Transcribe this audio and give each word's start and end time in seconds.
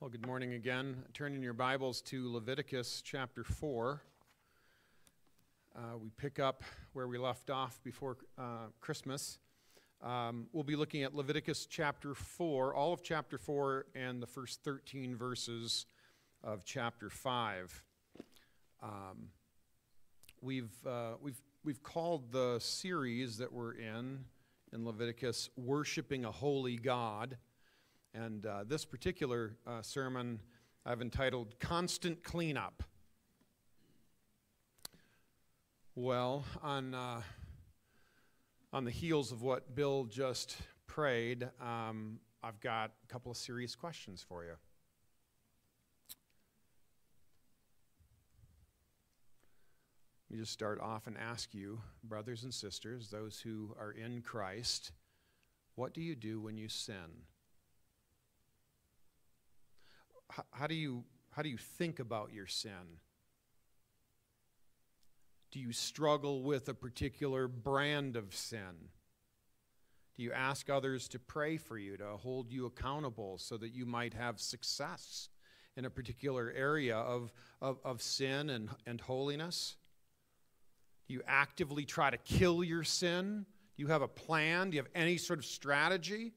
Well, 0.00 0.08
good 0.08 0.26
morning 0.26 0.54
again. 0.54 1.04
Turning 1.12 1.42
your 1.42 1.52
Bibles 1.52 2.00
to 2.04 2.32
Leviticus 2.32 3.02
chapter 3.04 3.44
4. 3.44 4.00
Uh, 5.76 5.98
we 5.98 6.08
pick 6.16 6.38
up 6.38 6.62
where 6.94 7.06
we 7.06 7.18
left 7.18 7.50
off 7.50 7.78
before 7.84 8.16
uh, 8.38 8.68
Christmas. 8.80 9.36
Um, 10.02 10.46
we'll 10.54 10.64
be 10.64 10.74
looking 10.74 11.02
at 11.02 11.14
Leviticus 11.14 11.66
chapter 11.66 12.14
4, 12.14 12.74
all 12.74 12.94
of 12.94 13.02
chapter 13.02 13.36
4, 13.36 13.84
and 13.94 14.22
the 14.22 14.26
first 14.26 14.64
13 14.64 15.16
verses 15.16 15.84
of 16.42 16.64
chapter 16.64 17.10
5. 17.10 17.84
Um, 18.82 19.28
we've, 20.40 20.72
uh, 20.86 21.16
we've, 21.20 21.42
we've 21.62 21.82
called 21.82 22.32
the 22.32 22.58
series 22.58 23.36
that 23.36 23.52
we're 23.52 23.72
in 23.72 24.24
in 24.72 24.86
Leviticus 24.86 25.50
Worshiping 25.58 26.24
a 26.24 26.32
Holy 26.32 26.76
God. 26.76 27.36
And 28.12 28.44
uh, 28.44 28.64
this 28.66 28.84
particular 28.84 29.56
uh, 29.66 29.82
sermon 29.82 30.40
I've 30.84 31.00
entitled 31.00 31.58
Constant 31.60 32.24
Cleanup. 32.24 32.82
Well, 35.94 36.44
on, 36.62 36.94
uh, 36.94 37.22
on 38.72 38.84
the 38.84 38.90
heels 38.90 39.30
of 39.30 39.42
what 39.42 39.74
Bill 39.74 40.04
just 40.04 40.56
prayed, 40.86 41.48
um, 41.60 42.18
I've 42.42 42.58
got 42.60 42.92
a 43.04 43.12
couple 43.12 43.30
of 43.30 43.36
serious 43.36 43.76
questions 43.76 44.24
for 44.26 44.44
you. 44.44 44.54
Let 50.30 50.36
me 50.36 50.42
just 50.42 50.52
start 50.52 50.80
off 50.80 51.06
and 51.06 51.18
ask 51.18 51.54
you, 51.54 51.80
brothers 52.02 52.44
and 52.44 52.54
sisters, 52.54 53.10
those 53.10 53.38
who 53.38 53.74
are 53.78 53.92
in 53.92 54.22
Christ, 54.22 54.92
what 55.74 55.92
do 55.92 56.00
you 56.00 56.14
do 56.14 56.40
when 56.40 56.56
you 56.56 56.68
sin? 56.68 57.26
How 60.52 60.66
do 60.66 60.74
you 60.74 61.04
how 61.30 61.42
do 61.42 61.48
you 61.48 61.58
think 61.58 62.00
about 62.00 62.32
your 62.32 62.46
sin? 62.46 62.98
Do 65.52 65.60
you 65.60 65.72
struggle 65.72 66.42
with 66.42 66.68
a 66.68 66.74
particular 66.74 67.48
brand 67.48 68.16
of 68.16 68.34
sin? 68.34 68.90
Do 70.16 70.22
you 70.22 70.32
ask 70.32 70.68
others 70.68 71.08
to 71.08 71.18
pray 71.18 71.56
for 71.56 71.78
you, 71.78 71.96
to 71.96 72.16
hold 72.16 72.52
you 72.52 72.66
accountable 72.66 73.38
so 73.38 73.56
that 73.56 73.70
you 73.70 73.86
might 73.86 74.14
have 74.14 74.38
success 74.38 75.28
in 75.76 75.84
a 75.84 75.90
particular 75.90 76.52
area 76.54 76.96
of, 76.96 77.32
of, 77.60 77.78
of 77.84 78.02
sin 78.02 78.50
and, 78.50 78.68
and 78.86 79.00
holiness? 79.00 79.76
Do 81.08 81.14
you 81.14 81.22
actively 81.26 81.84
try 81.84 82.10
to 82.10 82.18
kill 82.18 82.62
your 82.62 82.84
sin? 82.84 83.46
Do 83.76 83.82
you 83.82 83.88
have 83.88 84.02
a 84.02 84.08
plan? 84.08 84.70
Do 84.70 84.76
you 84.76 84.82
have 84.82 84.92
any 84.94 85.16
sort 85.16 85.38
of 85.38 85.44
strategy? 85.44 86.32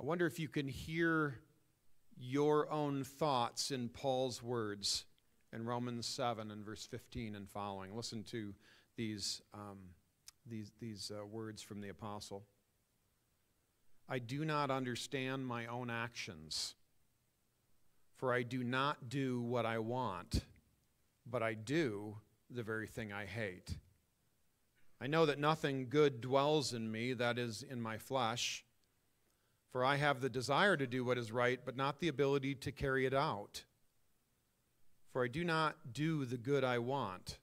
I 0.00 0.04
wonder 0.04 0.26
if 0.26 0.38
you 0.38 0.46
can 0.46 0.68
hear 0.68 1.40
your 2.16 2.70
own 2.70 3.02
thoughts 3.02 3.72
in 3.72 3.88
Paul's 3.88 4.40
words 4.40 5.06
in 5.52 5.66
Romans 5.66 6.06
7 6.06 6.52
and 6.52 6.64
verse 6.64 6.86
15 6.86 7.34
and 7.34 7.48
following. 7.48 7.96
Listen 7.96 8.22
to 8.24 8.54
these, 8.96 9.42
um, 9.52 9.78
these, 10.48 10.70
these 10.78 11.10
uh, 11.10 11.26
words 11.26 11.62
from 11.62 11.80
the 11.80 11.88
apostle. 11.88 12.44
I 14.08 14.20
do 14.20 14.44
not 14.44 14.70
understand 14.70 15.44
my 15.48 15.66
own 15.66 15.90
actions, 15.90 16.76
for 18.18 18.32
I 18.32 18.42
do 18.42 18.62
not 18.62 19.08
do 19.08 19.40
what 19.40 19.66
I 19.66 19.80
want, 19.80 20.42
but 21.28 21.42
I 21.42 21.54
do 21.54 22.18
the 22.48 22.62
very 22.62 22.86
thing 22.86 23.12
I 23.12 23.26
hate. 23.26 23.76
I 25.00 25.08
know 25.08 25.26
that 25.26 25.40
nothing 25.40 25.88
good 25.88 26.20
dwells 26.20 26.72
in 26.72 26.88
me, 26.88 27.14
that 27.14 27.36
is, 27.36 27.64
in 27.68 27.80
my 27.80 27.98
flesh. 27.98 28.64
For 29.70 29.84
I 29.84 29.96
have 29.96 30.20
the 30.20 30.30
desire 30.30 30.76
to 30.76 30.86
do 30.86 31.04
what 31.04 31.18
is 31.18 31.30
right, 31.30 31.60
but 31.64 31.76
not 31.76 32.00
the 32.00 32.08
ability 32.08 32.54
to 32.56 32.72
carry 32.72 33.04
it 33.04 33.14
out. 33.14 33.64
For 35.12 35.24
I 35.24 35.28
do 35.28 35.44
not 35.44 35.92
do 35.92 36.24
the 36.24 36.38
good 36.38 36.64
I 36.64 36.78
want, 36.78 37.38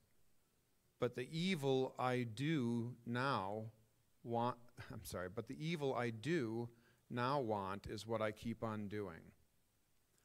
but 0.98 1.14
the 1.14 1.28
evil 1.30 1.94
I 1.98 2.22
do 2.22 2.94
now 3.04 3.66
want, 4.24 4.56
I'm 4.92 5.04
sorry, 5.04 5.28
but 5.34 5.48
the 5.48 5.64
evil 5.64 5.94
I 5.94 6.10
do 6.10 6.68
now 7.10 7.40
want 7.40 7.86
is 7.86 8.06
what 8.06 8.20
I 8.20 8.32
keep 8.32 8.64
on 8.64 8.88
doing. 8.88 9.20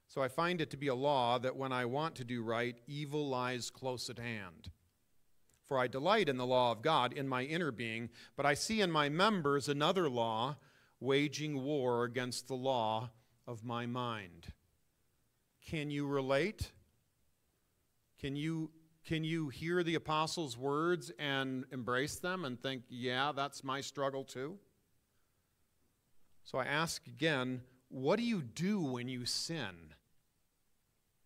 So 0.07 0.21
I 0.21 0.27
find 0.27 0.59
it 0.59 0.69
to 0.71 0.77
be 0.77 0.87
a 0.87 0.95
law 0.95 1.37
that 1.39 1.55
when 1.55 1.71
I 1.71 1.85
want 1.85 2.15
to 2.15 2.25
do 2.25 2.43
right, 2.43 2.75
evil 2.85 3.29
lies 3.29 3.69
close 3.69 4.09
at 4.09 4.19
hand. 4.19 4.69
For 5.63 5.79
I 5.79 5.87
delight 5.87 6.27
in 6.27 6.35
the 6.35 6.45
law 6.45 6.73
of 6.73 6.81
God 6.81 7.13
in 7.13 7.29
my 7.29 7.43
inner 7.43 7.71
being, 7.71 8.09
but 8.35 8.45
I 8.45 8.55
see 8.55 8.81
in 8.81 8.91
my 8.91 9.07
members 9.07 9.69
another 9.69 10.09
law 10.09 10.57
waging 11.01 11.63
war 11.63 12.05
against 12.05 12.47
the 12.47 12.55
law 12.55 13.09
of 13.47 13.65
my 13.65 13.85
mind. 13.85 14.47
Can 15.67 15.89
you 15.89 16.07
relate? 16.07 16.71
Can 18.19 18.35
you, 18.35 18.69
can 19.05 19.23
you 19.23 19.49
hear 19.49 19.83
the 19.83 19.95
apostles' 19.95 20.55
words 20.55 21.11
and 21.17 21.65
embrace 21.71 22.17
them 22.17 22.45
and 22.45 22.61
think, 22.61 22.83
yeah, 22.87 23.31
that's 23.35 23.63
my 23.63 23.81
struggle 23.81 24.23
too? 24.23 24.57
So 26.43 26.59
I 26.59 26.65
ask 26.65 27.05
again, 27.07 27.61
what 27.89 28.17
do 28.17 28.23
you 28.23 28.41
do 28.41 28.79
when 28.79 29.09
you 29.09 29.25
sin? 29.25 29.95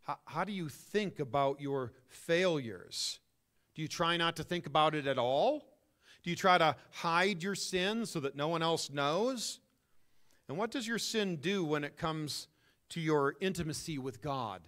How, 0.03 0.17
how 0.25 0.43
do 0.45 0.53
you 0.53 0.69
think 0.69 1.19
about 1.19 1.59
your 1.59 1.91
failures? 2.07 3.19
Do 3.73 3.81
you 3.81 3.87
try 3.89 4.15
not 4.15 4.37
to 4.37 4.43
think 4.43 4.67
about 4.67 4.95
it 4.95 5.05
at 5.05 5.17
all? 5.17 5.65
Do 6.23 6.29
you 6.29 6.35
try 6.35 6.57
to 6.57 6.75
hide 6.91 7.43
your 7.43 7.55
sin 7.55 8.05
so 8.05 8.21
that 8.21 8.35
no 8.35 8.47
one 8.47 8.63
else 8.63 8.89
knows? 8.89 9.59
And 10.47 10.57
what 10.57 10.71
does 10.71 10.87
your 10.87 10.99
sin 10.99 11.37
do 11.37 11.63
when 11.63 11.83
it 11.83 11.97
comes 11.97 12.47
to 12.89 12.99
your 12.99 13.35
intimacy 13.41 13.97
with 13.97 14.21
God? 14.21 14.61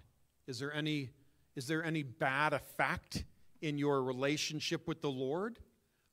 Is 0.47 0.59
there 0.59 0.73
any, 0.73 1.09
is 1.55 1.67
there 1.67 1.83
any 1.83 2.03
bad 2.03 2.53
effect 2.53 3.23
in 3.61 3.77
your 3.77 4.01
relationship 4.01 4.88
with 4.88 5.01
the 5.01 5.09
Lord 5.09 5.59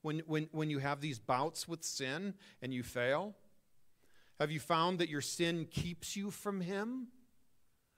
when, 0.03 0.21
when, 0.27 0.49
when 0.53 0.71
you 0.71 0.79
have 0.79 1.01
these 1.01 1.19
bouts 1.19 1.67
with 1.67 1.83
sin 1.83 2.35
and 2.61 2.75
you 2.75 2.83
fail? 2.83 3.35
Have 4.39 4.51
you 4.51 4.61
found 4.61 4.99
that 4.99 5.09
your 5.09 5.21
sin 5.21 5.67
keeps 5.71 6.17
you 6.17 6.31
from 6.31 6.61
Him? 6.61 7.09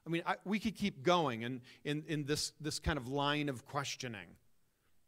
I 0.06 0.10
mean, 0.10 0.22
I, 0.24 0.36
we 0.44 0.60
could 0.60 0.76
keep 0.76 1.02
going 1.02 1.42
in, 1.42 1.62
in, 1.84 2.04
in 2.06 2.24
this, 2.24 2.52
this 2.60 2.78
kind 2.78 2.98
of 2.98 3.08
line 3.08 3.48
of 3.48 3.66
questioning, 3.66 4.28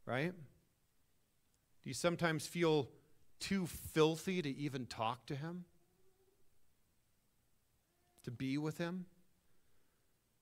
right? 0.06 0.32
Do 0.32 1.90
you 1.90 1.94
sometimes 1.94 2.46
feel 2.46 2.88
too 3.38 3.66
filthy 3.66 4.42
to 4.42 4.48
even 4.48 4.86
talk 4.86 5.26
to 5.26 5.36
Him? 5.36 5.64
To 8.28 8.32
be 8.32 8.58
with 8.58 8.76
Him? 8.76 9.06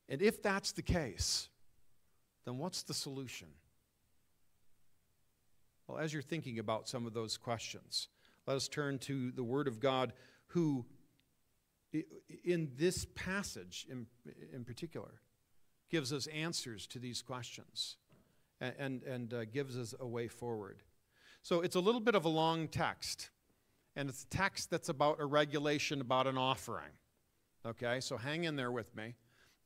And 0.08 0.20
if 0.20 0.42
that's 0.42 0.72
the 0.72 0.82
case, 0.82 1.48
then 2.44 2.58
what's 2.58 2.82
the 2.82 2.94
solution? 2.94 3.48
Well, 5.86 5.98
as 5.98 6.12
you're 6.12 6.22
thinking 6.22 6.58
about 6.58 6.88
some 6.88 7.06
of 7.06 7.14
those 7.14 7.36
questions, 7.36 8.08
let 8.46 8.56
us 8.56 8.66
turn 8.66 8.98
to 9.00 9.30
the 9.30 9.44
Word 9.44 9.68
of 9.68 9.78
God, 9.78 10.12
who, 10.48 10.84
in 12.44 12.70
this 12.76 13.06
passage 13.14 13.86
in, 13.88 14.06
in 14.52 14.64
particular, 14.64 15.20
gives 15.88 16.12
us 16.12 16.26
answers 16.26 16.88
to 16.88 16.98
these 16.98 17.22
questions 17.22 17.96
and, 18.60 18.74
and, 18.78 19.02
and 19.04 19.34
uh, 19.34 19.44
gives 19.44 19.78
us 19.78 19.94
a 20.00 20.06
way 20.06 20.26
forward. 20.26 20.82
So 21.42 21.60
it's 21.60 21.76
a 21.76 21.80
little 21.80 22.00
bit 22.00 22.16
of 22.16 22.24
a 22.24 22.28
long 22.28 22.66
text, 22.66 23.30
and 23.94 24.08
it's 24.08 24.24
a 24.24 24.28
text 24.28 24.70
that's 24.70 24.88
about 24.88 25.20
a 25.20 25.26
regulation 25.26 26.00
about 26.00 26.26
an 26.26 26.36
offering. 26.36 26.90
Okay, 27.66 27.98
so 27.98 28.16
hang 28.16 28.44
in 28.44 28.54
there 28.54 28.70
with 28.70 28.94
me. 28.94 29.16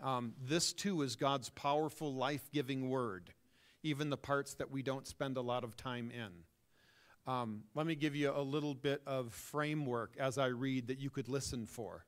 Um, 0.03 0.33
this 0.43 0.73
too 0.73 1.03
is 1.03 1.17
God's 1.17 1.51
powerful, 1.51 2.15
life 2.15 2.49
giving 2.51 2.89
word, 2.89 3.35
even 3.83 4.09
the 4.09 4.17
parts 4.17 4.55
that 4.55 4.71
we 4.71 4.83
don't 4.83 5.07
spend 5.07 5.37
a 5.37 5.43
lot 5.43 5.65
of 5.65 5.77
time 5.77 6.11
in. 6.11 7.31
Um, 7.31 7.65
let 7.75 7.87
me 7.87 7.95
give 7.95 8.17
you 8.17 8.33
a 8.35 8.41
little 8.41 8.73
bit 8.73 9.03
of 9.07 9.35
framework 9.35 10.17
as 10.19 10.39
I 10.39 10.47
read 10.47 10.87
that 10.87 10.99
you 10.99 11.11
could 11.11 11.29
listen 11.29 11.67
for. 11.67 12.07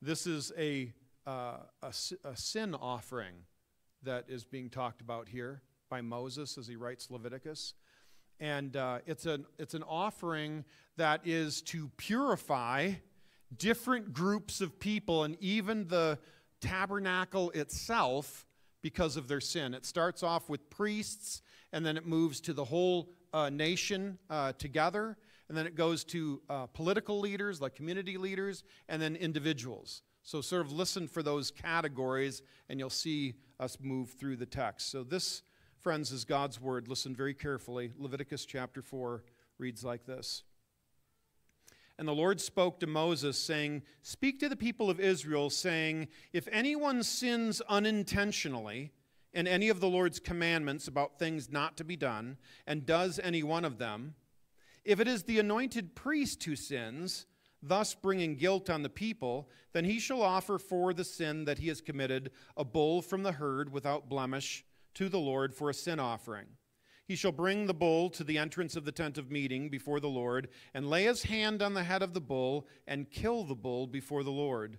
This 0.00 0.26
is 0.26 0.50
a, 0.56 0.94
uh, 1.26 1.58
a, 1.82 1.92
a 2.24 2.34
sin 2.34 2.74
offering 2.74 3.34
that 4.04 4.24
is 4.28 4.44
being 4.44 4.70
talked 4.70 5.02
about 5.02 5.28
here 5.28 5.60
by 5.90 6.00
Moses 6.00 6.56
as 6.56 6.66
he 6.66 6.76
writes 6.76 7.10
Leviticus. 7.10 7.74
And 8.40 8.74
uh, 8.78 9.00
it's, 9.04 9.26
an, 9.26 9.44
it's 9.58 9.74
an 9.74 9.82
offering 9.82 10.64
that 10.96 11.26
is 11.26 11.60
to 11.62 11.90
purify 11.98 12.92
different 13.58 14.12
groups 14.12 14.60
of 14.60 14.78
people 14.78 15.24
and 15.24 15.36
even 15.40 15.88
the 15.88 16.18
tabernacle 16.60 17.50
itself 17.50 18.46
because 18.82 19.16
of 19.16 19.28
their 19.28 19.40
sin. 19.40 19.74
It 19.74 19.86
starts 19.86 20.22
off 20.22 20.48
with 20.48 20.68
priests, 20.70 21.42
and 21.72 21.86
then 21.86 21.96
it 21.96 22.06
moves 22.06 22.40
to 22.42 22.52
the 22.52 22.64
whole 22.64 23.10
uh, 23.32 23.48
nation 23.50 24.18
uh, 24.28 24.52
together, 24.52 25.16
and 25.48 25.56
then 25.56 25.66
it 25.66 25.74
goes 25.74 26.04
to 26.04 26.40
uh, 26.50 26.66
political 26.66 27.20
leaders, 27.20 27.60
like 27.60 27.74
community 27.74 28.16
leaders, 28.16 28.64
and 28.88 29.00
then 29.00 29.16
individuals. 29.16 30.02
So, 30.22 30.40
sort 30.40 30.62
of 30.62 30.72
listen 30.72 31.08
for 31.08 31.22
those 31.22 31.50
categories, 31.50 32.42
and 32.68 32.78
you'll 32.78 32.90
see 32.90 33.34
us 33.58 33.76
move 33.80 34.10
through 34.12 34.36
the 34.36 34.46
text. 34.46 34.90
So, 34.90 35.02
this, 35.02 35.42
friends, 35.80 36.12
is 36.12 36.24
God's 36.24 36.60
word. 36.60 36.88
Listen 36.88 37.14
very 37.14 37.34
carefully. 37.34 37.92
Leviticus 37.96 38.46
chapter 38.46 38.82
4 38.82 39.24
reads 39.58 39.84
like 39.84 40.04
this 40.06 40.42
And 41.98 42.08
the 42.08 42.12
Lord 42.12 42.40
spoke 42.40 42.80
to 42.80 42.86
Moses, 42.86 43.38
saying, 43.38 43.82
Speak 44.02 44.40
to 44.40 44.48
the 44.48 44.56
people 44.56 44.90
of 44.90 44.98
Israel, 44.98 45.50
saying, 45.50 46.08
If 46.32 46.48
anyone 46.50 47.02
sins 47.02 47.60
unintentionally 47.68 48.92
in 49.32 49.46
any 49.46 49.68
of 49.68 49.80
the 49.80 49.88
Lord's 49.88 50.18
commandments 50.18 50.88
about 50.88 51.18
things 51.18 51.50
not 51.50 51.76
to 51.76 51.84
be 51.84 51.96
done, 51.96 52.38
and 52.66 52.86
does 52.86 53.20
any 53.22 53.42
one 53.42 53.64
of 53.64 53.78
them, 53.78 54.14
if 54.84 55.00
it 55.00 55.06
is 55.06 55.24
the 55.24 55.38
anointed 55.38 55.94
priest 55.94 56.42
who 56.44 56.56
sins, 56.56 57.26
thus 57.62 57.94
bringing 57.94 58.34
guilt 58.36 58.68
on 58.68 58.82
the 58.82 58.88
people, 58.88 59.48
then 59.72 59.84
he 59.84 60.00
shall 60.00 60.22
offer 60.22 60.58
for 60.58 60.92
the 60.92 61.04
sin 61.04 61.44
that 61.44 61.58
he 61.58 61.68
has 61.68 61.80
committed 61.80 62.30
a 62.56 62.64
bull 62.64 63.00
from 63.00 63.22
the 63.22 63.32
herd 63.32 63.72
without 63.72 64.08
blemish 64.08 64.64
to 64.94 65.08
the 65.08 65.20
Lord 65.20 65.54
for 65.54 65.70
a 65.70 65.74
sin 65.74 66.00
offering. 66.00 66.46
He 67.12 67.16
shall 67.16 67.30
bring 67.30 67.66
the 67.66 67.74
bull 67.74 68.08
to 68.08 68.24
the 68.24 68.38
entrance 68.38 68.74
of 68.74 68.86
the 68.86 68.90
tent 68.90 69.18
of 69.18 69.30
meeting 69.30 69.68
before 69.68 70.00
the 70.00 70.08
Lord, 70.08 70.48
and 70.72 70.88
lay 70.88 71.04
his 71.04 71.24
hand 71.24 71.60
on 71.60 71.74
the 71.74 71.82
head 71.84 72.02
of 72.02 72.14
the 72.14 72.22
bull, 72.22 72.66
and 72.86 73.10
kill 73.10 73.44
the 73.44 73.54
bull 73.54 73.86
before 73.86 74.24
the 74.24 74.30
Lord. 74.30 74.78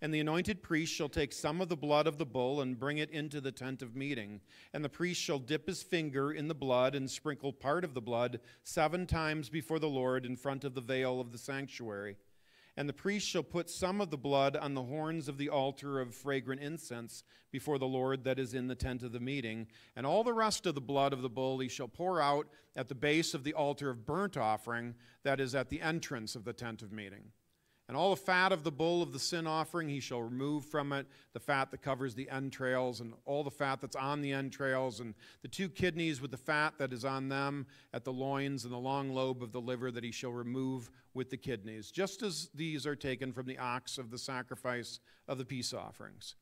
And 0.00 0.14
the 0.14 0.20
anointed 0.20 0.62
priest 0.62 0.94
shall 0.94 1.08
take 1.08 1.32
some 1.32 1.60
of 1.60 1.68
the 1.68 1.76
blood 1.76 2.06
of 2.06 2.18
the 2.18 2.24
bull 2.24 2.60
and 2.60 2.78
bring 2.78 2.98
it 2.98 3.10
into 3.10 3.40
the 3.40 3.50
tent 3.50 3.82
of 3.82 3.96
meeting. 3.96 4.42
And 4.72 4.84
the 4.84 4.88
priest 4.88 5.20
shall 5.20 5.40
dip 5.40 5.66
his 5.66 5.82
finger 5.82 6.30
in 6.30 6.46
the 6.46 6.54
blood 6.54 6.94
and 6.94 7.10
sprinkle 7.10 7.52
part 7.52 7.82
of 7.82 7.94
the 7.94 8.00
blood 8.00 8.38
seven 8.62 9.04
times 9.04 9.48
before 9.48 9.80
the 9.80 9.88
Lord 9.88 10.24
in 10.24 10.36
front 10.36 10.62
of 10.62 10.74
the 10.74 10.80
veil 10.80 11.20
of 11.20 11.32
the 11.32 11.38
sanctuary. 11.38 12.16
And 12.76 12.88
the 12.88 12.94
priest 12.94 13.28
shall 13.28 13.42
put 13.42 13.68
some 13.68 14.00
of 14.00 14.10
the 14.10 14.16
blood 14.16 14.56
on 14.56 14.74
the 14.74 14.82
horns 14.82 15.28
of 15.28 15.36
the 15.36 15.50
altar 15.50 16.00
of 16.00 16.14
fragrant 16.14 16.62
incense 16.62 17.22
before 17.50 17.78
the 17.78 17.86
Lord 17.86 18.24
that 18.24 18.38
is 18.38 18.54
in 18.54 18.66
the 18.66 18.74
tent 18.74 19.02
of 19.02 19.12
the 19.12 19.20
meeting. 19.20 19.66
And 19.94 20.06
all 20.06 20.24
the 20.24 20.32
rest 20.32 20.64
of 20.64 20.74
the 20.74 20.80
blood 20.80 21.12
of 21.12 21.20
the 21.20 21.28
bull 21.28 21.58
he 21.58 21.68
shall 21.68 21.88
pour 21.88 22.20
out 22.20 22.48
at 22.74 22.88
the 22.88 22.94
base 22.94 23.34
of 23.34 23.44
the 23.44 23.52
altar 23.52 23.90
of 23.90 24.06
burnt 24.06 24.38
offering 24.38 24.94
that 25.22 25.38
is 25.38 25.54
at 25.54 25.68
the 25.68 25.82
entrance 25.82 26.34
of 26.34 26.44
the 26.44 26.54
tent 26.54 26.80
of 26.80 26.92
meeting. 26.92 27.32
And 27.92 27.98
all 27.98 28.08
the 28.08 28.16
fat 28.16 28.52
of 28.52 28.64
the 28.64 28.72
bull 28.72 29.02
of 29.02 29.12
the 29.12 29.18
sin 29.18 29.46
offering 29.46 29.86
he 29.86 30.00
shall 30.00 30.22
remove 30.22 30.64
from 30.64 30.94
it, 30.94 31.06
the 31.34 31.40
fat 31.40 31.70
that 31.72 31.82
covers 31.82 32.14
the 32.14 32.26
entrails, 32.30 33.02
and 33.02 33.12
all 33.26 33.44
the 33.44 33.50
fat 33.50 33.82
that's 33.82 33.96
on 33.96 34.22
the 34.22 34.32
entrails, 34.32 35.00
and 35.00 35.12
the 35.42 35.48
two 35.48 35.68
kidneys 35.68 36.18
with 36.18 36.30
the 36.30 36.38
fat 36.38 36.72
that 36.78 36.94
is 36.94 37.04
on 37.04 37.28
them 37.28 37.66
at 37.92 38.02
the 38.02 38.10
loins, 38.10 38.64
and 38.64 38.72
the 38.72 38.78
long 38.78 39.10
lobe 39.10 39.42
of 39.42 39.52
the 39.52 39.60
liver 39.60 39.90
that 39.90 40.04
he 40.04 40.10
shall 40.10 40.32
remove 40.32 40.90
with 41.12 41.28
the 41.28 41.36
kidneys, 41.36 41.90
just 41.90 42.22
as 42.22 42.48
these 42.54 42.86
are 42.86 42.96
taken 42.96 43.30
from 43.30 43.44
the 43.44 43.58
ox 43.58 43.98
of 43.98 44.10
the 44.10 44.16
sacrifice 44.16 44.98
of 45.28 45.36
the 45.36 45.44
peace 45.44 45.74
offerings. 45.74 46.36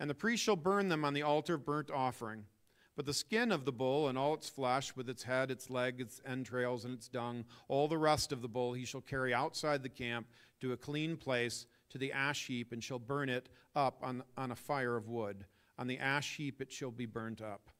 And 0.00 0.08
the 0.08 0.14
priest 0.14 0.42
shall 0.42 0.56
burn 0.56 0.88
them 0.88 1.04
on 1.04 1.12
the 1.12 1.20
altar 1.20 1.56
of 1.56 1.66
burnt 1.66 1.90
offering. 1.90 2.44
But 2.98 3.06
the 3.06 3.14
skin 3.14 3.52
of 3.52 3.64
the 3.64 3.70
bull 3.70 4.08
and 4.08 4.18
all 4.18 4.34
its 4.34 4.48
flesh, 4.48 4.96
with 4.96 5.08
its 5.08 5.22
head, 5.22 5.52
its 5.52 5.70
leg, 5.70 6.00
its 6.00 6.20
entrails, 6.26 6.84
and 6.84 6.92
its 6.92 7.06
dung, 7.06 7.44
all 7.68 7.86
the 7.86 7.96
rest 7.96 8.32
of 8.32 8.42
the 8.42 8.48
bull 8.48 8.72
he 8.72 8.84
shall 8.84 9.02
carry 9.02 9.32
outside 9.32 9.84
the 9.84 9.88
camp 9.88 10.26
to 10.60 10.72
a 10.72 10.76
clean 10.76 11.16
place, 11.16 11.66
to 11.90 11.98
the 11.98 12.10
ash 12.10 12.48
heap, 12.48 12.72
and 12.72 12.82
shall 12.82 12.98
burn 12.98 13.28
it 13.28 13.50
up 13.76 14.00
on, 14.02 14.24
on 14.36 14.50
a 14.50 14.56
fire 14.56 14.96
of 14.96 15.06
wood. 15.08 15.44
On 15.78 15.86
the 15.86 16.00
ash 16.00 16.34
heap 16.38 16.60
it 16.60 16.72
shall 16.72 16.90
be 16.90 17.06
burnt 17.06 17.40
up. 17.40 17.70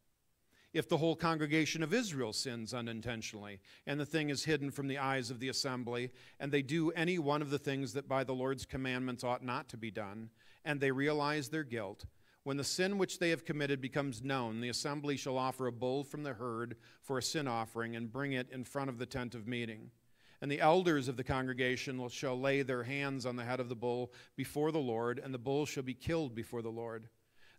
If 0.72 0.88
the 0.88 0.98
whole 0.98 1.16
congregation 1.16 1.82
of 1.82 1.92
Israel 1.92 2.32
sins 2.32 2.72
unintentionally, 2.72 3.58
and 3.88 3.98
the 3.98 4.06
thing 4.06 4.30
is 4.30 4.44
hidden 4.44 4.70
from 4.70 4.86
the 4.86 4.98
eyes 4.98 5.32
of 5.32 5.40
the 5.40 5.48
assembly, 5.48 6.12
and 6.38 6.52
they 6.52 6.62
do 6.62 6.92
any 6.92 7.18
one 7.18 7.42
of 7.42 7.50
the 7.50 7.58
things 7.58 7.92
that 7.94 8.08
by 8.08 8.22
the 8.22 8.36
Lord's 8.36 8.64
commandments 8.64 9.24
ought 9.24 9.44
not 9.44 9.68
to 9.70 9.76
be 9.76 9.90
done, 9.90 10.30
and 10.64 10.80
they 10.80 10.92
realize 10.92 11.48
their 11.48 11.64
guilt, 11.64 12.04
when 12.48 12.56
the 12.56 12.64
sin 12.64 12.96
which 12.96 13.18
they 13.18 13.28
have 13.28 13.44
committed 13.44 13.78
becomes 13.78 14.22
known, 14.22 14.62
the 14.62 14.70
assembly 14.70 15.18
shall 15.18 15.36
offer 15.36 15.66
a 15.66 15.70
bull 15.70 16.02
from 16.02 16.22
the 16.22 16.32
herd 16.32 16.76
for 17.02 17.18
a 17.18 17.22
sin 17.22 17.46
offering 17.46 17.94
and 17.94 18.10
bring 18.10 18.32
it 18.32 18.48
in 18.50 18.64
front 18.64 18.88
of 18.88 18.96
the 18.96 19.04
tent 19.04 19.34
of 19.34 19.46
meeting. 19.46 19.90
And 20.40 20.50
the 20.50 20.62
elders 20.62 21.08
of 21.08 21.18
the 21.18 21.24
congregation 21.24 22.08
shall 22.08 22.40
lay 22.40 22.62
their 22.62 22.84
hands 22.84 23.26
on 23.26 23.36
the 23.36 23.44
head 23.44 23.60
of 23.60 23.68
the 23.68 23.76
bull 23.76 24.14
before 24.34 24.72
the 24.72 24.78
Lord, 24.78 25.20
and 25.22 25.34
the 25.34 25.38
bull 25.38 25.66
shall 25.66 25.82
be 25.82 25.92
killed 25.92 26.34
before 26.34 26.62
the 26.62 26.70
Lord. 26.70 27.10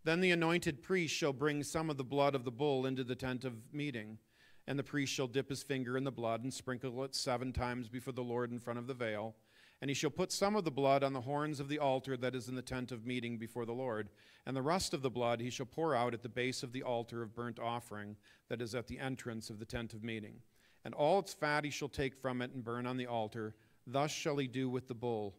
Then 0.05 0.21
the 0.21 0.31
anointed 0.31 0.81
priest 0.81 1.13
shall 1.13 1.33
bring 1.33 1.61
some 1.61 1.91
of 1.91 1.97
the 1.97 2.03
blood 2.03 2.33
of 2.33 2.43
the 2.43 2.49
bull 2.49 2.87
into 2.87 3.03
the 3.03 3.13
tent 3.13 3.45
of 3.45 3.71
meeting. 3.71 4.17
And 4.65 4.79
the 4.79 4.83
priest 4.83 5.13
shall 5.13 5.27
dip 5.27 5.49
his 5.49 5.61
finger 5.61 5.97
in 5.97 6.03
the 6.03 6.11
blood 6.11 6.41
and 6.41 6.51
sprinkle 6.51 7.03
it 7.03 7.13
seven 7.13 7.53
times 7.53 7.89
before 7.89 8.13
the 8.13 8.23
Lord 8.23 8.51
in 8.51 8.59
front 8.59 8.79
of 8.79 8.87
the 8.87 8.95
veil. 8.95 9.35
And 9.81 9.89
he 9.89 9.95
shall 9.95 10.09
put 10.09 10.31
some 10.31 10.55
of 10.55 10.65
the 10.65 10.71
blood 10.71 11.03
on 11.03 11.13
the 11.13 11.21
horns 11.21 11.59
of 11.59 11.69
the 11.69 11.79
altar 11.79 12.17
that 12.17 12.35
is 12.35 12.49
in 12.49 12.55
the 12.55 12.61
tent 12.61 12.91
of 12.91 13.05
meeting 13.05 13.37
before 13.37 13.65
the 13.65 13.71
Lord. 13.71 14.09
And 14.45 14.55
the 14.55 14.61
rest 14.61 14.93
of 14.93 15.01
the 15.01 15.09
blood 15.09 15.39
he 15.39 15.49
shall 15.49 15.65
pour 15.65 15.95
out 15.95 16.13
at 16.13 16.21
the 16.21 16.29
base 16.29 16.63
of 16.63 16.73
the 16.73 16.83
altar 16.83 17.21
of 17.21 17.33
burnt 17.33 17.59
offering 17.59 18.17
that 18.49 18.61
is 18.61 18.75
at 18.75 18.87
the 18.87 18.99
entrance 18.99 19.49
of 19.49 19.59
the 19.59 19.65
tent 19.65 19.93
of 19.93 20.03
meeting 20.03 20.41
and 20.85 20.93
all 20.93 21.19
its 21.19 21.33
fat 21.33 21.65
he 21.65 21.69
shall 21.69 21.89
take 21.89 22.15
from 22.15 22.41
it 22.41 22.51
and 22.53 22.63
burn 22.63 22.85
on 22.85 22.97
the 22.97 23.07
altar. 23.07 23.55
Thus 23.85 24.11
shall 24.11 24.37
he 24.37 24.47
do 24.47 24.69
with 24.69 24.87
the 24.87 24.93
bull. 24.93 25.35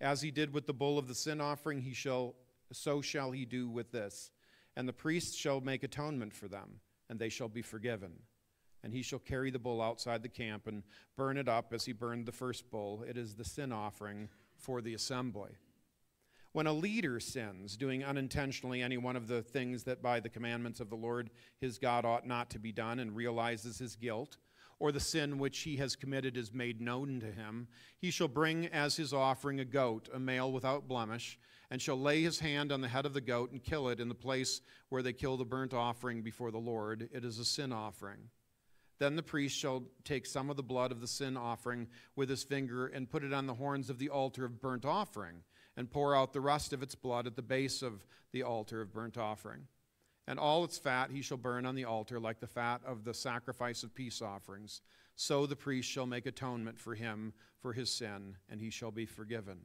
As 0.00 0.22
he 0.22 0.30
did 0.30 0.52
with 0.52 0.66
the 0.66 0.74
bull 0.74 0.98
of 0.98 1.08
the 1.08 1.14
sin 1.14 1.40
offering, 1.40 1.80
he 1.80 1.94
shall 1.94 2.34
so 2.72 3.00
shall 3.00 3.30
he 3.30 3.44
do 3.44 3.68
with 3.68 3.92
this. 3.92 4.30
And 4.76 4.88
the 4.88 4.92
priests 4.92 5.36
shall 5.36 5.60
make 5.60 5.84
atonement 5.84 6.32
for 6.32 6.48
them, 6.48 6.80
and 7.08 7.18
they 7.18 7.28
shall 7.28 7.48
be 7.48 7.62
forgiven. 7.62 8.12
And 8.84 8.92
he 8.92 9.02
shall 9.02 9.18
carry 9.18 9.50
the 9.50 9.58
bull 9.58 9.80
outside 9.80 10.22
the 10.22 10.28
camp 10.28 10.66
and 10.66 10.82
burn 11.16 11.38
it 11.38 11.48
up 11.48 11.72
as 11.72 11.86
he 11.86 11.92
burned 11.92 12.26
the 12.26 12.32
first 12.32 12.70
bull. 12.70 13.02
It 13.08 13.16
is 13.16 13.34
the 13.34 13.44
sin 13.44 13.72
offering 13.72 14.28
for 14.56 14.82
the 14.82 14.94
assembly. 14.94 15.52
When 16.52 16.66
a 16.68 16.72
leader 16.72 17.18
sins, 17.18 17.76
doing 17.76 18.04
unintentionally 18.04 18.80
any 18.82 18.96
one 18.96 19.16
of 19.16 19.26
the 19.26 19.42
things 19.42 19.82
that 19.84 20.02
by 20.02 20.20
the 20.20 20.28
commandments 20.28 20.78
of 20.78 20.90
the 20.90 20.96
Lord 20.96 21.30
his 21.60 21.78
God 21.78 22.04
ought 22.04 22.28
not 22.28 22.50
to 22.50 22.60
be 22.60 22.70
done, 22.70 23.00
and 23.00 23.16
realizes 23.16 23.78
his 23.78 23.96
guilt, 23.96 24.36
or 24.78 24.92
the 24.92 25.00
sin 25.00 25.38
which 25.38 25.60
he 25.60 25.76
has 25.76 25.96
committed 25.96 26.36
is 26.36 26.52
made 26.52 26.80
known 26.80 27.20
to 27.20 27.32
him, 27.32 27.66
he 27.98 28.10
shall 28.10 28.28
bring 28.28 28.66
as 28.66 28.96
his 28.96 29.12
offering 29.12 29.60
a 29.60 29.64
goat, 29.64 30.08
a 30.12 30.18
male 30.18 30.52
without 30.52 30.86
blemish, 30.86 31.38
and 31.70 31.80
shall 31.80 31.98
lay 31.98 32.22
his 32.22 32.38
hand 32.38 32.70
on 32.70 32.82
the 32.82 32.88
head 32.88 33.06
of 33.06 33.14
the 33.14 33.20
goat 33.20 33.50
and 33.50 33.64
kill 33.64 33.88
it 33.88 33.98
in 33.98 34.08
the 34.08 34.14
place 34.14 34.60
where 34.90 35.02
they 35.02 35.12
kill 35.12 35.36
the 35.36 35.44
burnt 35.44 35.72
offering 35.72 36.22
before 36.22 36.50
the 36.50 36.58
Lord. 36.58 37.08
It 37.12 37.24
is 37.24 37.38
a 37.38 37.44
sin 37.44 37.72
offering. 37.72 38.28
Then 38.98 39.16
the 39.16 39.22
priest 39.22 39.56
shall 39.56 39.84
take 40.04 40.26
some 40.26 40.50
of 40.50 40.56
the 40.56 40.62
blood 40.62 40.92
of 40.92 41.00
the 41.00 41.08
sin 41.08 41.36
offering 41.36 41.88
with 42.16 42.28
his 42.28 42.44
finger 42.44 42.86
and 42.86 43.10
put 43.10 43.24
it 43.24 43.32
on 43.32 43.46
the 43.46 43.54
horns 43.54 43.90
of 43.90 43.98
the 43.98 44.08
altar 44.08 44.44
of 44.44 44.60
burnt 44.60 44.84
offering, 44.84 45.42
and 45.76 45.90
pour 45.90 46.14
out 46.14 46.32
the 46.32 46.40
rest 46.40 46.72
of 46.72 46.82
its 46.82 46.94
blood 46.94 47.26
at 47.26 47.36
the 47.36 47.42
base 47.42 47.82
of 47.82 48.06
the 48.32 48.42
altar 48.42 48.80
of 48.80 48.92
burnt 48.92 49.18
offering 49.18 49.66
and 50.26 50.38
all 50.38 50.64
its 50.64 50.78
fat 50.78 51.10
he 51.10 51.22
shall 51.22 51.36
burn 51.36 51.66
on 51.66 51.74
the 51.74 51.84
altar 51.84 52.18
like 52.18 52.40
the 52.40 52.46
fat 52.46 52.80
of 52.86 53.04
the 53.04 53.14
sacrifice 53.14 53.82
of 53.82 53.94
peace 53.94 54.22
offerings. 54.22 54.80
So 55.16 55.46
the 55.46 55.56
priest 55.56 55.88
shall 55.88 56.06
make 56.06 56.26
atonement 56.26 56.78
for 56.78 56.94
him 56.94 57.34
for 57.60 57.72
his 57.72 57.90
sin, 57.90 58.36
and 58.48 58.60
he 58.60 58.70
shall 58.70 58.90
be 58.90 59.06
forgiven. 59.06 59.58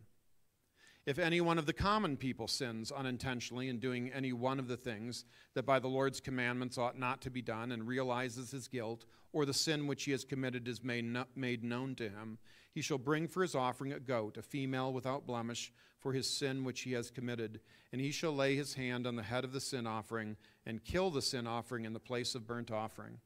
If 1.09 1.17
any 1.17 1.41
one 1.41 1.57
of 1.57 1.65
the 1.65 1.73
common 1.73 2.17
people 2.17 2.47
sins 2.47 2.91
unintentionally 2.91 3.67
in 3.67 3.79
doing 3.79 4.11
any 4.13 4.31
one 4.31 4.59
of 4.59 4.67
the 4.67 4.77
things 4.77 5.25
that 5.55 5.65
by 5.65 5.79
the 5.79 5.87
Lord's 5.87 6.19
commandments 6.19 6.77
ought 6.77 6.99
not 6.99 7.19
to 7.21 7.31
be 7.31 7.41
done, 7.41 7.71
and 7.71 7.87
realizes 7.87 8.51
his 8.51 8.67
guilt, 8.67 9.05
or 9.33 9.43
the 9.43 9.51
sin 9.51 9.87
which 9.87 10.03
he 10.03 10.11
has 10.11 10.23
committed 10.23 10.67
is 10.67 10.83
made, 10.83 11.11
made 11.35 11.63
known 11.63 11.95
to 11.95 12.09
him, 12.09 12.37
he 12.75 12.83
shall 12.83 12.99
bring 12.99 13.27
for 13.27 13.41
his 13.41 13.55
offering 13.55 13.91
a 13.91 13.99
goat, 13.99 14.37
a 14.37 14.43
female 14.43 14.93
without 14.93 15.25
blemish, 15.25 15.73
for 15.97 16.13
his 16.13 16.29
sin 16.29 16.63
which 16.63 16.81
he 16.81 16.91
has 16.91 17.09
committed. 17.09 17.59
And 17.91 17.99
he 17.99 18.11
shall 18.11 18.35
lay 18.35 18.55
his 18.55 18.75
hand 18.75 19.07
on 19.07 19.15
the 19.15 19.23
head 19.23 19.43
of 19.43 19.51
the 19.51 19.59
sin 19.59 19.87
offering, 19.87 20.37
and 20.67 20.85
kill 20.85 21.09
the 21.09 21.23
sin 21.23 21.47
offering 21.47 21.85
in 21.85 21.93
the 21.93 21.99
place 21.99 22.35
of 22.35 22.45
burnt 22.45 22.69
offering. 22.69 23.17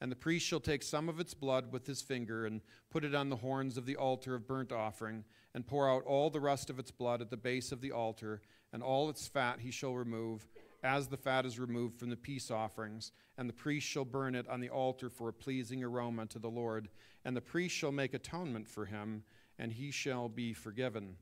And 0.00 0.10
the 0.10 0.16
priest 0.16 0.46
shall 0.46 0.60
take 0.60 0.82
some 0.82 1.08
of 1.08 1.20
its 1.20 1.34
blood 1.34 1.72
with 1.72 1.86
his 1.86 2.02
finger, 2.02 2.46
and 2.46 2.60
put 2.90 3.04
it 3.04 3.14
on 3.14 3.30
the 3.30 3.36
horns 3.36 3.76
of 3.76 3.86
the 3.86 3.96
altar 3.96 4.34
of 4.34 4.46
burnt 4.46 4.72
offering, 4.72 5.24
and 5.54 5.66
pour 5.66 5.88
out 5.88 6.04
all 6.04 6.30
the 6.30 6.40
rest 6.40 6.68
of 6.68 6.78
its 6.78 6.90
blood 6.90 7.20
at 7.20 7.30
the 7.30 7.36
base 7.36 7.72
of 7.72 7.80
the 7.80 7.92
altar, 7.92 8.42
and 8.72 8.82
all 8.82 9.08
its 9.08 9.26
fat 9.26 9.60
he 9.60 9.70
shall 9.70 9.94
remove 9.94 10.46
as 10.84 11.06
the 11.06 11.16
fat 11.16 11.46
is 11.46 11.58
removed 11.58 11.98
from 11.98 12.10
the 12.10 12.16
peace 12.16 12.50
offerings, 12.50 13.10
and 13.38 13.48
the 13.48 13.54
priest 13.54 13.86
shall 13.86 14.04
burn 14.04 14.34
it 14.34 14.46
on 14.48 14.60
the 14.60 14.68
altar 14.68 15.08
for 15.08 15.30
a 15.30 15.32
pleasing 15.32 15.82
aroma 15.82 16.26
to 16.26 16.38
the 16.38 16.50
Lord. 16.50 16.90
And 17.24 17.34
the 17.34 17.40
priest 17.40 17.74
shall 17.74 17.90
make 17.90 18.12
atonement 18.12 18.68
for 18.68 18.84
him, 18.84 19.24
and 19.58 19.72
he 19.72 19.90
shall 19.90 20.28
be 20.28 20.52
forgiven. 20.52 21.16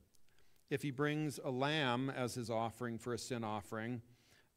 If 0.68 0.82
he 0.82 0.90
brings 0.90 1.38
a 1.44 1.50
lamb 1.50 2.10
as 2.10 2.34
his 2.34 2.50
offering 2.50 2.98
for 2.98 3.14
a 3.14 3.18
sin 3.18 3.44
offering, 3.44 4.02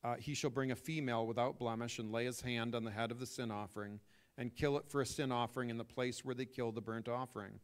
uh, 0.06 0.16
he 0.20 0.36
shall 0.36 0.52
bring 0.52 0.70
a 0.70 0.76
female 0.76 1.26
without 1.26 1.58
blemish 1.58 1.98
and 1.98 2.12
lay 2.12 2.26
his 2.26 2.42
hand 2.42 2.76
on 2.76 2.84
the 2.84 2.92
head 2.92 3.10
of 3.10 3.20
the 3.20 3.26
sin 3.26 3.50
offering 3.50 4.00
and 4.38 4.56
kill 4.56 4.78
it 4.78 4.88
for 4.88 5.02
a 5.02 5.06
sin 5.06 5.32
offering 5.32 5.72
in 5.72 5.80
the 5.80 5.84
place 5.84 6.24
where 6.24 6.36
they 6.36 6.46
kill 6.46 6.72
the 6.72 6.82
burnt 6.82 7.10
offering. 7.10 7.60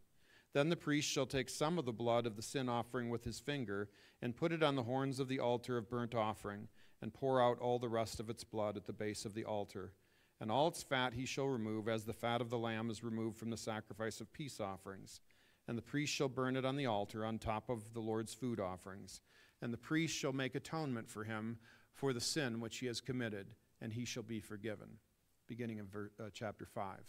Then 0.54 0.70
the 0.70 0.76
priest 0.76 1.08
shall 1.08 1.28
take 1.28 1.50
some 1.50 1.78
of 1.78 1.86
the 1.86 1.92
blood 1.92 2.26
of 2.26 2.36
the 2.36 2.42
sin 2.42 2.68
offering 2.68 3.12
with 3.12 3.24
his 3.24 3.40
finger 3.40 3.90
and 4.24 4.36
put 4.36 4.52
it 4.52 4.64
on 4.64 4.76
the 4.76 4.84
horns 4.84 5.20
of 5.20 5.28
the 5.28 5.40
altar 5.40 5.78
of 5.78 5.90
burnt 5.90 6.16
offering 6.16 6.68
and 7.00 7.14
pour 7.14 7.40
out 7.40 7.60
all 7.60 7.78
the 7.78 7.88
rest 7.88 8.20
of 8.20 8.30
its 8.30 8.44
blood 8.44 8.76
at 8.76 8.88
the 8.88 8.94
base 8.94 9.24
of 9.24 9.36
the 9.36 9.46
altar. 9.46 9.94
And 10.40 10.52
all 10.52 10.68
its 10.68 10.82
fat 10.82 11.14
he 11.14 11.28
shall 11.28 11.48
remove, 11.48 11.88
as 11.88 12.06
the 12.06 12.14
fat 12.14 12.42
of 12.42 12.50
the 12.50 12.58
lamb 12.58 12.90
is 12.90 13.04
removed 13.04 13.38
from 13.38 13.52
the 13.52 13.58
sacrifice 13.58 14.20
of 14.20 14.34
peace 14.34 14.60
offerings. 14.60 15.22
And 15.68 15.78
the 15.78 15.84
priest 15.84 16.12
shall 16.12 16.28
burn 16.28 16.56
it 16.56 16.66
on 16.66 16.76
the 16.76 16.88
altar 16.88 17.24
on 17.24 17.38
top 17.38 17.70
of 17.70 17.94
the 17.94 18.00
Lord's 18.00 18.34
food 18.34 18.60
offerings. 18.60 19.22
And 19.62 19.72
the 19.72 19.78
priest 19.78 20.18
shall 20.18 20.34
make 20.34 20.56
atonement 20.56 21.08
for 21.08 21.24
him 21.24 21.60
for 21.94 22.14
the 22.14 22.22
sin 22.22 22.60
which 22.60 22.78
he 22.78 22.88
has 22.88 23.02
committed, 23.02 23.48
and 23.82 23.94
he 23.94 24.06
shall 24.06 24.24
be 24.24 24.40
forgiven. 24.40 25.00
Beginning 25.48 25.80
of 25.80 25.88
ver- 25.88 26.12
uh, 26.20 26.30
chapter 26.34 26.66
5. 26.66 27.00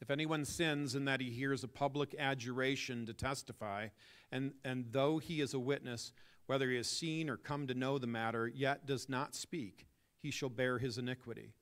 If 0.00 0.10
anyone 0.10 0.44
sins 0.44 0.94
in 0.94 1.06
that 1.06 1.20
he 1.20 1.30
hears 1.30 1.64
a 1.64 1.68
public 1.68 2.14
adjuration 2.18 3.06
to 3.06 3.14
testify, 3.14 3.88
and, 4.30 4.52
and 4.64 4.86
though 4.90 5.18
he 5.18 5.40
is 5.40 5.54
a 5.54 5.58
witness, 5.58 6.12
whether 6.46 6.68
he 6.68 6.76
has 6.76 6.88
seen 6.88 7.30
or 7.30 7.36
come 7.36 7.66
to 7.68 7.74
know 7.74 7.98
the 7.98 8.06
matter, 8.06 8.46
yet 8.46 8.86
does 8.86 9.08
not 9.08 9.34
speak, 9.34 9.86
he 10.18 10.30
shall 10.30 10.50
bear 10.50 10.78
his 10.78 10.98
iniquity. 10.98 11.54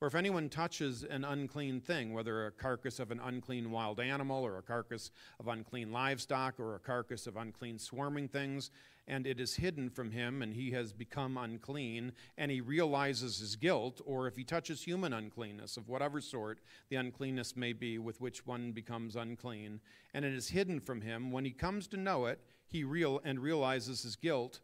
Or 0.00 0.08
if 0.08 0.14
anyone 0.14 0.48
touches 0.48 1.04
an 1.04 1.24
unclean 1.24 1.80
thing, 1.80 2.12
whether 2.12 2.46
a 2.46 2.50
carcass 2.50 2.98
of 2.98 3.10
an 3.10 3.20
unclean 3.20 3.70
wild 3.70 4.00
animal, 4.00 4.44
or 4.44 4.58
a 4.58 4.62
carcass 4.62 5.10
of 5.38 5.48
unclean 5.48 5.92
livestock, 5.92 6.58
or 6.58 6.74
a 6.74 6.80
carcass 6.80 7.26
of 7.26 7.36
unclean 7.36 7.78
swarming 7.78 8.28
things, 8.28 8.70
and 9.06 9.26
it 9.26 9.38
is 9.38 9.56
hidden 9.56 9.90
from 9.90 10.10
him, 10.10 10.42
and 10.42 10.54
he 10.54 10.70
has 10.70 10.92
become 10.92 11.36
unclean, 11.36 12.12
and 12.38 12.50
he 12.50 12.60
realizes 12.60 13.38
his 13.38 13.56
guilt, 13.56 14.00
or 14.06 14.26
if 14.26 14.36
he 14.36 14.44
touches 14.44 14.82
human 14.82 15.12
uncleanness 15.12 15.76
of 15.76 15.88
whatever 15.88 16.20
sort 16.20 16.60
the 16.88 16.96
uncleanness 16.96 17.56
may 17.56 17.72
be 17.72 17.98
with 17.98 18.20
which 18.20 18.46
one 18.46 18.72
becomes 18.72 19.16
unclean, 19.16 19.80
and 20.14 20.24
it 20.24 20.32
is 20.32 20.48
hidden 20.48 20.80
from 20.80 21.00
him, 21.00 21.30
when 21.30 21.44
he 21.44 21.50
comes 21.50 21.86
to 21.88 21.96
know 21.96 22.26
it, 22.26 22.40
he 22.66 22.82
real 22.84 23.20
and 23.24 23.40
realizes 23.40 24.02
his 24.02 24.16
guilt. 24.16 24.60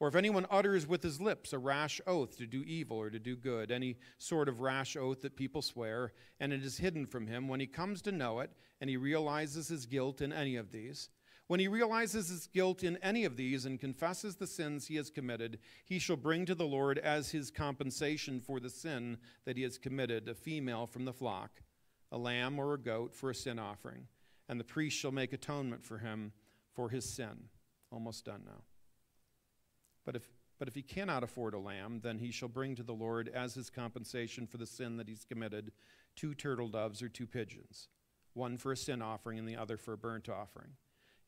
Or 0.00 0.08
if 0.08 0.16
anyone 0.16 0.46
utters 0.50 0.88
with 0.88 1.02
his 1.02 1.20
lips 1.20 1.52
a 1.52 1.58
rash 1.58 2.00
oath 2.06 2.36
to 2.38 2.46
do 2.46 2.64
evil 2.64 2.96
or 2.96 3.10
to 3.10 3.18
do 3.20 3.36
good, 3.36 3.70
any 3.70 3.96
sort 4.18 4.48
of 4.48 4.60
rash 4.60 4.96
oath 4.96 5.22
that 5.22 5.36
people 5.36 5.62
swear, 5.62 6.12
and 6.40 6.52
it 6.52 6.64
is 6.64 6.78
hidden 6.78 7.06
from 7.06 7.28
him, 7.28 7.46
when 7.46 7.60
he 7.60 7.66
comes 7.66 8.02
to 8.02 8.12
know 8.12 8.40
it, 8.40 8.50
and 8.80 8.90
he 8.90 8.96
realizes 8.96 9.68
his 9.68 9.86
guilt 9.86 10.20
in 10.20 10.32
any 10.32 10.56
of 10.56 10.72
these, 10.72 11.10
when 11.46 11.60
he 11.60 11.68
realizes 11.68 12.28
his 12.28 12.46
guilt 12.46 12.82
in 12.82 12.96
any 12.98 13.24
of 13.24 13.36
these 13.36 13.66
and 13.66 13.78
confesses 13.78 14.36
the 14.36 14.46
sins 14.46 14.86
he 14.86 14.96
has 14.96 15.10
committed, 15.10 15.58
he 15.84 15.98
shall 15.98 16.16
bring 16.16 16.46
to 16.46 16.54
the 16.54 16.66
Lord 16.66 16.98
as 16.98 17.30
his 17.30 17.50
compensation 17.50 18.40
for 18.40 18.60
the 18.60 18.70
sin 18.70 19.18
that 19.44 19.56
he 19.56 19.62
has 19.62 19.76
committed 19.76 20.28
a 20.28 20.34
female 20.34 20.86
from 20.86 21.04
the 21.04 21.12
flock, 21.12 21.62
a 22.10 22.16
lamb 22.16 22.58
or 22.58 22.74
a 22.74 22.78
goat 22.78 23.14
for 23.14 23.30
a 23.30 23.34
sin 23.34 23.58
offering, 23.58 24.06
and 24.48 24.58
the 24.58 24.64
priest 24.64 24.98
shall 24.98 25.12
make 25.12 25.32
atonement 25.32 25.84
for 25.84 25.98
him 25.98 26.32
for 26.72 26.88
his 26.88 27.04
sin. 27.08 27.48
Almost 27.92 28.24
done 28.24 28.42
now. 28.46 28.62
But 30.06 30.16
if, 30.16 30.28
but 30.58 30.68
if 30.68 30.74
he 30.74 30.82
cannot 30.82 31.22
afford 31.22 31.54
a 31.54 31.58
lamb, 31.58 32.00
then 32.02 32.18
he 32.18 32.30
shall 32.30 32.48
bring 32.48 32.74
to 32.76 32.82
the 32.82 32.92
Lord 32.92 33.28
as 33.28 33.54
his 33.54 33.70
compensation 33.70 34.46
for 34.46 34.56
the 34.56 34.66
sin 34.66 34.96
that 34.96 35.08
he's 35.08 35.24
committed 35.24 35.72
two 36.16 36.34
turtle 36.34 36.68
doves 36.68 37.02
or 37.02 37.08
two 37.08 37.26
pigeons, 37.26 37.88
one 38.32 38.56
for 38.56 38.72
a 38.72 38.76
sin 38.76 39.02
offering 39.02 39.38
and 39.38 39.48
the 39.48 39.56
other 39.56 39.76
for 39.76 39.92
a 39.92 39.98
burnt 39.98 40.28
offering. 40.28 40.70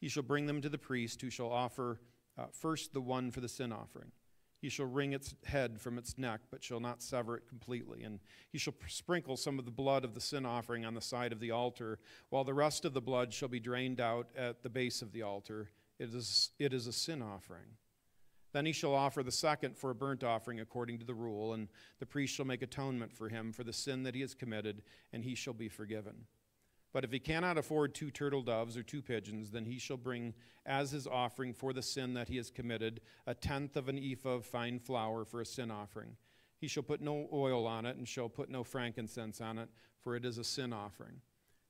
He 0.07 0.11
shall 0.11 0.23
bring 0.23 0.47
them 0.47 0.61
to 0.61 0.69
the 0.69 0.79
priest, 0.79 1.21
who 1.21 1.31
shall 1.31 1.51
offer 1.51 2.01
uh, 2.39 2.45
first 2.53 2.93
the 2.93 3.01
one 3.01 3.33
for 3.33 3.41
the 3.41 3.49
sin 3.49 3.73
offering. 3.73 4.13
He 4.61 4.69
shall 4.69 4.87
wring 4.87 5.15
its 5.15 5.35
head 5.45 5.81
from 5.81 5.99
its 5.99 6.17
neck, 6.17 6.43
but 6.49 6.63
shall 6.63 6.79
not 6.79 7.03
sever 7.03 7.37
it 7.37 7.49
completely. 7.49 8.05
And 8.05 8.21
he 8.53 8.57
shall 8.57 8.75
sprinkle 8.87 9.37
some 9.37 9.59
of 9.59 9.65
the 9.65 9.73
blood 9.73 10.05
of 10.05 10.15
the 10.15 10.21
sin 10.21 10.47
offering 10.47 10.85
on 10.85 10.95
the 10.95 11.01
side 11.01 11.33
of 11.33 11.41
the 11.41 11.51
altar, 11.51 11.99
while 12.31 12.45
the 12.45 12.55
rest 12.55 12.85
of 12.85 12.95
the 12.95 13.01
blood 13.01 13.35
shall 13.35 13.49
be 13.49 13.59
drained 13.59 14.01
out 14.01 14.29
at 14.37 14.63
the 14.63 14.71
base 14.71 15.03
of 15.03 15.11
the 15.11 15.23
altar. 15.23 15.71
It 15.99 16.15
is, 16.15 16.53
it 16.61 16.73
is 16.73 16.87
a 16.87 16.93
sin 16.93 17.21
offering. 17.21 17.75
Then 18.53 18.65
he 18.65 18.71
shall 18.71 18.95
offer 18.95 19.25
the 19.25 19.33
second 19.33 19.77
for 19.77 19.91
a 19.91 19.95
burnt 19.97 20.23
offering 20.23 20.61
according 20.61 21.01
to 21.01 21.05
the 21.05 21.15
rule, 21.15 21.53
and 21.53 21.67
the 21.99 22.07
priest 22.07 22.33
shall 22.33 22.47
make 22.47 22.63
atonement 22.63 23.13
for 23.13 23.29
him 23.29 23.53
for 23.53 23.65
the 23.65 23.73
sin 23.73 24.05
that 24.05 24.15
he 24.15 24.21
has 24.21 24.35
committed, 24.35 24.83
and 25.13 25.25
he 25.25 25.35
shall 25.35 25.53
be 25.53 25.69
forgiven. 25.69 26.27
But 26.97 27.05
if 27.05 27.13
he 27.13 27.19
cannot 27.19 27.59
afford 27.59 27.95
two 27.95 28.11
turtle 28.11 28.41
doves 28.41 28.75
or 28.75 28.83
two 28.83 29.03
pigeons, 29.03 29.51
then 29.51 29.67
he 29.67 29.79
shall 29.79 29.99
bring 29.99 30.33
as 30.65 30.93
his 30.93 31.07
offering 31.07 31.53
for 31.53 31.75
the 31.75 31.83
sin 31.83 32.15
that 32.15 32.29
he 32.29 32.39
has 32.39 32.51
committed 32.51 33.03
a 33.27 33.35
tenth 33.35 33.77
of 33.77 33.91
an 33.91 33.99
ephah 33.99 34.37
of 34.37 34.47
fine 34.47 34.79
flour 34.79 35.27
for 35.27 35.43
a 35.43 35.45
sin 35.45 35.71
offering. 35.71 36.17
He 36.59 36.69
shall 36.69 36.83
put 36.83 37.03
no 37.03 37.29
oil 37.31 37.67
on 37.67 37.85
it, 37.85 37.99
and 37.99 38.09
shall 38.09 38.31
put 38.31 38.49
no 38.49 38.65
frankincense 38.65 39.43
on 39.43 39.59
it, 39.59 39.69
for 40.01 40.17
it 40.17 40.25
is 40.25 40.39
a 40.39 40.43
sin 40.43 40.73
offering. 40.73 41.21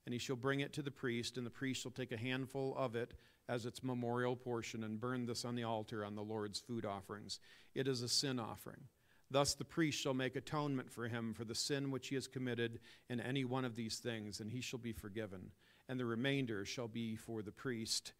And 0.04 0.12
he 0.12 0.20
shall 0.20 0.36
bring 0.36 0.60
it 0.60 0.72
to 0.74 0.82
the 0.82 0.92
priest, 0.92 1.36
and 1.36 1.44
the 1.44 1.50
priest 1.50 1.82
shall 1.82 1.90
take 1.90 2.12
a 2.12 2.16
handful 2.16 2.76
of 2.78 2.94
it 2.94 3.14
as 3.48 3.66
its 3.66 3.82
memorial 3.82 4.36
portion, 4.36 4.84
and 4.84 5.00
burn 5.00 5.26
this 5.26 5.44
on 5.44 5.56
the 5.56 5.64
altar 5.64 6.04
on 6.04 6.14
the 6.14 6.22
Lord's 6.22 6.60
food 6.60 6.86
offerings. 6.86 7.40
It 7.74 7.88
is 7.88 8.00
a 8.00 8.08
sin 8.08 8.38
offering. 8.38 8.84
Thus 9.30 9.54
the 9.54 9.64
priest 9.64 10.00
shall 10.00 10.14
make 10.14 10.36
atonement 10.36 10.90
for 10.90 11.08
him 11.08 11.34
for 11.34 11.44
the 11.44 11.54
sin 11.54 11.90
which 11.90 12.08
he 12.08 12.14
has 12.14 12.28
committed 12.28 12.78
in 13.08 13.20
any 13.20 13.44
one 13.44 13.64
of 13.64 13.74
these 13.74 13.98
things, 13.98 14.40
and 14.40 14.52
he 14.52 14.60
shall 14.60 14.78
be 14.78 14.92
forgiven. 14.92 15.50
And 15.88 15.98
the 15.98 16.04
remainder 16.04 16.64
shall 16.64 16.88
be 16.88 17.16
for 17.16 17.42
the 17.42 17.52
priest, 17.52 18.12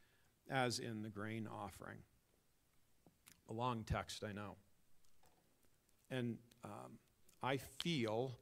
as 0.51 0.79
in 0.79 1.03
the 1.03 1.09
grain 1.09 1.49
offering. 1.53 1.99
A 3.49 3.53
long 3.53 3.85
text, 3.85 4.25
I 4.25 4.33
know. 4.33 4.57
And 6.11 6.39
um, 6.65 6.99
I 7.43 7.59
feel 7.59 8.39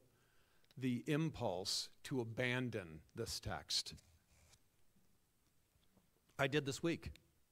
the 0.77 1.03
impulse 1.07 1.89
to 2.05 2.21
abandon 2.21 2.99
this 3.15 3.39
text. 3.39 3.93
I 6.37 6.47
did 6.47 6.65
this 6.65 6.83
week. 6.83 7.11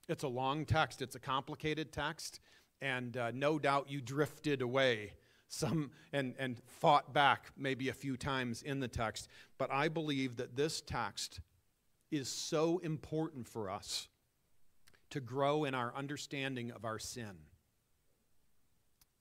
It's 0.10 0.24
a 0.24 0.28
long 0.28 0.66
text, 0.66 1.02
it's 1.02 1.16
a 1.16 1.20
complicated 1.20 1.94
text 1.94 2.42
and 2.82 3.16
uh, 3.18 3.32
no 3.34 3.60
doubt 3.60 3.90
you 3.90 4.02
drifted 4.02 4.62
away 4.62 5.14
some 5.48 5.92
and, 6.12 6.34
and 6.40 6.60
fought 6.66 7.14
back 7.14 7.52
maybe 7.56 7.90
a 7.90 7.94
few 7.94 8.18
times 8.18 8.64
in 8.64 8.80
the 8.80 8.88
text. 8.88 9.28
But 9.58 9.72
I 9.72 9.88
believe 9.88 10.38
that 10.38 10.56
this 10.56 10.82
text 10.82 11.40
is 12.12 12.28
so 12.28 12.80
important 12.80 13.48
for 13.48 13.70
us 13.70 14.08
to 15.12 15.20
grow 15.20 15.64
in 15.64 15.76
our 15.76 15.94
understanding 15.96 16.72
of 16.72 16.86
our 16.86 16.98
sin. 16.98 17.38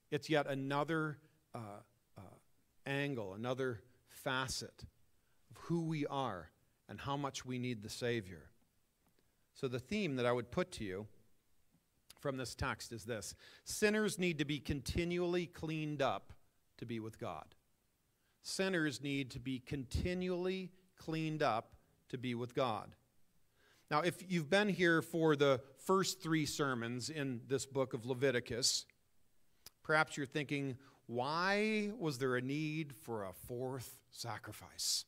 It's 0.09 0.29
yet 0.29 0.47
another 0.47 1.19
uh, 1.53 1.81
uh, 2.17 2.21
angle, 2.85 3.33
another 3.33 3.81
facet 4.07 4.85
of 5.51 5.57
who 5.63 5.85
we 5.85 6.05
are 6.07 6.49
and 6.89 6.99
how 6.99 7.17
much 7.17 7.45
we 7.45 7.57
need 7.57 7.83
the 7.83 7.89
Savior. 7.89 8.49
So, 9.53 9.67
the 9.67 9.79
theme 9.79 10.15
that 10.15 10.25
I 10.25 10.31
would 10.31 10.51
put 10.51 10.71
to 10.73 10.83
you 10.83 11.07
from 12.23 12.37
this 12.37 12.55
text 12.55 12.93
is 12.93 13.03
this 13.03 13.35
sinners 13.65 14.17
need 14.17 14.39
to 14.39 14.45
be 14.45 14.57
continually 14.57 15.45
cleaned 15.45 16.01
up 16.01 16.31
to 16.77 16.85
be 16.85 16.99
with 17.01 17.19
God. 17.19 17.53
Sinners 18.41 19.03
need 19.03 19.29
to 19.31 19.39
be 19.39 19.59
continually 19.59 20.71
cleaned 20.97 21.43
up 21.43 21.75
to 22.09 22.17
be 22.17 22.33
with 22.33 22.55
God. 22.55 22.95
Now, 23.91 24.01
if 24.01 24.23
you've 24.27 24.49
been 24.49 24.69
here 24.69 25.01
for 25.01 25.35
the 25.35 25.59
first 25.85 26.23
three 26.23 26.45
sermons 26.45 27.09
in 27.09 27.41
this 27.47 27.65
book 27.65 27.93
of 27.93 28.05
Leviticus, 28.05 28.85
perhaps 29.83 30.15
you're 30.15 30.25
thinking, 30.25 30.77
why 31.07 31.91
was 31.99 32.19
there 32.19 32.37
a 32.37 32.41
need 32.41 32.95
for 32.95 33.25
a 33.25 33.33
fourth 33.33 33.99
sacrifice? 34.11 35.03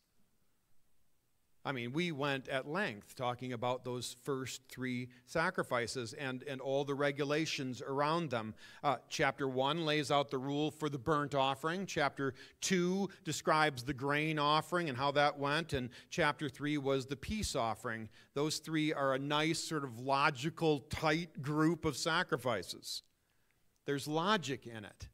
I 1.68 1.72
mean, 1.72 1.94
we 1.94 2.12
went 2.12 2.48
at 2.48 2.68
length 2.68 3.16
talking 3.16 3.54
about 3.54 3.84
those 3.84 4.16
first 4.24 4.62
three 4.70 5.10
sacrifices 5.26 6.14
and, 6.14 6.44
and 6.44 6.62
all 6.62 6.86
the 6.86 6.94
regulations 6.94 7.82
around 7.82 8.30
them. 8.30 8.54
Uh, 8.84 8.98
chapter 9.10 9.48
1 9.48 9.84
lays 9.84 10.12
out 10.12 10.30
the 10.30 10.38
rule 10.38 10.70
for 10.70 10.90
the 10.90 11.00
burnt 11.00 11.34
offering. 11.34 11.88
Chapter 11.88 12.36
2 12.62 13.10
describes 13.24 13.82
the 13.82 13.96
grain 13.96 14.38
offering 14.38 14.90
and 14.90 14.98
how 14.98 15.12
that 15.14 15.40
went. 15.40 15.74
And 15.74 15.90
chapter 16.12 16.50
3 16.50 16.78
was 16.78 17.08
the 17.08 17.16
peace 17.16 17.56
offering. 17.56 18.10
Those 18.36 18.60
three 18.60 18.94
are 18.94 19.16
a 19.16 19.20
nice, 19.20 19.58
sort 19.58 19.84
of 19.84 20.00
logical, 20.00 20.82
tight 20.92 21.42
group 21.42 21.84
of 21.84 21.98
sacrifices. 21.98 23.02
There's 23.86 24.08
logic 24.08 24.68
in 24.68 24.86
it. 24.86 25.08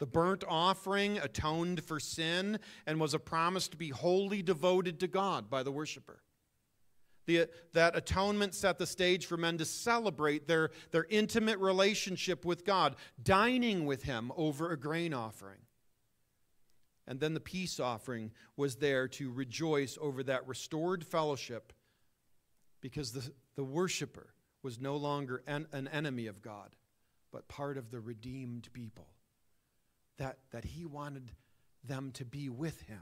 The 0.00 0.06
burnt 0.06 0.44
offering 0.48 1.18
atoned 1.18 1.84
for 1.84 2.00
sin 2.00 2.58
and 2.86 2.98
was 2.98 3.12
a 3.12 3.18
promise 3.18 3.68
to 3.68 3.76
be 3.76 3.90
wholly 3.90 4.42
devoted 4.42 4.98
to 5.00 5.06
God 5.06 5.50
by 5.50 5.62
the 5.62 5.70
worshiper. 5.70 6.22
The, 7.26 7.50
that 7.74 7.94
atonement 7.94 8.54
set 8.54 8.78
the 8.78 8.86
stage 8.86 9.26
for 9.26 9.36
men 9.36 9.58
to 9.58 9.66
celebrate 9.66 10.48
their, 10.48 10.70
their 10.90 11.06
intimate 11.10 11.58
relationship 11.58 12.46
with 12.46 12.64
God, 12.64 12.96
dining 13.22 13.84
with 13.84 14.04
Him 14.04 14.32
over 14.36 14.72
a 14.72 14.80
grain 14.80 15.12
offering. 15.12 15.60
And 17.06 17.20
then 17.20 17.34
the 17.34 17.40
peace 17.40 17.78
offering 17.78 18.32
was 18.56 18.76
there 18.76 19.06
to 19.08 19.30
rejoice 19.30 19.98
over 20.00 20.22
that 20.22 20.48
restored 20.48 21.04
fellowship 21.04 21.74
because 22.80 23.12
the, 23.12 23.30
the 23.54 23.64
worshiper 23.64 24.32
was 24.62 24.80
no 24.80 24.96
longer 24.96 25.42
an, 25.46 25.66
an 25.72 25.88
enemy 25.88 26.26
of 26.26 26.40
God, 26.40 26.70
but 27.30 27.48
part 27.48 27.76
of 27.76 27.90
the 27.90 28.00
redeemed 28.00 28.72
people 28.72 29.08
that, 30.20 30.36
that 30.52 30.64
he 30.64 30.84
wanted 30.84 31.32
them 31.82 32.12
to 32.12 32.26
be 32.26 32.50
with 32.50 32.82
him. 32.82 33.00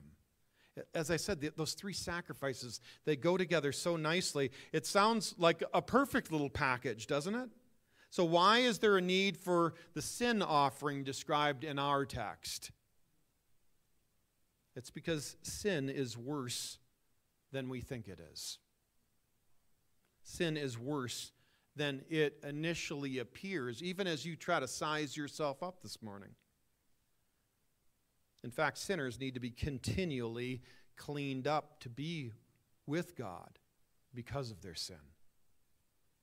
As 0.95 1.11
I 1.11 1.17
said, 1.17 1.41
the, 1.41 1.51
those 1.57 1.75
three 1.75 1.93
sacrifices, 1.93 2.81
they 3.05 3.17
go 3.17 3.37
together 3.37 3.73
so 3.73 3.97
nicely. 3.97 4.53
It 4.73 4.87
sounds 4.87 5.35
like 5.37 5.65
a 5.75 5.83
perfect 5.83 6.31
little 6.31 6.49
package, 6.49 7.09
doesn't 7.09 7.35
it? 7.35 7.49
So, 8.11 8.25
why 8.25 8.59
is 8.59 8.79
there 8.79 8.97
a 8.97 9.03
need 9.03 9.37
for 9.37 9.75
the 9.95 10.01
sin 10.01 10.43
offering 10.43 11.03
described 11.03 11.65
in 11.65 11.79
our 11.79 12.07
text? 12.07 12.71
It's 14.77 14.91
because 14.91 15.37
sin 15.43 15.89
is 15.89 16.17
worse 16.17 16.79
than 17.51 17.69
we 17.69 17.81
think 17.81 18.07
it 18.07 18.21
is. 18.33 18.59
Sin 20.23 20.57
is 20.57 20.79
worse 20.79 21.33
than 21.75 22.05
it 22.09 22.39
initially 22.47 23.19
appears, 23.19 23.83
even 23.83 24.07
as 24.07 24.25
you 24.25 24.37
try 24.37 24.61
to 24.61 24.69
size 24.69 25.17
yourself 25.17 25.65
up 25.65 25.83
this 25.83 26.01
morning. 26.01 26.31
In 28.45 28.51
fact, 28.51 28.79
sinners 28.79 29.19
need 29.19 29.35
to 29.35 29.41
be 29.41 29.51
continually 29.51 30.63
cleaned 30.97 31.47
up 31.47 31.81
to 31.81 31.89
be 31.89 32.33
with 32.87 33.17
God 33.17 33.59
because 34.15 34.51
of 34.51 34.63
their 34.63 34.75
sin. 34.75 34.97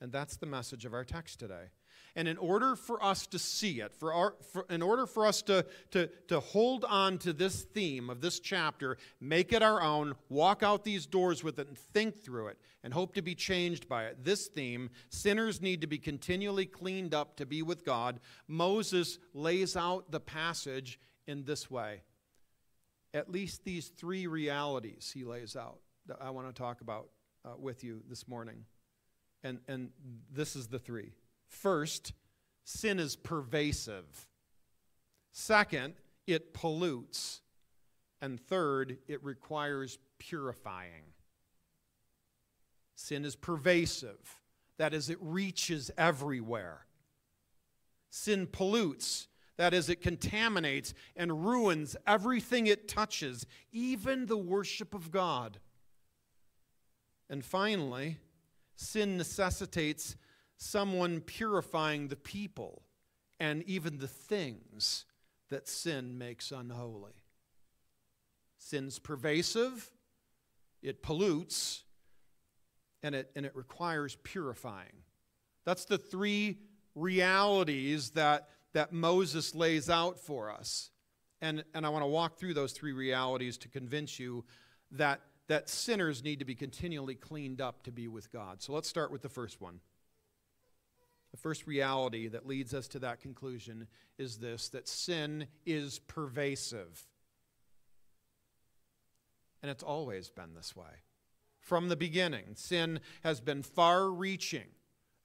And 0.01 0.11
that's 0.11 0.37
the 0.37 0.45
message 0.45 0.85
of 0.85 0.93
our 0.93 1.05
text 1.05 1.39
today. 1.39 1.69
And 2.17 2.27
in 2.27 2.37
order 2.37 2.75
for 2.75 3.03
us 3.03 3.27
to 3.27 3.39
see 3.39 3.81
it, 3.81 3.93
for 3.93 4.13
our, 4.13 4.35
for, 4.51 4.65
in 4.69 4.81
order 4.81 5.05
for 5.05 5.25
us 5.25 5.41
to, 5.43 5.65
to, 5.91 6.07
to 6.27 6.39
hold 6.39 6.85
on 6.85 7.17
to 7.19 7.33
this 7.33 7.63
theme 7.63 8.09
of 8.09 8.21
this 8.21 8.39
chapter, 8.39 8.97
make 9.19 9.51
it 9.51 9.61
our 9.61 9.81
own, 9.81 10.15
walk 10.29 10.63
out 10.63 10.83
these 10.83 11.05
doors 11.05 11.43
with 11.43 11.59
it, 11.59 11.67
and 11.67 11.77
think 11.77 12.23
through 12.23 12.47
it, 12.47 12.57
and 12.83 12.93
hope 12.93 13.13
to 13.15 13.21
be 13.21 13.35
changed 13.35 13.89
by 13.89 14.05
it, 14.05 14.23
this 14.23 14.47
theme, 14.47 14.89
sinners 15.09 15.61
need 15.61 15.81
to 15.81 15.87
be 15.87 15.97
continually 15.97 16.65
cleaned 16.65 17.13
up 17.13 17.35
to 17.37 17.45
be 17.45 17.61
with 17.61 17.83
God, 17.83 18.19
Moses 18.47 19.19
lays 19.33 19.75
out 19.75 20.11
the 20.11 20.21
passage 20.21 20.99
in 21.27 21.43
this 21.43 21.69
way. 21.69 22.01
At 23.15 23.31
least 23.31 23.63
these 23.63 23.87
three 23.87 24.27
realities 24.27 25.09
he 25.11 25.23
lays 25.23 25.55
out 25.55 25.79
that 26.07 26.17
I 26.21 26.29
want 26.31 26.47
to 26.47 26.53
talk 26.53 26.81
about 26.81 27.07
uh, 27.45 27.53
with 27.57 27.81
you 27.83 28.01
this 28.09 28.27
morning. 28.27 28.65
And, 29.41 29.59
and 29.69 29.89
this 30.29 30.55
is 30.55 30.67
the 30.67 30.79
three. 30.79 31.13
First, 31.47 32.11
sin 32.65 32.99
is 32.99 33.15
pervasive. 33.15 34.27
Second, 35.31 35.93
it 36.27 36.53
pollutes. 36.53 37.41
And 38.21 38.39
third, 38.39 38.97
it 39.07 39.23
requires 39.23 39.97
purifying. 40.19 41.13
Sin 42.95 43.23
is 43.23 43.35
pervasive, 43.35 44.41
that 44.77 44.93
is, 44.93 45.09
it 45.09 45.17
reaches 45.21 45.91
everywhere. 45.97 46.85
Sin 48.09 48.47
pollutes, 48.47 49.27
that 49.57 49.73
is, 49.73 49.89
it 49.89 50.01
contaminates 50.01 50.93
and 51.15 51.45
ruins 51.45 51.95
everything 52.05 52.67
it 52.67 52.87
touches, 52.87 53.45
even 53.71 54.25
the 54.25 54.37
worship 54.37 54.93
of 54.93 55.11
God. 55.11 55.59
And 57.29 57.43
finally, 57.43 58.17
sin 58.75 59.17
necessitates 59.17 60.15
someone 60.57 61.21
purifying 61.21 62.07
the 62.07 62.15
people 62.15 62.83
and 63.39 63.63
even 63.63 63.97
the 63.97 64.07
things 64.07 65.05
that 65.49 65.67
sin 65.67 66.17
makes 66.17 66.51
unholy. 66.51 67.13
Sin's 68.57 68.99
pervasive, 68.99 69.91
it 70.81 71.01
pollutes, 71.01 71.83
and 73.03 73.13
it, 73.13 73.31
and 73.35 73.45
it 73.45 73.55
requires 73.55 74.17
purifying. 74.23 75.03
That's 75.65 75.85
the 75.85 75.97
three 75.97 76.59
realities 76.95 78.11
that, 78.11 78.49
that 78.75 78.91
Moses 78.91 79.55
lays 79.55 79.89
out 79.89 80.19
for 80.19 80.51
us. 80.51 80.91
And, 81.41 81.63
and 81.73 81.85
I 81.85 81.89
want 81.89 82.03
to 82.03 82.07
walk 82.07 82.37
through 82.37 82.55
those 82.55 82.73
three 82.73 82.91
realities 82.91 83.57
to 83.59 83.69
convince 83.69 84.19
you 84.19 84.43
that, 84.91 85.21
that 85.47 85.69
sinners 85.69 86.21
need 86.21 86.39
to 86.39 86.45
be 86.45 86.55
continually 86.55 87.15
cleaned 87.15 87.61
up 87.61 87.83
to 87.83 87.91
be 87.91 88.09
with 88.09 88.29
God. 88.33 88.61
So 88.61 88.73
let's 88.73 88.89
start 88.89 89.13
with 89.13 89.21
the 89.21 89.29
first 89.29 89.61
one. 89.61 89.79
The 91.31 91.37
first 91.37 91.65
reality 91.67 92.27
that 92.27 92.45
leads 92.45 92.73
us 92.73 92.89
to 92.89 92.99
that 92.99 93.21
conclusion 93.21 93.87
is 94.17 94.39
this 94.39 94.67
that 94.69 94.89
sin 94.89 95.47
is 95.65 95.99
pervasive. 95.99 97.07
And 99.61 99.71
it's 99.71 99.83
always 99.83 100.29
been 100.29 100.53
this 100.53 100.75
way. 100.75 101.01
From 101.61 101.87
the 101.87 101.95
beginning, 101.95 102.55
sin 102.55 102.99
has 103.23 103.39
been 103.39 103.63
far 103.63 104.09
reaching, 104.09 104.67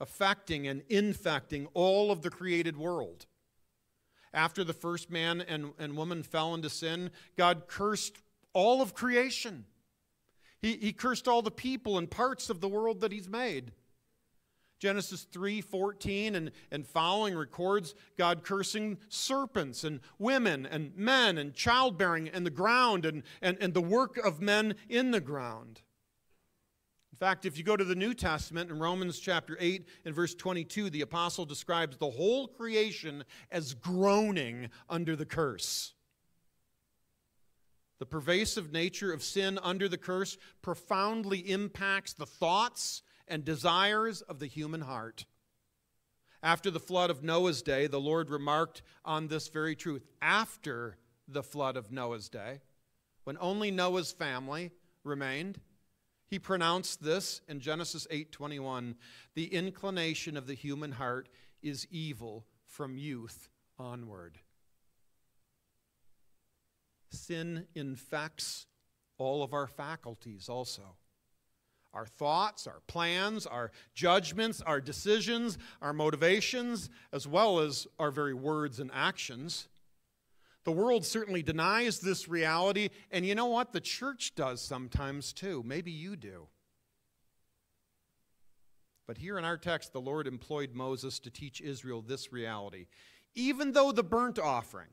affecting 0.00 0.68
and 0.68 0.82
infecting 0.88 1.66
all 1.74 2.12
of 2.12 2.22
the 2.22 2.30
created 2.30 2.76
world. 2.76 3.26
After 4.32 4.62
the 4.62 4.72
first 4.72 5.10
man 5.10 5.40
and, 5.40 5.72
and 5.78 5.96
woman 5.96 6.22
fell 6.22 6.54
into 6.54 6.70
sin, 6.70 7.10
God 7.36 7.64
cursed 7.66 8.18
all 8.52 8.80
of 8.80 8.94
creation. 8.94 9.64
He, 10.60 10.76
he 10.76 10.92
cursed 10.92 11.26
all 11.26 11.42
the 11.42 11.50
people 11.50 11.98
and 11.98 12.10
parts 12.10 12.50
of 12.50 12.60
the 12.60 12.68
world 12.68 13.00
that 13.00 13.12
He's 13.12 13.28
made. 13.28 13.72
Genesis 14.78 15.24
3 15.24 15.60
14 15.60 16.34
and, 16.34 16.50
and 16.70 16.86
following 16.86 17.36
records 17.36 17.94
God 18.16 18.42
cursing 18.42 18.98
serpents 19.08 19.84
and 19.84 20.00
women 20.18 20.64
and 20.64 20.96
men 20.96 21.36
and 21.36 21.54
childbearing 21.54 22.28
and 22.28 22.46
the 22.46 22.50
ground 22.50 23.04
and, 23.04 23.22
and, 23.42 23.58
and 23.60 23.74
the 23.74 23.82
work 23.82 24.16
of 24.16 24.40
men 24.40 24.74
in 24.88 25.10
the 25.10 25.20
ground. 25.20 25.82
Fact, 27.20 27.44
if 27.44 27.58
you 27.58 27.64
go 27.64 27.76
to 27.76 27.84
the 27.84 27.94
New 27.94 28.14
Testament 28.14 28.70
in 28.70 28.78
Romans 28.78 29.18
chapter 29.18 29.54
8 29.60 29.86
and 30.06 30.14
verse 30.14 30.34
22, 30.34 30.88
the 30.88 31.02
apostle 31.02 31.44
describes 31.44 31.98
the 31.98 32.08
whole 32.08 32.48
creation 32.48 33.24
as 33.50 33.74
groaning 33.74 34.70
under 34.88 35.14
the 35.14 35.26
curse. 35.26 35.92
The 37.98 38.06
pervasive 38.06 38.72
nature 38.72 39.12
of 39.12 39.22
sin 39.22 39.58
under 39.62 39.86
the 39.86 39.98
curse 39.98 40.38
profoundly 40.62 41.40
impacts 41.40 42.14
the 42.14 42.24
thoughts 42.24 43.02
and 43.28 43.44
desires 43.44 44.22
of 44.22 44.38
the 44.38 44.46
human 44.46 44.80
heart. 44.80 45.26
After 46.42 46.70
the 46.70 46.80
flood 46.80 47.10
of 47.10 47.22
Noah's 47.22 47.60
day, 47.60 47.86
the 47.86 48.00
Lord 48.00 48.30
remarked 48.30 48.80
on 49.04 49.28
this 49.28 49.48
very 49.48 49.76
truth. 49.76 50.06
After 50.22 50.96
the 51.28 51.42
flood 51.42 51.76
of 51.76 51.92
Noah's 51.92 52.30
day, 52.30 52.60
when 53.24 53.36
only 53.42 53.70
Noah's 53.70 54.10
family 54.10 54.70
remained, 55.04 55.60
he 56.30 56.38
pronounced 56.38 57.02
this 57.02 57.40
in 57.48 57.60
Genesis 57.60 58.06
8:21, 58.08 58.96
"The 59.34 59.52
inclination 59.52 60.36
of 60.36 60.46
the 60.46 60.54
human 60.54 60.92
heart 60.92 61.28
is 61.60 61.88
evil 61.90 62.46
from 62.64 62.96
youth 62.96 63.50
onward." 63.76 64.40
Sin 67.10 67.66
infects 67.74 68.66
all 69.18 69.42
of 69.42 69.52
our 69.52 69.66
faculties 69.66 70.48
also 70.48 70.96
our 71.92 72.06
thoughts, 72.06 72.68
our 72.68 72.80
plans, 72.86 73.46
our 73.46 73.72
judgments, 73.94 74.60
our 74.62 74.80
decisions, 74.80 75.58
our 75.82 75.92
motivations, 75.92 76.88
as 77.10 77.26
well 77.26 77.58
as 77.58 77.88
our 77.98 78.12
very 78.12 78.32
words 78.32 78.78
and 78.78 78.92
actions. 78.92 79.68
The 80.64 80.72
world 80.72 81.06
certainly 81.06 81.42
denies 81.42 82.00
this 82.00 82.28
reality, 82.28 82.90
and 83.10 83.24
you 83.24 83.34
know 83.34 83.46
what? 83.46 83.72
The 83.72 83.80
church 83.80 84.34
does 84.34 84.60
sometimes 84.60 85.32
too. 85.32 85.62
Maybe 85.64 85.90
you 85.90 86.16
do. 86.16 86.48
But 89.06 89.18
here 89.18 89.38
in 89.38 89.44
our 89.44 89.56
text, 89.56 89.92
the 89.92 90.00
Lord 90.00 90.26
employed 90.26 90.74
Moses 90.74 91.18
to 91.20 91.30
teach 91.30 91.60
Israel 91.60 92.02
this 92.02 92.32
reality. 92.32 92.86
Even 93.34 93.72
though 93.72 93.90
the 93.90 94.04
burnt 94.04 94.38
offering, 94.38 94.90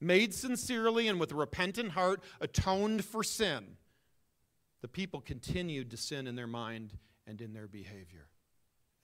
made 0.00 0.34
sincerely 0.34 1.08
and 1.08 1.18
with 1.20 1.32
a 1.32 1.36
repentant 1.36 1.92
heart, 1.92 2.22
atoned 2.40 3.04
for 3.04 3.22
sin, 3.22 3.76
the 4.80 4.88
people 4.88 5.20
continued 5.20 5.90
to 5.90 5.96
sin 5.96 6.26
in 6.26 6.34
their 6.34 6.46
mind 6.46 6.98
and 7.26 7.40
in 7.40 7.52
their 7.52 7.68
behavior. 7.68 8.28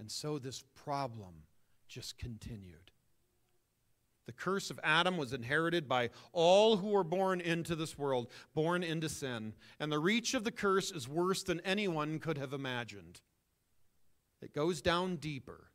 And 0.00 0.10
so 0.10 0.38
this 0.38 0.64
problem 0.74 1.42
just 1.88 2.18
continued. 2.18 2.92
The 4.28 4.32
curse 4.32 4.70
of 4.70 4.78
Adam 4.84 5.16
was 5.16 5.32
inherited 5.32 5.88
by 5.88 6.10
all 6.34 6.76
who 6.76 6.88
were 6.88 7.02
born 7.02 7.40
into 7.40 7.74
this 7.74 7.96
world, 7.96 8.30
born 8.52 8.82
into 8.82 9.08
sin. 9.08 9.54
And 9.80 9.90
the 9.90 9.98
reach 9.98 10.34
of 10.34 10.44
the 10.44 10.52
curse 10.52 10.90
is 10.90 11.08
worse 11.08 11.42
than 11.42 11.60
anyone 11.60 12.18
could 12.18 12.36
have 12.36 12.52
imagined. 12.52 13.22
It 14.42 14.52
goes 14.52 14.82
down 14.82 15.16
deeper. 15.16 15.70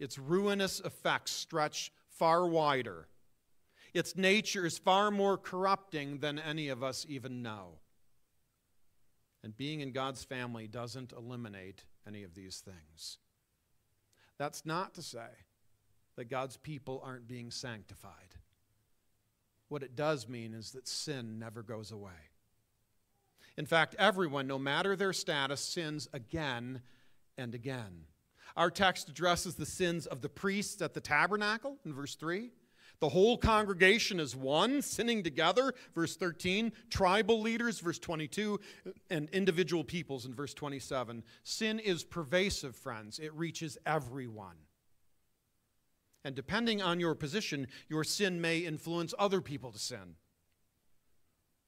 Its 0.00 0.18
ruinous 0.18 0.80
effects 0.80 1.30
stretch 1.30 1.92
far 2.08 2.48
wider. 2.48 3.06
Its 3.94 4.16
nature 4.16 4.66
is 4.66 4.76
far 4.76 5.12
more 5.12 5.38
corrupting 5.38 6.18
than 6.18 6.36
any 6.36 6.68
of 6.68 6.82
us 6.82 7.06
even 7.08 7.42
know. 7.42 7.78
And 9.44 9.56
being 9.56 9.82
in 9.82 9.92
God's 9.92 10.24
family 10.24 10.66
doesn't 10.66 11.12
eliminate 11.12 11.84
any 12.04 12.24
of 12.24 12.34
these 12.34 12.58
things. 12.58 13.18
That's 14.36 14.66
not 14.66 14.94
to 14.94 15.02
say 15.02 15.28
that 16.16 16.30
God's 16.30 16.56
people 16.56 17.02
aren't 17.04 17.28
being 17.28 17.50
sanctified. 17.50 18.34
What 19.68 19.82
it 19.82 19.94
does 19.94 20.28
mean 20.28 20.54
is 20.54 20.72
that 20.72 20.88
sin 20.88 21.38
never 21.38 21.62
goes 21.62 21.92
away. 21.92 22.10
In 23.56 23.66
fact, 23.66 23.94
everyone, 23.98 24.46
no 24.46 24.58
matter 24.58 24.96
their 24.96 25.12
status, 25.12 25.60
sins 25.60 26.08
again 26.12 26.82
and 27.38 27.54
again. 27.54 28.04
Our 28.56 28.70
text 28.70 29.08
addresses 29.08 29.54
the 29.54 29.66
sins 29.66 30.06
of 30.06 30.22
the 30.22 30.28
priests 30.28 30.82
at 30.82 30.94
the 30.94 31.00
tabernacle 31.00 31.78
in 31.84 31.92
verse 31.92 32.16
3, 32.16 32.50
the 33.00 33.08
whole 33.08 33.38
congregation 33.38 34.20
is 34.20 34.36
one, 34.36 34.82
sinning 34.82 35.22
together, 35.22 35.74
verse 35.94 36.16
13. 36.16 36.70
Tribal 36.90 37.40
leaders, 37.40 37.80
verse 37.80 37.98
22. 37.98 38.60
And 39.08 39.30
individual 39.30 39.84
peoples, 39.84 40.26
in 40.26 40.34
verse 40.34 40.52
27. 40.52 41.24
Sin 41.42 41.78
is 41.78 42.04
pervasive, 42.04 42.76
friends, 42.76 43.18
it 43.18 43.34
reaches 43.34 43.78
everyone. 43.86 44.56
And 46.24 46.34
depending 46.34 46.82
on 46.82 47.00
your 47.00 47.14
position, 47.14 47.66
your 47.88 48.04
sin 48.04 48.40
may 48.40 48.58
influence 48.58 49.14
other 49.18 49.40
people 49.40 49.72
to 49.72 49.78
sin. 49.78 50.16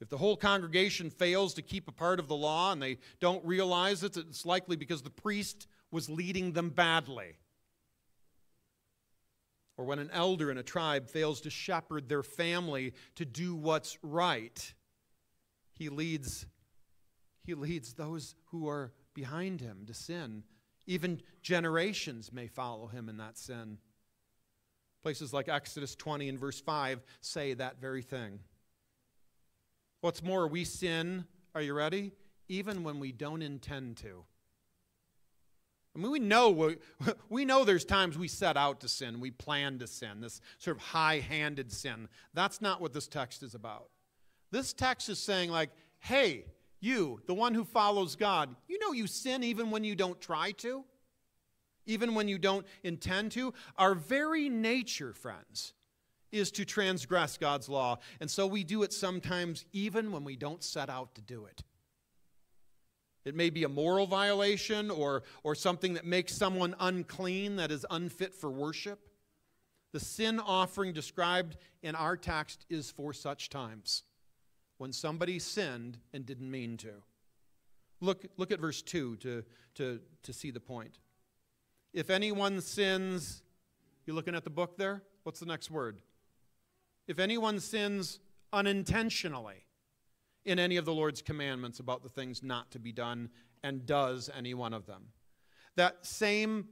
If 0.01 0.09
the 0.09 0.19
whole 0.19 0.37
congregation 0.37 1.11
fails 1.11 1.55
to 1.55 1.63
keep 1.63 1.89
a 1.89 1.93
part 1.93 2.19
of 2.19 2.29
the 2.29 2.37
law 2.37 2.73
and 2.73 2.83
they 2.83 2.99
don't 3.21 3.45
realize 3.45 4.03
it, 4.03 4.17
it's 4.17 4.45
likely 4.45 4.77
because 4.77 5.03
the 5.03 5.11
priest 5.11 5.67
was 5.91 6.11
leading 6.11 6.53
them 6.53 6.71
badly 6.71 7.37
or 9.77 9.85
when 9.85 9.99
an 9.99 10.11
elder 10.13 10.51
in 10.51 10.59
a 10.59 10.63
tribe 10.63 11.09
fails 11.09 11.41
to 11.41 11.51
shepherd 11.51 12.09
their 12.09 12.23
family 12.23 12.93
to 13.17 13.25
do 13.25 13.55
what's 13.55 13.99
right, 14.03 14.75
he 15.73 15.89
leads, 15.89 16.47
he 17.43 17.55
leads 17.55 17.95
those 17.95 18.35
who 18.53 18.69
are 18.69 18.93
behind 19.15 19.61
him 19.61 19.85
to 19.87 19.95
sin. 19.95 20.45
Even 20.87 21.21
generations 21.43 22.33
may 22.33 22.47
follow 22.47 22.87
him 22.87 23.09
in 23.09 23.17
that 23.17 23.39
sin. 23.39 23.79
Places 25.03 25.33
like 25.33 25.49
Exodus 25.49 25.95
20 25.97 26.29
and 26.29 26.39
verse 26.39 26.61
5 26.61 27.03
say 27.21 27.55
that 27.55 27.81
very 27.81 28.03
thing. 28.03 28.39
What's 30.01 30.23
more, 30.23 30.47
we 30.47 30.65
sin, 30.65 31.25
are 31.55 31.63
you 31.63 31.75
ready? 31.75 32.13
Even 32.49 32.85
when 32.85 33.01
we 33.01 33.13
don't 33.13 33.43
intend 33.43 33.97
to. 33.99 34.25
I 35.95 35.99
mean, 35.99 36.11
we 36.11 36.19
know, 36.21 36.75
we 37.29 37.45
know 37.45 37.65
there's 37.65 37.85
times 37.85 38.17
we 38.17 38.29
set 38.29 38.57
out 38.57 38.81
to 38.81 38.89
sin, 38.89 39.21
we 39.21 39.31
plan 39.31 39.79
to 39.81 39.87
sin, 39.87 40.21
this 40.21 40.41
sort 40.59 40.77
of 40.77 40.83
high 40.83 41.19
handed 41.19 41.71
sin. 41.73 42.09
That's 42.35 42.61
not 42.61 42.81
what 42.81 42.93
this 42.93 43.09
text 43.09 43.43
is 43.43 43.55
about. 43.55 43.91
This 44.51 44.73
text 44.73 45.09
is 45.09 45.19
saying, 45.19 45.51
like, 45.51 45.71
hey, 45.99 46.47
you, 46.81 47.21
the 47.27 47.35
one 47.35 47.55
who 47.55 47.65
follows 47.65 48.17
God, 48.17 48.55
you 48.69 48.79
know 48.79 48.93
you 48.93 49.07
sin 49.07 49.45
even 49.45 49.71
when 49.71 49.85
you 49.85 49.95
don't 49.95 50.21
try 50.21 50.53
to, 50.59 50.85
even 51.87 52.15
when 52.15 52.29
you 52.29 52.39
don't 52.39 52.67
intend 52.83 53.33
to. 53.33 53.55
Our 53.77 53.95
very 53.95 54.49
nature, 54.49 55.13
friends, 55.13 55.75
is 56.31 56.51
to 56.53 56.65
transgress 56.65 57.37
God's 57.37 57.69
law. 57.69 57.99
And 58.21 58.31
so 58.31 58.47
we 58.47 58.65
do 58.65 58.83
it 58.83 58.93
sometimes 58.93 59.65
even 59.73 60.13
when 60.13 60.25
we 60.25 60.37
don't 60.37 60.63
set 60.63 60.89
out 60.89 61.15
to 61.15 61.21
do 61.21 61.45
it. 61.45 61.63
It 63.25 63.37
may 63.37 63.51
be 63.51 63.65
a 63.65 63.69
moral 63.69 64.07
violation 64.07 64.91
or, 64.91 65.23
or 65.45 65.55
something 65.55 65.95
that 65.95 66.05
makes 66.05 66.35
someone 66.35 66.75
unclean, 66.81 67.57
that 67.57 67.71
is 67.71 67.87
unfit 67.91 68.35
for 68.35 68.51
worship. 68.51 69.09
The 69.93 70.01
sin 70.01 70.41
offering 70.41 70.93
described 70.93 71.57
in 71.83 71.95
our 71.95 72.17
text 72.17 72.67
is 72.69 72.91
for 72.91 73.13
such 73.13 73.49
times 73.51 74.03
when 74.79 74.93
somebody 74.93 75.39
sinned 75.39 75.99
and 76.13 76.27
didn't 76.27 76.51
mean 76.51 76.77
to. 76.79 76.95
Look, 78.01 78.25
look 78.37 78.51
at 78.51 78.59
verse 78.59 78.83
2 78.83 79.17
to, 79.17 79.45
to, 79.77 80.01
to 80.25 80.33
see 80.33 80.51
the 80.51 80.59
point. 80.59 80.99
If 81.93 82.11
anyone 82.11 82.61
sins, 82.61 83.43
you 84.07 84.15
looking 84.15 84.35
at 84.35 84.45
the 84.45 84.51
book 84.51 84.77
there? 84.77 85.03
What's 85.23 85.41
the 85.41 85.47
next 85.47 85.71
word? 85.71 86.01
If 87.07 87.19
anyone 87.19 87.61
sins 87.61 88.21
unintentionally, 88.53 89.65
in 90.45 90.59
any 90.59 90.77
of 90.77 90.85
the 90.85 90.93
Lord's 90.93 91.23
commandments 91.23 91.81
about 91.81 92.03
the 92.03 92.09
things 92.09 92.43
not 92.43 92.71
to 92.73 92.79
be 92.79 92.93
done 92.93 93.31
and 93.63 93.87
does 93.87 94.29
any 94.37 94.55
one 94.55 94.75
of 94.75 94.87
them. 94.87 95.05
That 95.77 96.05
same, 96.05 96.69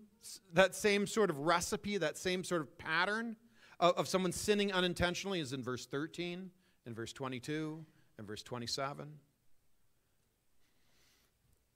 that 0.52 0.74
same 0.74 1.06
sort 1.06 1.30
of 1.30 1.38
recipe, 1.38 1.96
that 1.98 2.18
same 2.18 2.42
sort 2.44 2.62
of 2.62 2.76
pattern 2.78 3.37
of, 3.78 3.94
of 3.96 4.09
someone 4.09 4.33
sinning 4.33 4.72
unintentionally 4.72 5.40
is 5.40 5.52
in 5.52 5.62
verse 5.62 5.87
13, 5.87 6.50
in 6.87 6.94
verse 6.94 7.12
22, 7.12 7.85
and 8.18 8.26
verse 8.26 8.42
27. 8.42 9.09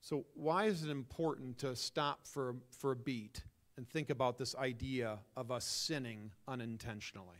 So, 0.04 0.26
why 0.34 0.64
is 0.64 0.84
it 0.84 0.90
important 0.90 1.56
to 1.60 1.74
stop 1.74 2.26
for, 2.26 2.56
for 2.76 2.92
a 2.92 2.96
beat 2.96 3.42
and 3.78 3.88
think 3.88 4.10
about 4.10 4.36
this 4.36 4.54
idea 4.54 5.20
of 5.34 5.50
us 5.50 5.64
sinning 5.64 6.30
unintentionally? 6.46 7.38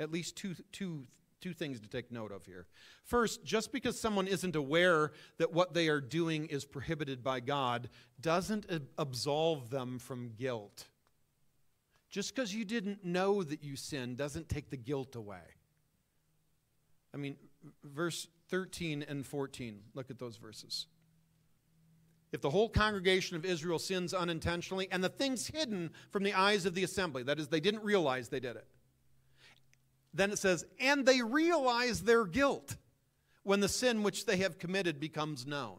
At 0.00 0.10
least 0.10 0.34
two, 0.34 0.54
two 0.72 1.06
two 1.42 1.52
things 1.52 1.78
to 1.78 1.86
take 1.86 2.10
note 2.10 2.32
of 2.32 2.46
here. 2.46 2.66
First, 3.04 3.44
just 3.44 3.70
because 3.70 4.00
someone 4.00 4.26
isn't 4.26 4.56
aware 4.56 5.12
that 5.36 5.52
what 5.52 5.74
they 5.74 5.88
are 5.88 6.00
doing 6.00 6.46
is 6.46 6.64
prohibited 6.64 7.22
by 7.22 7.38
God 7.40 7.90
doesn't 8.18 8.66
absolve 8.96 9.68
them 9.68 9.98
from 9.98 10.30
guilt. 10.38 10.86
Just 12.08 12.34
because 12.34 12.52
you 12.52 12.64
didn't 12.64 13.04
know 13.04 13.42
that 13.42 13.62
you 13.62 13.76
sinned 13.76 14.16
doesn't 14.16 14.48
take 14.48 14.70
the 14.70 14.76
guilt 14.78 15.14
away. 15.14 15.42
I 17.14 17.18
mean, 17.18 17.36
verse 17.84 18.26
13 18.48 19.04
and 19.06 19.24
14, 19.24 19.80
look 19.94 20.10
at 20.10 20.18
those 20.18 20.38
verses. 20.38 20.86
If 22.30 22.42
the 22.42 22.50
whole 22.50 22.68
congregation 22.68 23.36
of 23.36 23.44
Israel 23.44 23.78
sins 23.78 24.12
unintentionally, 24.12 24.88
and 24.90 25.02
the 25.02 25.08
things 25.08 25.46
hidden 25.46 25.90
from 26.10 26.22
the 26.22 26.34
eyes 26.34 26.66
of 26.66 26.74
the 26.74 26.84
assembly, 26.84 27.22
that 27.22 27.38
is, 27.38 27.48
they 27.48 27.60
didn't 27.60 27.82
realize 27.84 28.28
they 28.28 28.40
did 28.40 28.56
it 28.56 28.66
then 30.14 30.30
it 30.30 30.38
says, 30.38 30.64
and 30.80 31.04
they 31.06 31.22
realize 31.22 32.02
their 32.02 32.24
guilt 32.24 32.76
when 33.42 33.60
the 33.60 33.68
sin 33.68 34.02
which 34.02 34.26
they 34.26 34.38
have 34.38 34.58
committed 34.58 35.00
becomes 35.00 35.46
known. 35.46 35.78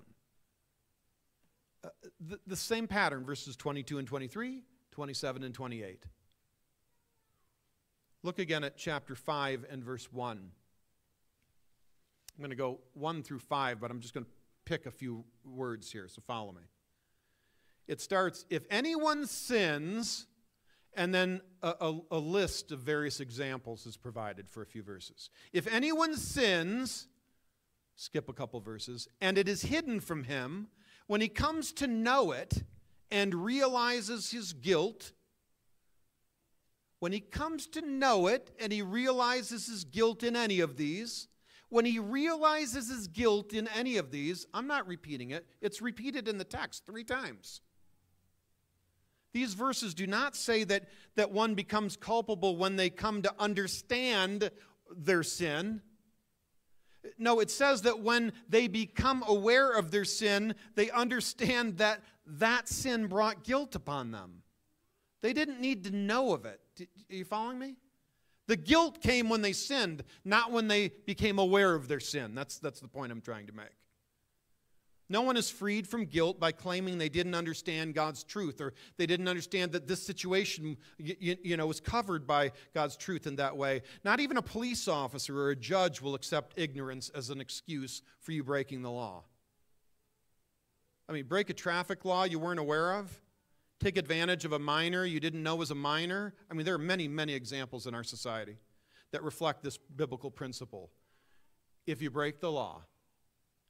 Uh, 1.83 1.89
the, 2.19 2.39
the 2.47 2.55
same 2.55 2.87
pattern, 2.87 3.25
verses 3.25 3.55
22 3.55 3.99
and 3.99 4.07
23, 4.07 4.61
27 4.91 5.43
and 5.43 5.53
28. 5.53 6.03
Look 8.21 8.39
again 8.39 8.63
at 8.63 8.77
chapter 8.77 9.15
5 9.15 9.65
and 9.69 9.83
verse 9.83 10.11
1. 10.11 10.37
I'm 10.37 10.51
going 12.37 12.49
to 12.49 12.55
go 12.55 12.79
1 12.93 13.23
through 13.23 13.39
5, 13.39 13.79
but 13.79 13.91
I'm 13.91 13.99
just 13.99 14.13
going 14.13 14.25
to 14.25 14.31
pick 14.69 14.85
a 14.85 14.91
few 14.91 15.25
words 15.43 15.91
here, 15.91 16.07
so 16.07 16.21
follow 16.21 16.51
me. 16.51 16.61
It 17.87 17.99
starts 17.99 18.45
If 18.51 18.65
anyone 18.69 19.25
sins, 19.25 20.27
and 20.93 21.13
then 21.13 21.41
a, 21.63 21.73
a, 21.81 21.99
a, 22.11 22.19
list 22.19 22.71
of 22.71 22.79
various 22.79 23.19
examples 23.19 23.87
is 23.87 23.97
provided 23.97 24.47
for 24.47 24.61
a 24.61 24.67
few 24.67 24.83
verses. 24.83 25.31
If 25.53 25.65
anyone 25.65 26.15
sins, 26.15 27.07
skip 27.95 28.29
a 28.29 28.33
couple 28.33 28.59
verses, 28.59 29.07
and 29.19 29.39
it 29.39 29.49
is 29.49 29.63
hidden 29.63 29.99
from 29.99 30.25
him, 30.25 30.67
when 31.07 31.21
he 31.21 31.29
comes 31.29 31.71
to 31.73 31.87
know 31.87 32.31
it 32.31 32.61
and 33.09 33.33
realizes 33.33 34.29
his 34.29 34.53
guilt, 34.53 35.13
when 36.99 37.11
he 37.11 37.21
comes 37.21 37.65
to 37.67 37.81
know 37.81 38.27
it 38.27 38.51
and 38.59 38.71
he 38.71 38.83
realizes 38.83 39.65
his 39.65 39.83
guilt 39.83 40.21
in 40.21 40.35
any 40.35 40.59
of 40.59 40.77
these, 40.77 41.28
when 41.69 41.85
he 41.85 41.99
realizes 41.99 42.89
his 42.89 43.07
guilt 43.07 43.53
in 43.53 43.67
any 43.69 43.97
of 43.97 44.11
these, 44.11 44.45
I'm 44.53 44.67
not 44.67 44.87
repeating 44.87 45.31
it, 45.31 45.45
it's 45.61 45.81
repeated 45.81 46.27
in 46.27 46.37
the 46.37 46.43
text 46.43 46.85
three 46.85 47.03
times. 47.03 47.61
These 49.31 49.53
verses 49.53 49.93
do 49.93 50.07
not 50.07 50.35
say 50.35 50.63
that, 50.65 50.89
that 51.15 51.31
one 51.31 51.53
becomes 51.53 51.95
culpable 51.95 52.57
when 52.57 52.75
they 52.75 52.89
come 52.89 53.21
to 53.21 53.33
understand 53.37 54.49
their 54.95 55.21
sin. 55.21 55.81
No, 57.17 57.39
it 57.39 57.51
says 57.51 57.83
that 57.83 58.01
when 58.01 58.33
they 58.49 58.67
become 58.67 59.23
aware 59.27 59.71
of 59.71 59.91
their 59.91 60.05
sin, 60.05 60.55
they 60.75 60.89
understand 60.89 61.77
that 61.77 62.01
that 62.25 62.67
sin 62.67 63.07
brought 63.07 63.43
guilt 63.43 63.75
upon 63.75 64.11
them. 64.11 64.41
They 65.21 65.33
didn't 65.33 65.61
need 65.61 65.83
to 65.83 65.91
know 65.91 66.33
of 66.33 66.45
it. 66.45 66.59
Are 67.11 67.15
you 67.15 67.25
following 67.25 67.59
me? 67.59 67.75
The 68.49 68.57
guilt 68.57 68.99
came 68.99 69.29
when 69.29 69.43
they 69.43 69.53
sinned, 69.53 70.03
not 70.25 70.51
when 70.51 70.67
they 70.67 70.89
became 71.05 71.37
aware 71.37 71.75
of 71.75 71.87
their 71.87 71.99
sin. 71.99 72.33
That's, 72.33 72.57
that's 72.57 72.79
the 72.79 72.87
point 72.87 73.11
I'm 73.11 73.21
trying 73.21 73.45
to 73.45 73.53
make. 73.53 73.69
No 75.07 75.21
one 75.21 75.37
is 75.37 75.51
freed 75.51 75.87
from 75.87 76.05
guilt 76.05 76.39
by 76.39 76.51
claiming 76.51 76.97
they 76.97 77.09
didn't 77.09 77.35
understand 77.35 77.93
God's 77.93 78.23
truth 78.23 78.59
or 78.59 78.73
they 78.97 79.05
didn't 79.05 79.27
understand 79.27 79.73
that 79.73 79.87
this 79.87 80.01
situation 80.01 80.77
you, 80.97 81.37
you, 81.43 81.57
know, 81.57 81.67
was 81.67 81.79
covered 81.79 82.25
by 82.25 82.51
God's 82.73 82.97
truth 82.97 83.27
in 83.27 83.35
that 83.35 83.55
way. 83.55 83.83
Not 84.03 84.19
even 84.19 84.35
a 84.35 84.41
police 84.41 84.87
officer 84.87 85.39
or 85.39 85.51
a 85.51 85.55
judge 85.55 86.01
will 86.01 86.15
accept 86.15 86.57
ignorance 86.57 87.09
as 87.09 87.29
an 87.29 87.39
excuse 87.39 88.01
for 88.19 88.31
you 88.31 88.43
breaking 88.43 88.81
the 88.81 88.89
law. 88.89 89.25
I 91.07 91.11
mean, 91.11 91.25
break 91.25 91.51
a 91.51 91.53
traffic 91.53 92.03
law 92.03 92.23
you 92.23 92.39
weren't 92.39 92.59
aware 92.59 92.95
of, 92.95 93.21
take 93.79 93.97
advantage 93.97 94.45
of 94.45 94.51
a 94.51 94.59
minor 94.59 95.05
you 95.05 95.19
didn't 95.19 95.43
know 95.43 95.55
was 95.55 95.71
a 95.71 95.75
minor. 95.75 96.33
I 96.49 96.53
mean, 96.53 96.65
there 96.65 96.75
are 96.75 96.79
many, 96.79 97.07
many 97.07 97.33
examples 97.33 97.87
in 97.87 97.95
our 97.95 98.03
society 98.03 98.57
that 99.11 99.23
reflect 99.23 99.63
this 99.63 99.77
biblical 99.77 100.29
principle. 100.29 100.91
If 101.87 102.01
you 102.01 102.11
break 102.11 102.39
the 102.39 102.51
law, 102.51 102.83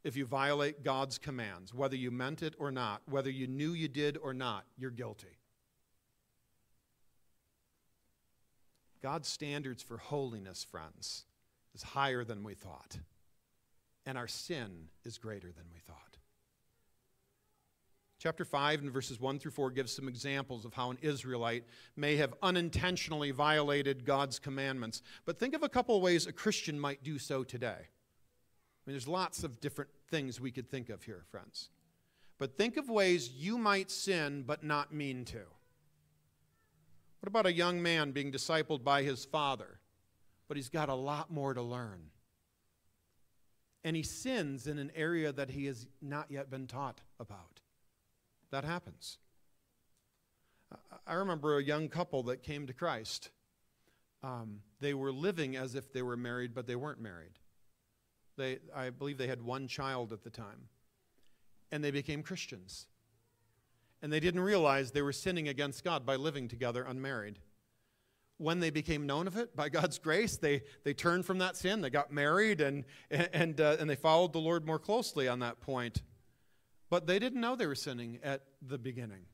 if 0.04 0.16
you 0.16 0.26
violate 0.26 0.84
God's 0.84 1.18
commands, 1.18 1.74
whether 1.74 1.96
you 1.96 2.12
meant 2.12 2.42
it 2.42 2.56
or 2.58 2.72
not, 2.72 3.02
whether 3.06 3.30
you 3.30 3.48
knew 3.48 3.74
you 3.74 3.88
did 3.88 4.18
or 4.18 4.34
not, 4.34 4.66
you're 4.78 4.92
guilty. 4.92 5.40
God's 9.02 9.28
standards 9.28 9.82
for 9.82 9.98
holiness, 9.98 10.64
friends, 10.64 11.26
is 11.74 11.84
higher 11.84 12.24
than 12.24 12.44
we 12.44 12.54
thought. 12.54 12.98
And 14.06 14.18
our 14.18 14.28
sin 14.28 14.90
is 15.06 15.18
greater 15.18 15.52
than 15.52 15.66
we 15.72 15.80
thought. 15.80 16.18
Chapter 18.20 18.44
5 18.44 18.82
and 18.82 18.92
verses 18.92 19.18
1 19.18 19.40
through 19.40 19.52
4 19.52 19.72
gives 19.72 19.96
some 19.96 20.10
examples 20.10 20.66
of 20.66 20.74
how 20.74 20.92
an 20.92 20.98
Israelite 21.02 21.64
may 21.96 22.18
have 22.18 22.34
unintentionally 22.44 23.32
violated 23.32 24.04
God's 24.04 24.40
commandments. 24.40 25.02
But 25.26 25.40
think 25.40 25.56
of 25.56 25.64
a 25.64 25.70
couple 25.70 25.96
of 25.96 26.02
ways 26.02 26.28
a 26.28 26.34
Christian 26.34 26.78
might 26.78 27.02
do 27.02 27.18
so 27.18 27.46
today 27.46 27.88
I 28.90 28.90
mean, 28.90 28.94
there's 28.94 29.08
lots 29.08 29.44
of 29.44 29.62
different 29.62 29.92
things 30.10 30.42
we 30.42 30.52
could 30.52 30.70
think 30.70 30.90
of 30.90 31.04
here, 31.04 31.24
friends. 31.30 31.70
But 32.40 32.58
think 32.58 32.76
of 32.76 32.90
ways 32.90 33.30
you 33.30 33.58
might 33.58 33.92
sin 33.92 34.44
but 34.46 34.64
not 34.64 34.94
mean 34.94 35.26
to. 35.26 35.42
What 37.20 37.28
about 37.28 37.46
a 37.46 37.54
young 37.54 37.82
man 37.82 38.12
being 38.12 38.32
discipled 38.32 38.84
by 38.84 39.04
his 39.04 39.26
father, 39.26 39.80
but 40.48 40.58
he's 40.58 40.70
got 40.70 40.90
a 40.90 40.96
lot 40.96 41.32
more 41.32 41.54
to 41.54 41.62
learn? 41.62 42.02
And 43.84 43.96
he 43.96 44.04
sins 44.04 44.68
in 44.68 44.80
an 44.80 44.92
area 44.96 45.32
that 45.32 45.52
he 45.52 45.66
has 45.68 45.88
not 46.02 46.28
yet 46.30 46.50
been 46.50 46.68
taught 46.68 47.02
about. 47.20 47.62
That 48.52 48.64
happens. 48.64 49.18
I 51.08 51.14
remember 51.14 51.58
a 51.58 51.64
young 51.64 51.90
couple 51.90 52.24
that 52.24 52.44
came 52.44 52.68
to 52.68 52.74
Christ. 52.74 53.32
Um, 54.22 54.62
they 54.80 54.94
were 54.94 55.12
living 55.12 55.56
as 55.56 55.76
if 55.76 55.92
they 55.94 56.02
were 56.02 56.18
married, 56.18 56.54
but 56.54 56.68
they 56.68 56.76
weren't 56.76 57.02
married. 57.02 57.40
They, 58.38 58.60
I 58.76 58.90
believe 58.90 59.18
they 59.18 59.28
had 59.28 59.42
one 59.42 59.68
child 59.68 60.12
at 60.14 60.24
the 60.24 60.30
time. 60.30 60.70
and 61.72 61.84
they 61.84 61.92
became 61.92 62.24
Christians. 62.24 62.88
And 64.02 64.12
they 64.12 64.20
didn't 64.20 64.42
realize 64.42 64.92
they 64.92 65.02
were 65.02 65.14
sinning 65.14 65.48
against 65.48 65.84
God 65.84 66.06
by 66.06 66.16
living 66.16 66.48
together 66.48 66.84
unmarried. 66.84 67.40
When 68.38 68.62
they 68.62 68.70
became 68.70 69.06
known 69.06 69.28
of 69.28 69.36
it, 69.36 69.56
by 69.56 69.68
God's 69.68 70.00
grace, 70.00 70.38
they, 70.38 70.62
they 70.86 70.94
turned 70.94 71.26
from 71.26 71.40
that 71.40 71.58
sin. 71.58 71.82
They 71.82 71.90
got 71.90 72.12
married 72.12 72.62
and, 72.62 72.86
and, 73.12 73.60
uh, 73.60 73.76
and 73.80 73.90
they 73.90 73.98
followed 73.98 74.32
the 74.32 74.40
Lord 74.40 74.66
more 74.66 74.80
closely 74.80 75.28
on 75.28 75.40
that 75.40 75.60
point. 75.60 76.02
But 76.90 77.08
they 77.08 77.20
didn't 77.20 77.42
know 77.42 77.56
they 77.56 77.68
were 77.68 77.76
sinning 77.76 78.20
at 78.24 78.42
the 78.62 78.78
beginning. 78.78 79.26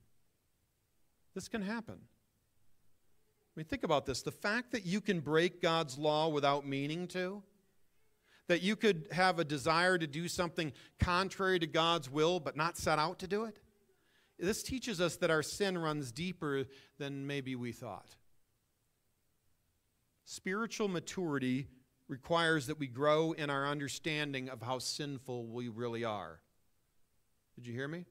This 1.33 1.47
can 1.47 1.61
happen. 1.61 1.95
I 1.95 3.59
mean, 3.59 3.65
think 3.65 3.83
about 3.83 4.05
this. 4.05 4.21
The 4.21 4.31
fact 4.31 4.71
that 4.73 4.85
you 4.85 4.99
can 4.99 5.21
break 5.21 5.61
God's 5.61 5.97
law 5.97 6.27
without 6.27 6.67
meaning 6.67 7.07
to, 7.09 7.41
that 8.47 8.61
you 8.61 8.75
could 8.75 9.07
have 9.11 9.39
a 9.39 9.45
desire 9.45 9.97
to 9.97 10.07
do 10.07 10.27
something 10.27 10.73
contrary 10.99 11.59
to 11.59 11.67
God's 11.67 12.09
will 12.09 12.39
but 12.39 12.57
not 12.57 12.77
set 12.77 12.99
out 12.99 13.19
to 13.19 13.27
do 13.27 13.45
it, 13.45 13.57
this 14.37 14.61
teaches 14.61 14.99
us 14.99 15.15
that 15.17 15.31
our 15.31 15.43
sin 15.43 15.77
runs 15.77 16.11
deeper 16.11 16.65
than 16.97 17.25
maybe 17.25 17.55
we 17.55 17.71
thought. 17.71 18.17
Spiritual 20.25 20.89
maturity 20.89 21.67
requires 22.07 22.67
that 22.67 22.77
we 22.77 22.87
grow 22.87 23.31
in 23.31 23.49
our 23.49 23.65
understanding 23.67 24.49
of 24.49 24.61
how 24.61 24.79
sinful 24.79 25.47
we 25.47 25.69
really 25.69 26.03
are. 26.03 26.41
Did 27.55 27.67
you 27.67 27.73
hear 27.73 27.87
me? 27.87 28.05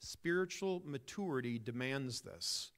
Spiritual 0.00 0.82
maturity 0.84 1.58
demands 1.58 2.20
this 2.20 2.72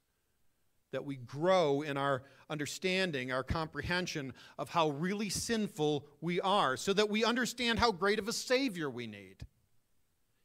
that 0.93 1.05
we 1.05 1.17
grow 1.17 1.83
in 1.83 1.97
our 1.97 2.23
understanding, 2.49 3.31
our 3.31 3.45
comprehension 3.45 4.33
of 4.59 4.71
how 4.71 4.89
really 4.91 5.29
sinful 5.29 6.05
we 6.21 6.41
are, 6.41 6.77
so 6.77 6.93
that 6.93 7.09
we 7.09 7.25
understand 7.25 7.79
how 7.79 7.93
great 7.93 8.19
of 8.19 8.27
a 8.27 8.33
Savior 8.33 8.91
we 8.91 9.07
need. 9.07 9.37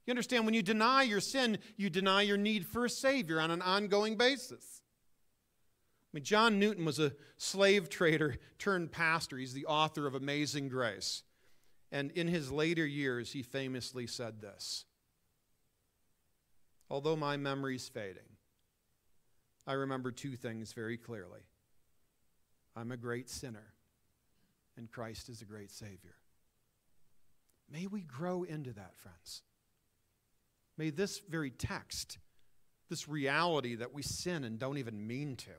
You 0.06 0.12
understand, 0.12 0.46
when 0.46 0.54
you 0.54 0.62
deny 0.62 1.02
your 1.02 1.20
sin, 1.20 1.58
you 1.78 1.90
deny 1.90 2.22
your 2.22 2.38
need 2.38 2.66
for 2.68 2.86
a 2.86 2.90
Savior 2.90 3.42
on 3.42 3.50
an 3.50 3.64
ongoing 3.64 4.18
basis. 4.18 4.82
I 6.14 6.18
mean, 6.18 6.24
John 6.24 6.60
Newton 6.60 6.86
was 6.86 7.00
a 7.00 7.14
slave 7.38 7.90
trader 7.90 8.38
turned 8.60 8.92
pastor. 8.92 9.38
He's 9.38 9.54
the 9.54 9.66
author 9.66 10.06
of 10.06 10.14
Amazing 10.14 10.70
Grace. 10.70 11.24
And 11.96 12.12
in 12.12 12.28
his 12.28 12.52
later 12.52 12.86
years, 12.86 13.32
he 13.32 13.42
famously 13.42 14.06
said 14.06 14.42
this 14.42 14.84
Although 16.90 17.16
my 17.16 17.38
memory's 17.38 17.88
fading, 17.88 18.36
I 19.66 19.74
remember 19.74 20.12
two 20.12 20.36
things 20.36 20.74
very 20.74 20.98
clearly 20.98 21.40
I'm 22.76 22.92
a 22.92 22.98
great 22.98 23.30
sinner, 23.30 23.74
and 24.76 24.92
Christ 24.92 25.30
is 25.30 25.42
a 25.42 25.46
great 25.46 25.72
Savior. 25.72 26.16
May 27.72 27.88
we 27.88 28.02
grow 28.02 28.44
into 28.44 28.74
that, 28.74 28.98
friends. 28.98 29.42
May 30.78 30.90
this 30.90 31.22
very 31.30 31.50
text, 31.50 32.18
this 32.90 33.08
reality 33.08 33.76
that 33.76 33.94
we 33.94 34.02
sin 34.02 34.44
and 34.44 34.60
don't 34.60 34.80
even 34.80 35.08
mean 35.08 35.38
to, 35.38 35.56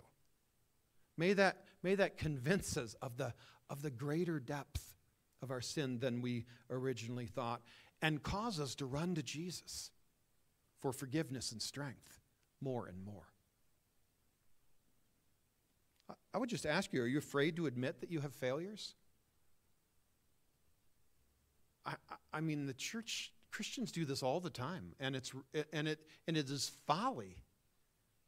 may 1.17 1.33
that, 1.33 1.65
may 1.83 1.95
that 1.95 2.19
convince 2.19 2.77
us 2.77 2.95
of 3.01 3.17
the, 3.17 3.33
of 3.71 3.81
the 3.81 3.91
greater 3.91 4.39
depth 4.39 4.96
of 5.43 5.51
our 5.51 5.61
sin 5.61 5.99
than 5.99 6.23
we 6.23 6.47
originally 6.71 7.27
thought 7.27 7.63
and 8.03 8.23
cause 8.23 8.61
us 8.61 8.75
to 8.77 8.87
run 8.87 9.15
to 9.15 9.23
Jesus 9.23 9.91
for 10.81 10.93
forgiveness 10.93 11.53
and 11.53 11.63
strength 11.63 12.21
more 12.61 12.87
and 12.87 13.05
more. 13.05 13.27
I 16.33 16.39
would 16.39 16.49
just 16.49 16.67
ask 16.67 16.93
you 16.93 17.03
are 17.03 17.07
you 17.07 17.19
afraid 17.19 17.57
to 17.57 17.67
admit 17.67 18.01
that 18.01 18.11
you 18.11 18.21
have 18.21 18.35
failures? 18.35 18.95
I, 21.85 21.95
I 22.33 22.41
mean, 22.41 22.67
the 22.67 22.75
church, 22.75 23.33
Christians 23.51 23.93
do 23.93 24.05
this 24.05 24.23
all 24.23 24.41
the 24.41 24.51
time, 24.51 24.93
and, 24.99 25.15
it's, 25.15 25.33
and, 25.73 25.89
it, 25.89 26.01
and 26.27 26.37
it 26.37 26.51
is 26.51 26.73
folly 26.87 27.37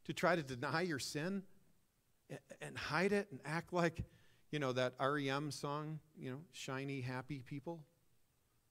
to 0.05 0.13
try 0.13 0.35
to 0.35 0.41
deny 0.41 0.81
your 0.81 0.99
sin 0.99 1.43
and 2.61 2.77
hide 2.77 3.11
it 3.11 3.27
and 3.31 3.39
act 3.45 3.73
like, 3.73 4.03
you 4.51 4.59
know, 4.59 4.71
that 4.73 4.93
REM 4.99 5.51
song, 5.51 5.99
you 6.17 6.31
know, 6.31 6.39
shiny, 6.51 7.01
happy 7.01 7.41
people 7.45 7.81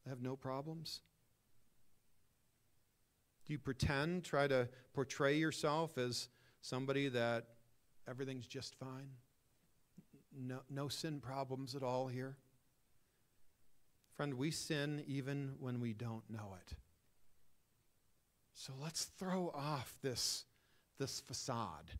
have 0.08 0.20
no 0.20 0.36
problems. 0.36 1.00
Do 3.46 3.52
you 3.52 3.58
pretend, 3.58 4.24
try 4.24 4.46
to 4.48 4.68
portray 4.92 5.36
yourself 5.36 5.96
as 5.96 6.28
somebody 6.60 7.08
that 7.08 7.46
everything's 8.08 8.46
just 8.46 8.74
fine? 8.74 9.08
No, 10.36 10.60
no 10.68 10.88
sin 10.88 11.20
problems 11.20 11.74
at 11.74 11.82
all 11.82 12.08
here? 12.08 12.36
Friend, 14.16 14.34
we 14.34 14.50
sin 14.50 15.02
even 15.06 15.54
when 15.60 15.80
we 15.80 15.92
don't 15.92 16.28
know 16.28 16.56
it. 16.60 16.74
So 18.54 18.72
let's 18.82 19.04
throw 19.04 19.52
off 19.54 19.96
this, 20.02 20.44
this 20.98 21.20
facade, 21.20 21.92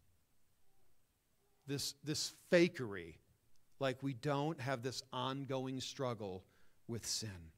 this, 1.69 1.95
this 2.03 2.33
fakery, 2.51 3.15
like 3.81 4.03
we 4.03 4.15
don't 4.15 4.61
have 4.61 4.83
this 4.83 5.03
ongoing 5.13 5.81
struggle 5.81 6.45
with 6.87 7.07
sin. 7.07 7.53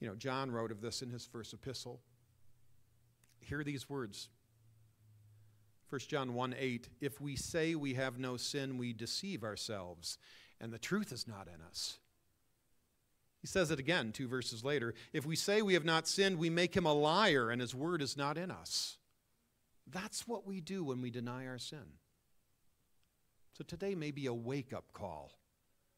You 0.00 0.08
know, 0.08 0.14
John 0.14 0.50
wrote 0.50 0.70
of 0.70 0.80
this 0.80 1.02
in 1.02 1.10
his 1.10 1.26
first 1.26 1.52
epistle. 1.52 2.00
Hear 3.40 3.62
these 3.62 3.88
words 3.88 4.28
1 5.90 6.00
John 6.06 6.34
1 6.34 6.54
8, 6.56 6.88
if 7.00 7.20
we 7.20 7.34
say 7.34 7.74
we 7.74 7.94
have 7.94 8.18
no 8.18 8.36
sin, 8.36 8.78
we 8.78 8.92
deceive 8.92 9.42
ourselves, 9.42 10.18
and 10.60 10.72
the 10.72 10.78
truth 10.78 11.10
is 11.10 11.26
not 11.26 11.48
in 11.48 11.60
us. 11.60 11.98
He 13.40 13.48
says 13.48 13.72
it 13.72 13.80
again 13.80 14.12
two 14.12 14.28
verses 14.28 14.62
later. 14.62 14.94
If 15.12 15.26
we 15.26 15.34
say 15.34 15.62
we 15.62 15.74
have 15.74 15.84
not 15.84 16.06
sinned, 16.06 16.38
we 16.38 16.48
make 16.48 16.76
him 16.76 16.86
a 16.86 16.92
liar, 16.92 17.50
and 17.50 17.60
his 17.60 17.74
word 17.74 18.02
is 18.02 18.16
not 18.16 18.38
in 18.38 18.52
us. 18.52 18.98
That's 19.90 20.28
what 20.28 20.46
we 20.46 20.60
do 20.60 20.84
when 20.84 21.02
we 21.02 21.10
deny 21.10 21.46
our 21.46 21.58
sin. 21.58 21.98
So 23.52 23.64
today 23.64 23.94
may 23.94 24.10
be 24.10 24.26
a 24.26 24.34
wake 24.34 24.72
up 24.72 24.92
call, 24.92 25.32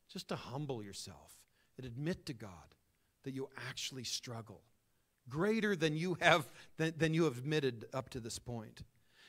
just 0.08 0.28
to 0.28 0.36
humble 0.36 0.82
yourself 0.82 1.32
and 1.76 1.86
admit 1.86 2.26
to 2.26 2.32
God 2.32 2.74
that 3.24 3.34
you 3.34 3.48
actually 3.68 4.04
struggle 4.04 4.62
greater 5.28 5.76
than 5.76 5.96
you 5.96 6.16
have 6.20 6.50
than, 6.76 6.92
than 6.96 7.14
you 7.14 7.24
have 7.24 7.38
admitted 7.38 7.86
up 7.94 8.10
to 8.10 8.20
this 8.20 8.38
point. 8.38 8.82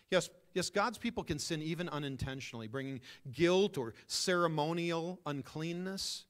Yes, 0.09 0.29
yes, 0.53 0.69
God's 0.69 0.97
people 0.97 1.23
can 1.23 1.39
sin 1.39 1.61
even 1.61 1.89
unintentionally, 1.89 2.67
bringing 2.67 3.01
guilt 3.31 3.77
or 3.77 3.93
ceremonial 4.07 5.19
uncleanness. 5.25 6.25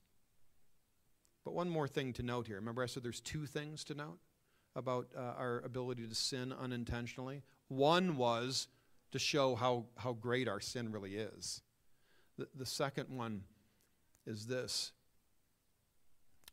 But 1.44 1.54
one 1.54 1.70
more 1.70 1.88
thing 1.88 2.14
to 2.14 2.24
note 2.24 2.48
here. 2.48 2.56
Remember, 2.56 2.84
I 2.84 2.86
said 2.86 3.04
there's 3.04 3.20
two 3.20 3.46
things 3.46 3.84
to 3.86 3.96
note 3.96 4.20
about 4.76 5.08
uh, 5.16 5.34
our 5.38 5.62
ability 5.66 6.08
to 6.08 6.16
sin 6.16 6.54
unintentionally. 6.54 7.44
One 7.68 8.16
was 8.16 8.68
to 9.12 9.20
show 9.20 9.56
how, 9.56 9.86
how 9.98 10.14
great 10.14 10.48
our 10.48 10.60
sin 10.60 10.92
really 10.92 11.16
is. 11.16 11.62
The, 12.38 12.66
second 12.66 13.10
one 13.10 13.44
is 14.26 14.48
this. 14.48 14.92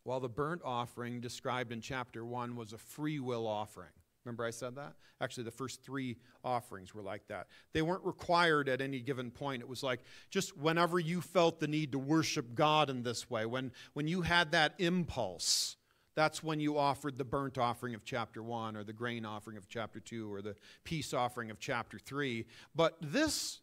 While 0.02 0.20
the 0.20 0.28
burnt 0.28 0.62
offering 0.64 1.20
described 1.20 1.72
in 1.72 1.80
chapter 1.80 2.24
1 2.24 2.56
was 2.56 2.72
a 2.72 2.78
free 2.78 3.18
will 3.18 3.46
offering, 3.46 3.92
Remember, 4.24 4.44
I 4.44 4.50
said 4.50 4.74
that? 4.74 4.94
Actually, 5.20 5.44
the 5.44 5.50
first 5.50 5.82
three 5.82 6.18
offerings 6.44 6.94
were 6.94 7.02
like 7.02 7.26
that. 7.28 7.46
They 7.72 7.80
weren't 7.80 8.04
required 8.04 8.68
at 8.68 8.80
any 8.80 9.00
given 9.00 9.30
point. 9.30 9.62
It 9.62 9.68
was 9.68 9.82
like 9.82 10.00
just 10.30 10.56
whenever 10.56 10.98
you 10.98 11.20
felt 11.22 11.58
the 11.58 11.68
need 11.68 11.92
to 11.92 11.98
worship 11.98 12.54
God 12.54 12.90
in 12.90 13.02
this 13.02 13.30
way, 13.30 13.46
when, 13.46 13.72
when 13.94 14.06
you 14.06 14.20
had 14.22 14.52
that 14.52 14.74
impulse, 14.78 15.76
that's 16.14 16.42
when 16.42 16.60
you 16.60 16.76
offered 16.76 17.16
the 17.16 17.24
burnt 17.24 17.56
offering 17.56 17.94
of 17.94 18.04
chapter 18.04 18.42
1, 18.42 18.76
or 18.76 18.84
the 18.84 18.92
grain 18.92 19.24
offering 19.24 19.56
of 19.56 19.68
chapter 19.68 20.00
2, 20.00 20.32
or 20.32 20.42
the 20.42 20.56
peace 20.84 21.14
offering 21.14 21.50
of 21.50 21.58
chapter 21.58 21.98
3. 21.98 22.44
But 22.74 22.96
this 23.00 23.60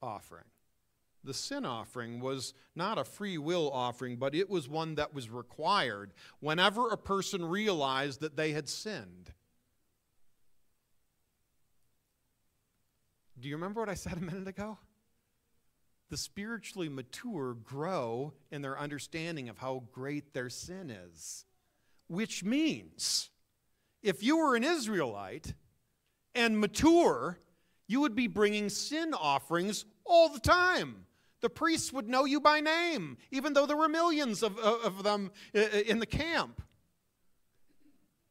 offering, 0.00 0.44
the 1.26 1.34
sin 1.34 1.66
offering, 1.66 2.20
was 2.20 2.54
not 2.74 2.98
a 2.98 3.04
free 3.04 3.36
will 3.36 3.70
offering, 3.70 4.16
but 4.16 4.34
it 4.34 4.48
was 4.48 4.68
one 4.68 4.94
that 4.94 5.12
was 5.12 5.28
required 5.28 6.12
whenever 6.40 6.88
a 6.88 6.96
person 6.96 7.44
realized 7.44 8.20
that 8.20 8.36
they 8.36 8.52
had 8.52 8.68
sinned. 8.68 9.32
Do 13.38 13.48
you 13.48 13.56
remember 13.56 13.80
what 13.80 13.90
I 13.90 13.94
said 13.94 14.16
a 14.16 14.20
minute 14.20 14.48
ago? 14.48 14.78
The 16.08 16.16
spiritually 16.16 16.88
mature 16.88 17.54
grow 17.54 18.32
in 18.50 18.62
their 18.62 18.78
understanding 18.78 19.48
of 19.48 19.58
how 19.58 19.82
great 19.92 20.32
their 20.32 20.48
sin 20.48 20.88
is. 20.88 21.44
Which 22.08 22.44
means, 22.44 23.30
if 24.02 24.22
you 24.22 24.38
were 24.38 24.54
an 24.54 24.62
Israelite 24.62 25.54
and 26.34 26.60
mature, 26.60 27.40
you 27.88 28.00
would 28.00 28.14
be 28.14 28.28
bringing 28.28 28.68
sin 28.68 29.12
offerings 29.14 29.84
all 30.04 30.28
the 30.28 30.38
time. 30.38 31.05
The 31.46 31.50
priests 31.50 31.92
would 31.92 32.08
know 32.08 32.24
you 32.24 32.40
by 32.40 32.58
name, 32.58 33.18
even 33.30 33.52
though 33.52 33.66
there 33.66 33.76
were 33.76 33.88
millions 33.88 34.42
of, 34.42 34.58
of 34.58 35.04
them 35.04 35.30
uh, 35.54 35.60
uh, 35.60 35.78
in 35.86 36.00
the 36.00 36.04
camp. 36.04 36.60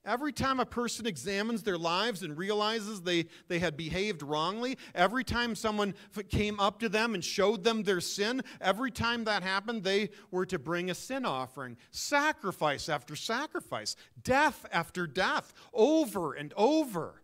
Every 0.03 0.33
time 0.33 0.59
a 0.59 0.65
person 0.65 1.07
examines 1.07 1.63
their 1.63 1.77
lives 1.77 2.23
and 2.23 2.37
realizes 2.37 3.03
they, 3.03 3.27
they 3.47 3.59
had 3.59 3.77
behaved 3.77 4.21
wrongly, 4.21 4.77
every 4.93 5.23
time 5.23 5.55
someone 5.55 5.93
came 6.27 6.59
up 6.59 6.81
to 6.81 6.89
them 6.89 7.13
and 7.13 7.23
showed 7.23 7.63
them 7.63 7.83
their 7.83 8.01
sin, 8.01 8.41
every 8.59 8.91
time 8.91 9.23
that 9.23 9.43
happened, 9.43 9.85
they 9.85 10.09
were 10.29 10.45
to 10.47 10.59
bring 10.59 10.89
a 10.89 10.93
sin 10.93 11.23
offering. 11.23 11.77
Sacrifice 11.91 12.89
after 12.89 13.15
sacrifice, 13.15 13.95
death 14.21 14.65
after 14.73 15.07
death, 15.07 15.53
over 15.73 16.33
and 16.33 16.53
over. 16.57 17.21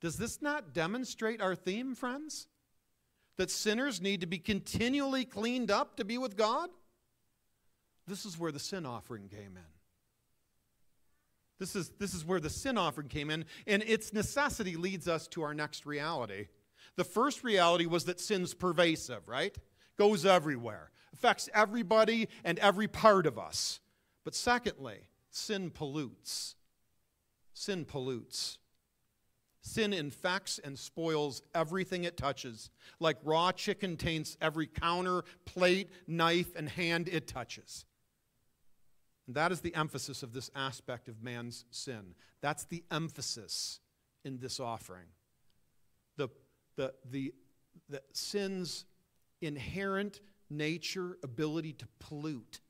Does 0.00 0.16
this 0.16 0.42
not 0.42 0.74
demonstrate 0.74 1.40
our 1.40 1.54
theme, 1.54 1.94
friends? 1.94 2.48
That 3.42 3.50
sinners 3.50 4.00
need 4.00 4.20
to 4.20 4.28
be 4.28 4.38
continually 4.38 5.24
cleaned 5.24 5.68
up 5.68 5.96
to 5.96 6.04
be 6.04 6.16
with 6.16 6.36
God? 6.36 6.70
This 8.06 8.24
is 8.24 8.38
where 8.38 8.52
the 8.52 8.60
sin 8.60 8.86
offering 8.86 9.26
came 9.26 9.56
in. 9.56 9.72
This 11.58 11.74
is, 11.74 11.88
this 11.98 12.14
is 12.14 12.24
where 12.24 12.38
the 12.38 12.48
sin 12.48 12.78
offering 12.78 13.08
came 13.08 13.30
in, 13.30 13.44
and 13.66 13.82
its 13.82 14.12
necessity 14.12 14.76
leads 14.76 15.08
us 15.08 15.26
to 15.26 15.42
our 15.42 15.54
next 15.54 15.86
reality. 15.86 16.46
The 16.94 17.02
first 17.02 17.42
reality 17.42 17.84
was 17.84 18.04
that 18.04 18.20
sin's 18.20 18.54
pervasive, 18.54 19.26
right? 19.26 19.58
Goes 19.98 20.24
everywhere, 20.24 20.92
affects 21.12 21.48
everybody 21.52 22.28
and 22.44 22.60
every 22.60 22.86
part 22.86 23.26
of 23.26 23.40
us. 23.40 23.80
But 24.22 24.36
secondly, 24.36 25.08
sin 25.30 25.72
pollutes. 25.72 26.54
Sin 27.54 27.86
pollutes. 27.86 28.58
Sin 29.64 29.92
infects 29.92 30.58
and 30.58 30.76
spoils 30.76 31.40
everything 31.54 32.02
it 32.02 32.16
touches, 32.16 32.68
like 32.98 33.16
raw 33.22 33.52
chicken 33.52 33.96
taints 33.96 34.36
every 34.40 34.66
counter, 34.66 35.22
plate, 35.44 35.88
knife, 36.08 36.54
and 36.56 36.68
hand 36.68 37.08
it 37.08 37.28
touches. 37.28 37.84
And 39.28 39.36
that 39.36 39.52
is 39.52 39.60
the 39.60 39.74
emphasis 39.76 40.24
of 40.24 40.32
this 40.32 40.50
aspect 40.56 41.08
of 41.08 41.22
man's 41.22 41.64
sin. 41.70 42.16
That's 42.40 42.64
the 42.64 42.82
emphasis 42.90 43.78
in 44.24 44.38
this 44.38 44.58
offering. 44.58 45.06
The, 46.16 46.28
the, 46.76 46.92
the, 47.08 47.32
the 47.88 48.02
sin's 48.12 48.84
inherent 49.40 50.20
nature, 50.50 51.18
ability 51.22 51.74
to 51.74 51.86
pollute 52.00 52.60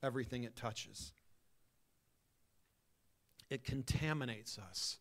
everything 0.00 0.44
it 0.44 0.54
touches. 0.54 1.12
It 3.50 3.64
contaminates 3.64 4.58
us. 4.58 4.98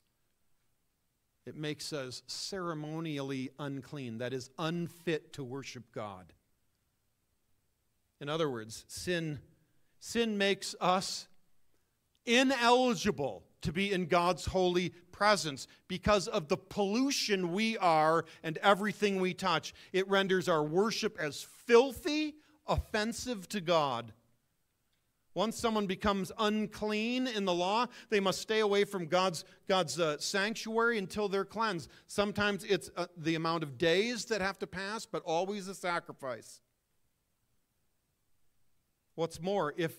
It 1.45 1.55
makes 1.55 1.93
us 1.93 2.23
ceremonially 2.27 3.51
unclean, 3.59 4.17
that 4.19 4.33
is, 4.33 4.49
unfit 4.57 5.33
to 5.33 5.43
worship 5.43 5.91
God. 5.93 6.33
In 8.19 8.29
other 8.29 8.49
words, 8.49 8.85
sin 8.87 9.39
Sin 10.05 10.37
makes 10.37 10.75
us 10.79 11.27
ineligible 12.27 13.43
to 13.61 13.73
be 13.73 13.91
in 13.91 14.05
God's 14.05 14.45
holy 14.45 14.89
presence 15.11 15.65
because 15.87 16.27
of 16.27 16.47
the 16.47 16.57
pollution 16.57 17.53
we 17.53 17.75
are 17.79 18.25
and 18.43 18.59
everything 18.59 19.19
we 19.19 19.33
touch. 19.33 19.73
It 19.93 20.07
renders 20.07 20.47
our 20.47 20.63
worship 20.63 21.17
as 21.19 21.47
filthy, 21.65 22.35
offensive 22.67 23.49
to 23.49 23.61
God. 23.61 24.13
Once 25.35 25.57
someone 25.57 25.85
becomes 25.85 26.31
unclean 26.39 27.27
in 27.27 27.43
the 27.43 27.53
law, 27.53 27.85
they 28.09 28.21
must 28.21 28.39
stay 28.39 28.61
away 28.61 28.85
from 28.85 29.05
God's, 29.05 29.43
God's 29.67 29.99
uh, 29.99 30.17
sanctuary 30.17 30.97
until 30.97 31.27
they're 31.27 31.43
cleansed. 31.43 31.91
Sometimes 32.07 32.63
it's 32.63 32.89
uh, 32.95 33.07
the 33.17 33.35
amount 33.35 33.61
of 33.61 33.77
days 33.77 34.25
that 34.25 34.39
have 34.39 34.57
to 34.59 34.67
pass, 34.67 35.05
but 35.05 35.21
always 35.23 35.67
a 35.67 35.75
sacrifice. 35.75 36.61
What's 39.15 39.41
more, 39.41 39.73
if, 39.75 39.93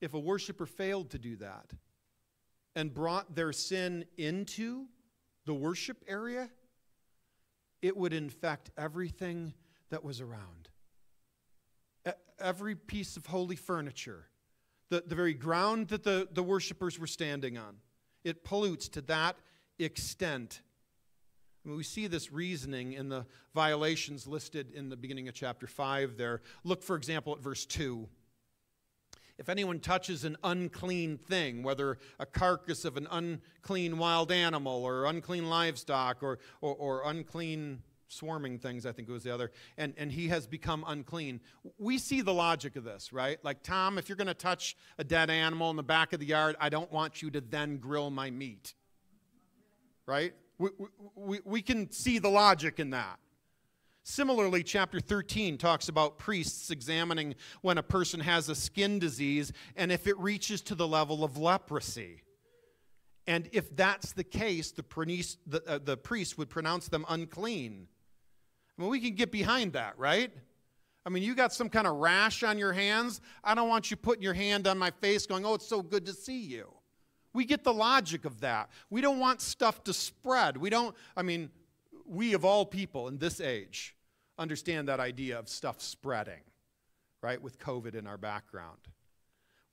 if 0.00 0.14
a 0.14 0.18
worshiper 0.18 0.66
failed 0.66 1.10
to 1.10 1.18
do 1.18 1.36
that 1.36 1.72
and 2.76 2.94
brought 2.94 3.34
their 3.34 3.52
sin 3.52 4.04
into 4.16 4.86
the 5.44 5.54
worship 5.54 6.04
area, 6.06 6.48
it 7.82 7.96
would 7.96 8.12
infect 8.12 8.70
everything 8.78 9.54
that 9.90 10.04
was 10.04 10.20
around. 10.20 10.68
Every 12.38 12.76
piece 12.76 13.16
of 13.16 13.26
holy 13.26 13.56
furniture, 13.56 14.26
the, 14.90 15.04
the 15.06 15.14
very 15.14 15.34
ground 15.34 15.88
that 15.88 16.02
the, 16.02 16.28
the 16.32 16.42
worshipers 16.42 16.98
were 16.98 17.06
standing 17.06 17.58
on, 17.58 17.76
it 18.24 18.44
pollutes 18.44 18.88
to 18.90 19.00
that 19.02 19.36
extent. 19.78 20.60
I 21.64 21.68
mean, 21.68 21.76
we 21.76 21.84
see 21.84 22.06
this 22.06 22.32
reasoning 22.32 22.92
in 22.92 23.08
the 23.08 23.26
violations 23.54 24.26
listed 24.26 24.72
in 24.72 24.88
the 24.88 24.96
beginning 24.96 25.28
of 25.28 25.34
chapter 25.34 25.66
5 25.66 26.16
there. 26.16 26.42
Look, 26.64 26.82
for 26.82 26.96
example, 26.96 27.34
at 27.34 27.40
verse 27.40 27.66
2. 27.66 28.08
If 29.38 29.48
anyone 29.48 29.78
touches 29.78 30.24
an 30.24 30.36
unclean 30.42 31.16
thing, 31.16 31.62
whether 31.62 31.98
a 32.18 32.26
carcass 32.26 32.84
of 32.84 32.96
an 32.96 33.06
unclean 33.10 33.96
wild 33.96 34.32
animal 34.32 34.84
or 34.84 35.06
unclean 35.06 35.48
livestock 35.48 36.24
or, 36.24 36.40
or, 36.60 36.74
or 36.74 37.02
unclean 37.08 37.82
swarming 38.08 38.58
things, 38.58 38.86
I 38.86 38.92
think 38.92 39.08
it 39.08 39.12
was 39.12 39.22
the 39.22 39.32
other, 39.32 39.50
and, 39.76 39.94
and 39.96 40.10
he 40.10 40.28
has 40.28 40.46
become 40.46 40.84
unclean. 40.86 41.40
We 41.78 41.98
see 41.98 42.20
the 42.20 42.32
logic 42.32 42.76
of 42.76 42.84
this, 42.84 43.12
right? 43.12 43.38
Like, 43.44 43.62
Tom, 43.62 43.98
if 43.98 44.08
you're 44.08 44.16
going 44.16 44.26
to 44.26 44.34
touch 44.34 44.76
a 44.98 45.04
dead 45.04 45.30
animal 45.30 45.70
in 45.70 45.76
the 45.76 45.82
back 45.82 46.12
of 46.12 46.20
the 46.20 46.26
yard, 46.26 46.56
I 46.60 46.68
don't 46.68 46.90
want 46.90 47.22
you 47.22 47.30
to 47.30 47.40
then 47.40 47.76
grill 47.76 48.10
my 48.10 48.30
meat. 48.30 48.74
Right? 50.06 50.32
We, 50.58 50.70
we, 51.14 51.40
we 51.44 51.62
can 51.62 51.90
see 51.90 52.18
the 52.18 52.30
logic 52.30 52.80
in 52.80 52.90
that. 52.90 53.18
Similarly, 54.02 54.62
chapter 54.62 55.00
13 55.00 55.58
talks 55.58 55.90
about 55.90 56.16
priests 56.16 56.70
examining 56.70 57.34
when 57.60 57.76
a 57.76 57.82
person 57.82 58.20
has 58.20 58.48
a 58.48 58.54
skin 58.54 58.98
disease 58.98 59.52
and 59.76 59.92
if 59.92 60.06
it 60.06 60.18
reaches 60.18 60.62
to 60.62 60.74
the 60.74 60.88
level 60.88 61.24
of 61.24 61.36
leprosy. 61.36 62.22
And 63.26 63.50
if 63.52 63.76
that's 63.76 64.14
the 64.14 64.24
case, 64.24 64.70
the 64.70 64.82
priest, 64.82 65.38
the, 65.46 65.62
uh, 65.68 65.78
the 65.84 65.98
priest 65.98 66.38
would 66.38 66.48
pronounce 66.48 66.88
them 66.88 67.04
unclean. 67.10 67.88
I 68.78 68.82
mean, 68.82 68.90
we 68.90 69.00
can 69.00 69.14
get 69.14 69.32
behind 69.32 69.72
that, 69.72 69.98
right? 69.98 70.30
I 71.04 71.10
mean, 71.10 71.22
you 71.22 71.34
got 71.34 71.52
some 71.52 71.68
kind 71.68 71.86
of 71.86 71.96
rash 71.96 72.42
on 72.42 72.58
your 72.58 72.72
hands. 72.72 73.20
I 73.42 73.54
don't 73.54 73.68
want 73.68 73.90
you 73.90 73.96
putting 73.96 74.22
your 74.22 74.34
hand 74.34 74.66
on 74.66 74.78
my 74.78 74.90
face 74.90 75.26
going, 75.26 75.44
oh, 75.44 75.54
it's 75.54 75.66
so 75.66 75.82
good 75.82 76.06
to 76.06 76.12
see 76.12 76.40
you. 76.40 76.68
We 77.32 77.44
get 77.44 77.64
the 77.64 77.72
logic 77.72 78.24
of 78.24 78.40
that. 78.40 78.70
We 78.90 79.00
don't 79.00 79.18
want 79.18 79.40
stuff 79.40 79.82
to 79.84 79.92
spread. 79.92 80.56
We 80.56 80.70
don't, 80.70 80.94
I 81.16 81.22
mean, 81.22 81.50
we 82.06 82.34
of 82.34 82.44
all 82.44 82.64
people 82.64 83.08
in 83.08 83.18
this 83.18 83.40
age 83.40 83.96
understand 84.38 84.88
that 84.88 85.00
idea 85.00 85.38
of 85.38 85.48
stuff 85.48 85.80
spreading, 85.80 86.40
right, 87.22 87.40
with 87.40 87.58
COVID 87.58 87.94
in 87.94 88.06
our 88.06 88.18
background. 88.18 88.78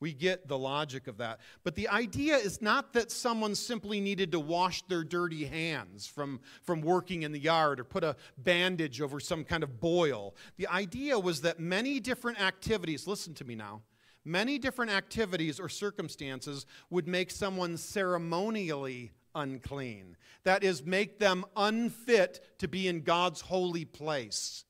We 0.02 0.14
get 0.14 0.48
the 0.48 0.58
logic 0.58 1.08
of 1.08 1.18
that. 1.18 1.40
But 1.64 1.76
the 1.76 1.88
idea 1.88 2.36
is 2.36 2.62
not 2.62 2.94
that 2.94 3.12
someone 3.12 3.56
simply 3.56 4.02
needed 4.02 4.34
to 4.34 4.40
wash 4.40 4.82
their 4.84 5.04
dirty 5.04 5.46
hands 5.46 6.06
from, 6.06 6.42
from 6.64 6.82
working 6.82 7.24
in 7.24 7.32
the 7.32 7.40
yard 7.40 7.80
or 7.80 7.86
put 7.86 8.04
a 8.04 8.18
bandage 8.38 9.00
over 9.00 9.20
some 9.20 9.46
kind 9.46 9.64
of 9.64 9.80
boil. 9.80 10.36
The 10.58 10.68
idea 10.68 11.18
was 11.18 11.42
that 11.42 11.60
many 11.60 12.00
different 12.02 12.42
activities, 12.42 13.08
listen 13.08 13.34
to 13.36 13.46
me 13.46 13.56
now, 13.56 13.84
many 14.26 14.60
different 14.60 14.92
activities 14.92 15.62
or 15.62 15.70
circumstances 15.70 16.66
would 16.90 17.08
make 17.08 17.32
someone 17.32 17.78
ceremonially 17.78 19.14
unclean. 19.34 20.18
That 20.44 20.64
is, 20.64 20.86
make 20.86 21.20
them 21.20 21.46
unfit 21.56 22.60
to 22.60 22.68
be 22.68 22.90
in 22.90 23.02
God's 23.02 23.40
holy 23.40 23.86
place 23.86 24.66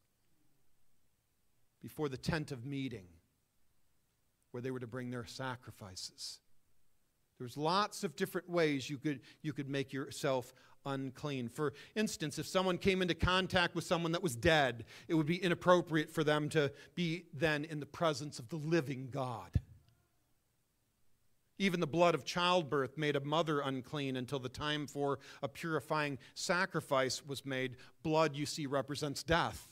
before 1.82 2.10
the 2.10 2.18
tent 2.18 2.52
of 2.52 2.64
meeting 2.64 3.08
where 4.56 4.62
they 4.62 4.72
were 4.72 4.80
to 4.80 4.88
bring 4.88 5.12
their 5.12 5.26
sacrifices. 5.26 6.40
There's 7.40 7.58
lots 7.58 8.06
of 8.06 8.16
different 8.16 8.50
ways 8.50 8.90
you 8.90 8.98
could, 8.98 9.20
you 9.42 9.52
could 9.52 9.68
make 9.70 9.92
yourself 9.92 10.54
unclean. 10.86 11.50
For 11.50 11.74
instance, 11.94 12.40
if 12.40 12.48
someone 12.48 12.78
came 12.78 13.02
into 13.02 13.16
contact 13.16 13.76
with 13.76 13.84
someone 13.84 14.14
that 14.14 14.24
was 14.24 14.34
dead, 14.34 14.86
it 15.10 15.14
would 15.14 15.26
be 15.26 15.36
inappropriate 15.36 16.10
for 16.10 16.24
them 16.24 16.48
to 16.52 16.72
be 16.96 17.26
then 17.34 17.66
in 17.66 17.82
the 17.82 17.86
presence 17.86 18.40
of 18.40 18.48
the 18.48 18.56
living 18.56 19.10
God. 19.12 19.60
Even 21.58 21.82
the 21.82 21.86
blood 21.86 22.16
of 22.16 22.24
childbirth 22.24 22.98
made 22.98 23.18
a 23.18 23.26
mother 23.26 23.60
unclean 23.60 24.16
until 24.16 24.40
the 24.40 24.48
time 24.48 24.88
for 24.88 25.20
a 25.44 25.50
purifying 25.50 26.18
sacrifice 26.34 27.26
was 27.26 27.46
made. 27.46 27.76
Blood, 28.04 28.38
you 28.38 28.46
see, 28.46 28.68
represents 28.68 29.22
death. 29.22 29.68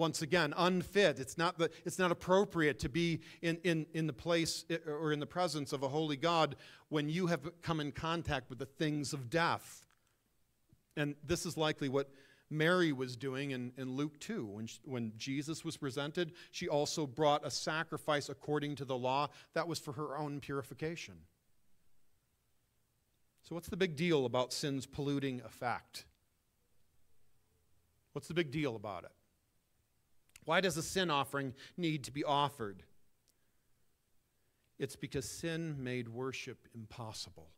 Once 0.00 0.22
again, 0.22 0.54
unfit. 0.56 1.18
It's 1.18 1.36
not, 1.36 1.58
the, 1.58 1.70
it's 1.84 1.98
not 1.98 2.10
appropriate 2.10 2.78
to 2.78 2.88
be 2.88 3.20
in, 3.42 3.58
in, 3.64 3.84
in 3.92 4.06
the 4.06 4.14
place 4.14 4.64
eh, 4.70 4.78
or 4.86 5.12
in 5.12 5.20
the 5.20 5.26
presence 5.26 5.74
of 5.74 5.82
a 5.82 5.88
holy 5.88 6.16
God 6.16 6.56
when 6.88 7.10
you 7.10 7.26
have 7.26 7.60
come 7.60 7.80
in 7.80 7.92
contact 7.92 8.48
with 8.48 8.58
the 8.58 8.64
things 8.64 9.12
of 9.12 9.28
death. 9.28 9.86
And 10.96 11.16
this 11.22 11.44
is 11.44 11.58
likely 11.58 11.90
what 11.90 12.08
Mary 12.48 12.92
was 12.92 13.14
doing 13.14 13.50
in, 13.50 13.72
in 13.76 13.94
Luke 13.94 14.18
2. 14.20 14.46
When, 14.46 14.66
she, 14.66 14.78
when 14.86 15.12
Jesus 15.18 15.66
was 15.66 15.76
presented, 15.76 16.32
she 16.50 16.66
also 16.66 17.06
brought 17.06 17.46
a 17.46 17.50
sacrifice 17.50 18.30
according 18.30 18.76
to 18.76 18.86
the 18.86 18.96
law 18.96 19.28
that 19.52 19.68
was 19.68 19.78
for 19.78 19.92
her 19.92 20.16
own 20.16 20.40
purification. 20.40 21.16
So, 23.42 23.54
what's 23.54 23.68
the 23.68 23.76
big 23.76 23.96
deal 23.96 24.24
about 24.24 24.54
sin's 24.54 24.86
polluting 24.86 25.42
effect? 25.44 26.06
What's 28.14 28.28
the 28.28 28.34
big 28.34 28.50
deal 28.50 28.76
about 28.76 29.04
it? 29.04 29.12
Why 30.50 30.60
does 30.60 30.76
a 30.76 30.82
sin 30.82 31.12
offering 31.12 31.54
need 31.76 32.02
to 32.06 32.10
be 32.10 32.24
offered? 32.24 32.82
It's 34.80 34.96
because 34.96 35.24
sin 35.24 35.76
made 35.78 36.08
worship 36.08 36.66
impossible. 36.74 37.50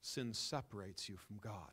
Sin 0.00 0.32
separates 0.32 1.08
you 1.08 1.16
from 1.16 1.38
God. 1.38 1.72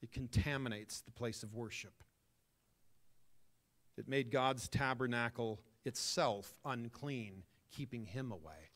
It 0.00 0.12
contaminates 0.12 1.00
the 1.00 1.10
place 1.10 1.42
of 1.42 1.52
worship. 1.52 2.04
It 3.98 4.06
made 4.06 4.30
God's 4.30 4.68
tabernacle 4.68 5.58
itself 5.84 6.54
unclean, 6.64 7.42
keeping 7.72 8.04
him 8.04 8.30
away. 8.30 8.70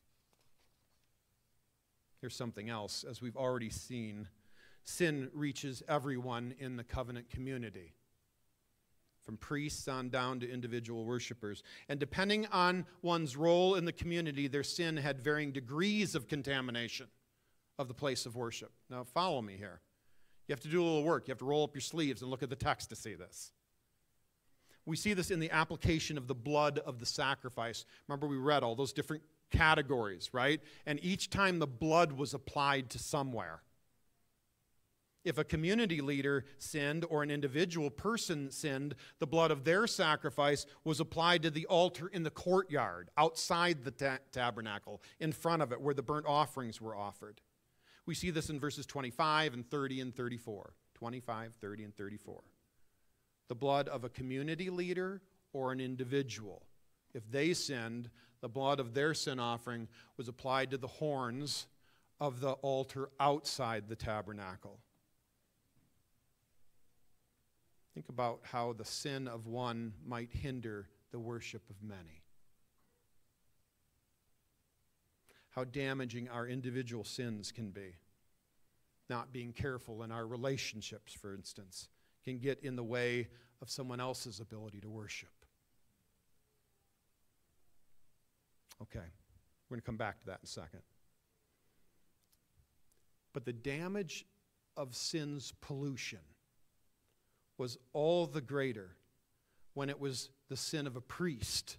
Here's 2.19 2.35
something 2.35 2.67
else. 2.69 3.05
As 3.09 3.21
we've 3.21 3.37
already 3.37 3.69
seen, 3.69 4.27
sin 4.87 5.29
reaches 5.33 5.83
everyone 5.87 6.55
in 6.59 6.77
the 6.77 6.83
covenant 6.83 7.29
community, 7.29 7.93
from 9.21 9.35
priests 9.35 9.87
on 9.89 10.09
down 10.09 10.39
to 10.39 10.49
individual 10.49 11.03
worshipers. 11.03 11.61
And 11.89 11.99
depending 11.99 12.47
on 12.47 12.85
one's 13.01 13.35
role 13.35 13.75
in 13.75 13.83
the 13.83 13.91
community, 13.91 14.47
their 14.47 14.63
sin 14.63 14.95
had 14.95 15.21
varying 15.21 15.51
degrees 15.51 16.15
of 16.15 16.29
contamination 16.29 17.07
of 17.77 17.89
the 17.89 17.93
place 17.93 18.25
of 18.25 18.37
worship. 18.37 18.71
Now, 18.89 19.03
follow 19.03 19.41
me 19.41 19.57
here. 19.57 19.81
You 20.47 20.53
have 20.53 20.61
to 20.61 20.69
do 20.69 20.81
a 20.81 20.85
little 20.85 21.03
work. 21.03 21.27
You 21.27 21.33
have 21.33 21.39
to 21.39 21.45
roll 21.45 21.65
up 21.65 21.75
your 21.75 21.81
sleeves 21.81 22.21
and 22.21 22.31
look 22.31 22.41
at 22.41 22.49
the 22.49 22.55
text 22.55 22.89
to 22.89 22.95
see 22.95 23.15
this. 23.15 23.51
We 24.85 24.95
see 24.95 25.13
this 25.13 25.31
in 25.31 25.41
the 25.41 25.51
application 25.51 26.17
of 26.17 26.27
the 26.27 26.33
blood 26.33 26.79
of 26.79 26.99
the 26.99 27.05
sacrifice. 27.05 27.83
Remember, 28.07 28.25
we 28.25 28.37
read 28.37 28.63
all 28.63 28.73
those 28.73 28.93
different 28.93 29.23
categories, 29.51 30.29
right? 30.31 30.61
And 30.85 30.97
each 31.03 31.29
time 31.29 31.59
the 31.59 31.67
blood 31.67 32.13
was 32.13 32.33
applied 32.33 32.89
to 32.91 32.99
somewhere. 32.99 33.61
If 35.27 35.37
a 35.37 35.43
community 35.43 35.99
leader 35.99 36.45
sinned 36.57 37.03
or 37.09 37.21
an 37.21 37.29
individual 37.29 37.89
person 37.89 38.49
sinned, 38.49 38.95
the 39.19 39.27
blood 39.27 39.51
of 39.51 39.65
their 39.65 39.85
sacrifice 39.85 40.65
was 40.85 41.01
applied 41.01 41.43
to 41.43 41.49
the 41.49 41.65
altar 41.65 42.07
in 42.07 42.23
the 42.23 42.29
courtyard, 42.31 43.09
outside 43.17 43.83
the 43.83 43.91
ta- 43.91 44.19
tabernacle, 44.31 45.01
in 45.19 45.33
front 45.33 45.61
of 45.61 45.73
it, 45.73 45.81
where 45.81 45.93
the 45.93 46.01
burnt 46.01 46.25
offerings 46.25 46.79
were 46.79 46.95
offered. 46.95 47.41
We 48.05 48.15
see 48.15 48.31
this 48.31 48.49
in 48.49 48.57
verses 48.57 48.85
25 48.85 49.53
and 49.53 49.69
30 49.69 49.99
and 49.99 50.15
34. 50.15 50.73
25, 50.93 51.53
30, 51.59 51.83
and 51.83 51.95
34 51.95 52.41
the 53.49 53.55
blood 53.55 53.87
of 53.89 54.03
a 54.03 54.09
community 54.09 54.69
leader 54.69 55.21
or 55.53 55.71
an 55.71 55.79
individual. 55.79 56.63
If 57.13 57.29
they 57.31 57.53
sinned, 57.53 58.09
the 58.41 58.49
blood 58.49 58.79
of 58.79 58.93
their 58.93 59.13
sin 59.13 59.39
offering 59.39 59.87
was 60.17 60.27
applied 60.27 60.71
to 60.71 60.77
the 60.77 60.87
horns 60.87 61.67
of 62.19 62.41
the 62.41 62.51
altar 62.51 63.09
outside 63.19 63.87
the 63.87 63.95
tabernacle. 63.95 64.79
Think 67.97 68.09
about 68.09 68.41
how 68.43 68.73
the 68.73 68.85
sin 68.85 69.27
of 69.27 69.47
one 69.47 69.91
might 70.05 70.29
hinder 70.31 70.87
the 71.11 71.17
worship 71.17 71.67
of 71.67 71.81
many. 71.81 72.21
How 75.49 75.63
damaging 75.63 76.29
our 76.29 76.47
individual 76.47 77.03
sins 77.03 77.51
can 77.51 77.71
be. 77.71 77.95
Not 79.09 79.33
being 79.33 79.51
careful 79.51 80.03
in 80.03 80.11
our 80.11 80.27
relationships, 80.27 81.11
for 81.11 81.33
instance 81.33 81.89
can 82.23 82.37
get 82.37 82.59
in 82.61 82.75
the 82.75 82.83
way 82.83 83.29
of 83.63 83.69
someone 83.71 83.99
else's 83.99 84.41
ability 84.41 84.79
to 84.81 84.89
worship. 84.89 85.33
Okay, 88.79 88.99
we're 88.99 89.75
going 89.75 89.81
to 89.81 89.85
come 89.85 89.97
back 89.97 90.19
to 90.19 90.25
that 90.27 90.39
in 90.43 90.43
a 90.43 90.47
second. 90.47 90.81
But 93.33 93.45
the 93.45 93.53
damage 93.53 94.23
of 94.75 94.95
sin's 94.95 95.51
pollution 95.61 96.19
was 97.57 97.77
all 97.93 98.27
the 98.27 98.41
greater 98.41 98.95
when 99.73 99.89
it 99.89 99.99
was 99.99 100.29
the 100.49 100.57
sin 100.57 100.87
of 100.87 100.95
a 100.95 101.01
priest, 101.01 101.77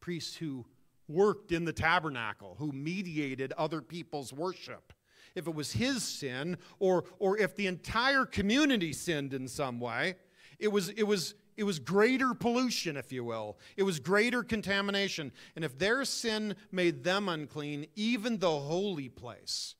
priest 0.00 0.36
who 0.36 0.64
worked 1.08 1.52
in 1.52 1.64
the 1.64 1.72
tabernacle, 1.72 2.56
who 2.58 2.72
mediated 2.72 3.52
other 3.52 3.80
people's 3.80 4.32
worship 4.32 4.92
if 5.34 5.46
it 5.46 5.54
was 5.54 5.72
his 5.72 6.02
sin 6.02 6.58
or, 6.78 7.04
or 7.18 7.38
if 7.38 7.56
the 7.56 7.66
entire 7.66 8.24
community 8.24 8.92
sinned 8.92 9.34
in 9.34 9.48
some 9.48 9.80
way. 9.80 10.16
It 10.58 10.68
was, 10.68 10.90
it, 10.90 11.04
was, 11.04 11.34
it 11.56 11.64
was 11.64 11.78
greater 11.78 12.34
pollution, 12.34 12.96
if 12.96 13.12
you 13.12 13.24
will. 13.24 13.58
It 13.76 13.82
was 13.82 13.98
greater 13.98 14.42
contamination. 14.42 15.32
And 15.56 15.64
if 15.64 15.78
their 15.78 16.04
sin 16.04 16.54
made 16.70 17.04
them 17.04 17.28
unclean, 17.28 17.86
even 17.96 18.38
the 18.38 18.50
holy 18.50 19.08
place 19.08 19.74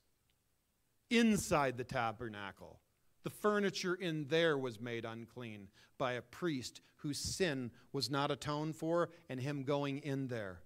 inside 1.10 1.76
the 1.76 1.84
tabernacle, 1.84 2.80
the 3.24 3.30
furniture 3.30 3.94
in 3.94 4.26
there 4.28 4.58
was 4.58 4.80
made 4.80 5.04
unclean 5.04 5.68
by 5.98 6.12
a 6.12 6.22
priest 6.22 6.80
whose 6.96 7.18
sin 7.18 7.70
was 7.92 8.10
not 8.10 8.30
atoned 8.30 8.76
for, 8.76 9.10
and 9.28 9.40
him 9.40 9.62
going 9.62 9.98
in 9.98 10.28
there, 10.28 10.60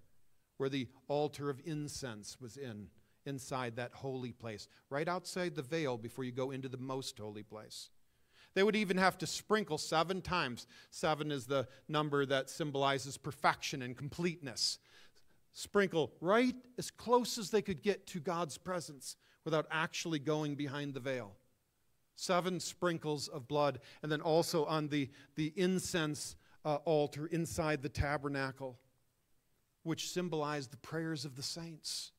where 0.57 0.69
the 0.69 0.89
altar 1.09 1.51
of 1.51 1.61
incense 1.65 2.41
was 2.41 2.57
in 2.57 2.89
inside 3.27 3.77
that 3.77 3.93
holy 3.93 4.33
place, 4.33 4.69
right 4.89 5.09
outside 5.09 5.55
the 5.55 5.63
veil 5.63 5.99
before 5.99 6.25
you 6.25 6.33
go 6.33 6.53
into 6.53 6.69
the 6.69 6.77
most 6.77 7.19
holy 7.19 7.43
place. 7.43 7.91
They 8.55 8.63
would 8.63 8.77
even 8.77 8.97
have 8.97 9.19
to 9.19 9.27
sprinkle 9.27 9.77
seven 9.77 10.23
times. 10.23 10.67
Seven 10.91 11.31
is 11.31 11.45
the 11.45 11.69
number 11.89 12.25
that 12.25 12.49
symbolizes 12.49 13.19
perfection 13.19 13.83
and 13.83 13.95
completeness. 13.95 14.79
Sprinkle 15.53 16.13
right 16.23 16.55
as 16.79 16.91
close 16.91 17.37
as 17.37 17.51
they 17.51 17.61
could 17.61 17.83
get 17.83 18.07
to 18.07 18.21
God's 18.21 18.57
presence 18.57 19.17
without 19.45 19.67
actually 19.71 20.19
going 20.19 20.55
behind 20.55 20.95
the 20.95 21.01
veil. 21.01 21.33
Seven 22.17 22.61
sprinkles 22.61 23.29
of 23.29 23.47
blood, 23.47 23.79
and 24.03 24.11
then 24.11 24.23
also 24.23 24.65
on 24.65 24.89
the, 24.89 25.11
the 25.35 25.53
incense 25.55 26.35
uh, 26.65 26.77
altar 26.87 27.27
inside 27.27 27.83
the 27.83 27.91
tabernacle, 27.91 28.79
which 29.83 30.11
symbolized 30.11 30.73
the 30.73 30.79
prayers 30.79 31.27
of 31.27 31.37
the 31.37 31.43
saints. 31.43 32.13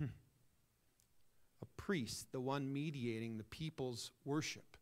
A 0.00 1.66
priest, 1.76 2.32
the 2.32 2.40
one 2.40 2.72
mediating 2.72 3.38
the 3.38 3.44
people's 3.44 4.10
worship, 4.24 4.76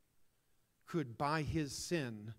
could, 0.87 1.19
by 1.19 1.43
his 1.43 1.73
sin, 1.73 2.33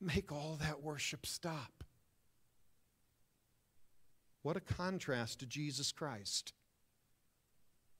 make 0.00 0.32
all 0.32 0.58
that 0.60 0.82
worship 0.82 1.24
stop. 1.26 1.84
What 4.42 4.56
a 4.56 4.60
contrast 4.60 5.40
to 5.40 5.46
Jesus 5.46 5.92
Christ. 5.92 6.52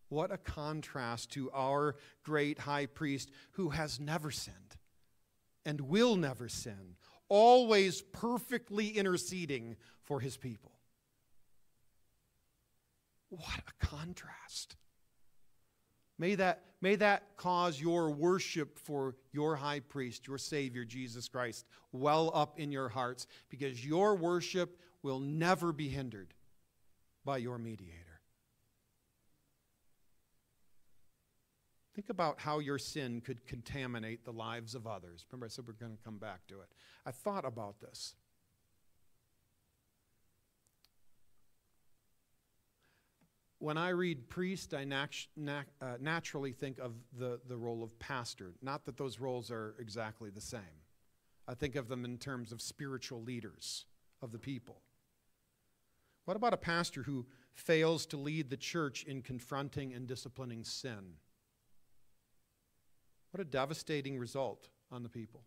What 0.08 0.30
a 0.30 0.38
contrast 0.38 1.30
to 1.32 1.50
our 1.52 1.96
great 2.22 2.58
high 2.58 2.86
priest 2.86 3.30
who 3.52 3.70
has 3.70 3.98
never 3.98 4.30
sinned 4.30 4.76
and 5.64 5.80
will 5.80 6.16
never 6.16 6.48
sin, 6.48 6.96
always 7.28 8.02
perfectly 8.02 8.88
interceding 8.88 9.76
for 10.02 10.20
his 10.20 10.36
people. 10.36 10.72
What 13.30 13.62
a 13.66 13.86
contrast. 13.86 14.76
May 16.18 16.34
that, 16.34 16.62
may 16.82 16.96
that 16.96 17.36
cause 17.36 17.80
your 17.80 18.10
worship 18.10 18.78
for 18.78 19.16
your 19.32 19.56
high 19.56 19.80
priest, 19.80 20.26
your 20.26 20.38
Savior, 20.38 20.84
Jesus 20.84 21.28
Christ, 21.28 21.64
well 21.90 22.30
up 22.34 22.60
in 22.60 22.70
your 22.70 22.88
hearts, 22.88 23.26
because 23.48 23.84
your 23.84 24.14
worship 24.14 24.78
will 25.02 25.20
never 25.20 25.72
be 25.72 25.88
hindered 25.88 26.34
by 27.24 27.38
your 27.38 27.58
mediator. 27.58 28.20
Think 31.94 32.08
about 32.08 32.40
how 32.40 32.58
your 32.58 32.78
sin 32.78 33.20
could 33.20 33.46
contaminate 33.46 34.24
the 34.24 34.32
lives 34.32 34.74
of 34.74 34.86
others. 34.86 35.26
Remember, 35.30 35.46
I 35.46 35.48
said 35.50 35.66
we're 35.66 35.74
going 35.74 35.96
to 35.96 36.02
come 36.02 36.18
back 36.18 36.46
to 36.48 36.60
it. 36.60 36.68
I 37.04 37.10
thought 37.10 37.44
about 37.44 37.80
this. 37.80 38.14
when 43.62 43.78
I 43.78 43.90
read 43.90 44.28
priest, 44.28 44.74
I 44.74 44.82
nat- 44.82 45.28
uh, 45.38 45.94
naturally 46.00 46.50
think 46.50 46.80
of 46.80 46.94
the, 47.16 47.38
the 47.46 47.56
role 47.56 47.84
of 47.84 47.96
pastor. 48.00 48.54
Not 48.60 48.84
that 48.86 48.96
those 48.96 49.20
roles 49.20 49.52
are 49.52 49.76
exactly 49.78 50.30
the 50.30 50.40
same. 50.40 50.82
I 51.46 51.54
think 51.54 51.76
of 51.76 51.86
them 51.86 52.04
in 52.04 52.18
terms 52.18 52.50
of 52.50 52.60
spiritual 52.60 53.22
leaders 53.22 53.86
of 54.20 54.32
the 54.32 54.38
people. 54.40 54.80
What 56.24 56.36
about 56.36 56.54
a 56.54 56.58
pastor 56.58 57.02
who 57.02 57.26
fails 57.54 58.06
to 58.06 58.16
lead 58.16 58.48
the 58.48 58.56
church 58.56 59.04
in 59.04 59.22
confronting 59.22 59.92
and 59.92 60.06
disciplining 60.06 60.64
sin? 60.64 61.14
What 63.32 63.40
a 63.40 63.44
devastating 63.44 64.18
result 64.18 64.68
on 64.90 65.02
the 65.02 65.08
people. 65.08 65.42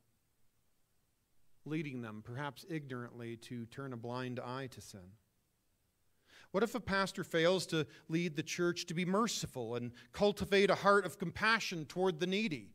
Leading 1.66 2.02
them, 2.02 2.22
perhaps 2.24 2.66
ignorantly, 2.70 3.38
to 3.38 3.66
turn 3.68 3.94
a 3.94 3.98
blind 3.98 4.40
eye 4.40 4.68
to 4.72 4.82
sin. 4.82 5.14
What 6.52 6.64
if 6.64 6.76
a 6.76 6.80
pastor 6.80 7.24
fails 7.24 7.66
to 7.68 7.88
lead 8.08 8.36
the 8.36 8.44
church 8.44 8.86
to 8.86 8.94
be 8.94 9.06
merciful 9.06 9.76
and 9.76 9.92
cultivate 10.14 10.70
a 10.70 10.76
heart 10.76 11.06
of 11.06 11.18
compassion 11.18 11.86
toward 11.86 12.20
the 12.20 12.28
needy? 12.28 12.75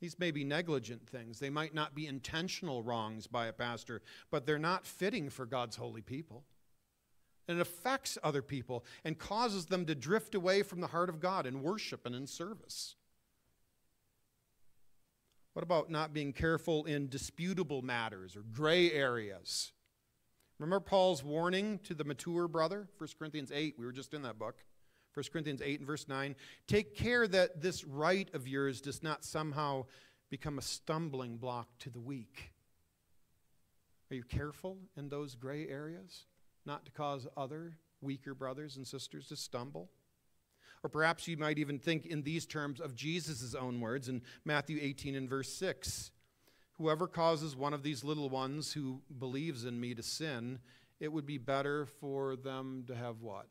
These 0.00 0.18
may 0.18 0.30
be 0.30 0.44
negligent 0.44 1.06
things. 1.06 1.38
They 1.38 1.50
might 1.50 1.74
not 1.74 1.94
be 1.94 2.06
intentional 2.06 2.82
wrongs 2.82 3.26
by 3.26 3.46
a 3.46 3.52
pastor, 3.52 4.00
but 4.30 4.46
they're 4.46 4.58
not 4.58 4.86
fitting 4.86 5.28
for 5.28 5.44
God's 5.44 5.76
holy 5.76 6.00
people. 6.00 6.44
And 7.46 7.58
it 7.58 7.62
affects 7.62 8.16
other 8.22 8.42
people 8.42 8.84
and 9.04 9.18
causes 9.18 9.66
them 9.66 9.84
to 9.86 9.94
drift 9.94 10.34
away 10.34 10.62
from 10.62 10.80
the 10.80 10.86
heart 10.86 11.08
of 11.10 11.20
God 11.20 11.46
in 11.46 11.62
worship 11.62 12.06
and 12.06 12.14
in 12.14 12.26
service. 12.26 12.94
What 15.52 15.64
about 15.64 15.90
not 15.90 16.14
being 16.14 16.32
careful 16.32 16.84
in 16.84 17.08
disputable 17.08 17.82
matters 17.82 18.36
or 18.36 18.42
gray 18.52 18.92
areas? 18.92 19.72
Remember 20.58 20.80
Paul's 20.80 21.24
warning 21.24 21.80
to 21.84 21.94
the 21.94 22.04
mature 22.04 22.46
brother? 22.46 22.88
1 22.98 23.08
Corinthians 23.18 23.50
8, 23.52 23.74
we 23.78 23.84
were 23.84 23.92
just 23.92 24.14
in 24.14 24.22
that 24.22 24.38
book. 24.38 24.64
1 25.14 25.24
Corinthians 25.32 25.62
8 25.64 25.80
and 25.80 25.86
verse 25.86 26.08
9. 26.08 26.36
Take 26.66 26.94
care 26.94 27.26
that 27.28 27.60
this 27.60 27.84
right 27.84 28.28
of 28.34 28.46
yours 28.46 28.80
does 28.80 29.02
not 29.02 29.24
somehow 29.24 29.86
become 30.30 30.58
a 30.58 30.62
stumbling 30.62 31.36
block 31.36 31.68
to 31.80 31.90
the 31.90 32.00
weak. 32.00 32.52
Are 34.10 34.14
you 34.14 34.22
careful 34.22 34.78
in 34.96 35.08
those 35.08 35.34
gray 35.34 35.68
areas? 35.68 36.26
Not 36.64 36.84
to 36.86 36.92
cause 36.92 37.26
other 37.36 37.74
weaker 38.00 38.34
brothers 38.34 38.76
and 38.76 38.86
sisters 38.86 39.28
to 39.28 39.36
stumble? 39.36 39.90
Or 40.82 40.88
perhaps 40.88 41.28
you 41.28 41.36
might 41.36 41.58
even 41.58 41.78
think 41.78 42.06
in 42.06 42.22
these 42.22 42.46
terms 42.46 42.80
of 42.80 42.94
Jesus' 42.94 43.54
own 43.54 43.80
words 43.80 44.08
in 44.08 44.22
Matthew 44.44 44.78
18 44.80 45.14
and 45.14 45.28
verse 45.28 45.52
6 45.52 46.10
Whoever 46.78 47.06
causes 47.06 47.54
one 47.54 47.74
of 47.74 47.82
these 47.82 48.04
little 48.04 48.30
ones 48.30 48.72
who 48.72 49.02
believes 49.18 49.66
in 49.66 49.78
me 49.78 49.94
to 49.94 50.02
sin, 50.02 50.60
it 50.98 51.12
would 51.12 51.26
be 51.26 51.36
better 51.36 51.84
for 51.84 52.36
them 52.36 52.84
to 52.86 52.94
have 52.94 53.20
what? 53.20 53.48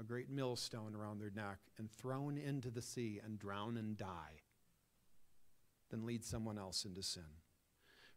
A 0.00 0.04
great 0.04 0.30
millstone 0.30 0.94
around 0.94 1.18
their 1.18 1.32
neck 1.34 1.58
and 1.76 1.90
thrown 1.90 2.38
into 2.38 2.70
the 2.70 2.82
sea 2.82 3.20
and 3.24 3.38
drown 3.38 3.76
and 3.76 3.96
die 3.96 4.42
than 5.90 6.06
lead 6.06 6.24
someone 6.24 6.58
else 6.58 6.84
into 6.84 7.02
sin. 7.02 7.22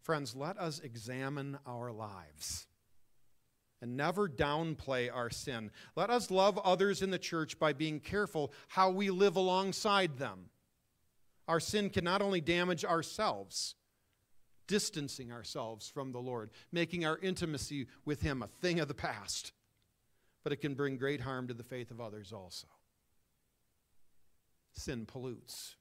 Friends, 0.01 0.35
let 0.35 0.57
us 0.57 0.79
examine 0.79 1.57
our 1.65 1.91
lives 1.91 2.67
and 3.81 3.97
never 3.97 4.29
downplay 4.29 5.13
our 5.13 5.29
sin. 5.29 5.71
Let 5.95 6.09
us 6.09 6.29
love 6.29 6.57
others 6.59 7.01
in 7.01 7.09
the 7.09 7.19
church 7.19 7.57
by 7.57 7.73
being 7.73 7.99
careful 7.99 8.53
how 8.67 8.91
we 8.91 9.09
live 9.09 9.35
alongside 9.35 10.17
them. 10.17 10.49
Our 11.47 11.59
sin 11.59 11.89
can 11.89 12.03
not 12.03 12.21
only 12.21 12.41
damage 12.41 12.85
ourselves, 12.85 13.75
distancing 14.67 15.31
ourselves 15.31 15.89
from 15.89 16.11
the 16.11 16.19
Lord, 16.19 16.51
making 16.71 17.05
our 17.05 17.17
intimacy 17.17 17.87
with 18.05 18.21
Him 18.21 18.41
a 18.41 18.47
thing 18.47 18.79
of 18.79 18.87
the 18.87 18.93
past, 18.93 19.51
but 20.43 20.53
it 20.53 20.57
can 20.57 20.73
bring 20.73 20.97
great 20.97 21.21
harm 21.21 21.47
to 21.47 21.53
the 21.53 21.63
faith 21.63 21.91
of 21.91 22.01
others 22.01 22.33
also. 22.33 22.67
Sin 24.73 25.05
pollutes. 25.05 25.75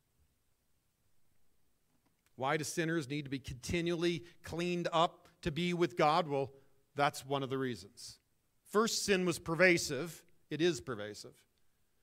Why 2.37 2.57
do 2.57 2.65
sinners 2.65 3.09
need 3.09 3.25
to 3.25 3.31
be 3.31 3.39
continually 3.39 4.25
cleaned 4.43 4.89
up 4.93 5.29
to 5.43 5.51
be 5.51 5.75
with 5.75 5.97
God? 5.97 6.27
Well, 6.29 6.51
that's 6.97 7.25
one 7.25 7.43
of 7.43 7.51
the 7.51 7.59
reasons. 7.59 8.19
First, 8.65 9.05
sin 9.05 9.27
was 9.27 9.39
pervasive, 9.39 10.23
it 10.49 10.61
is 10.61 10.81
pervasive. 10.81 11.35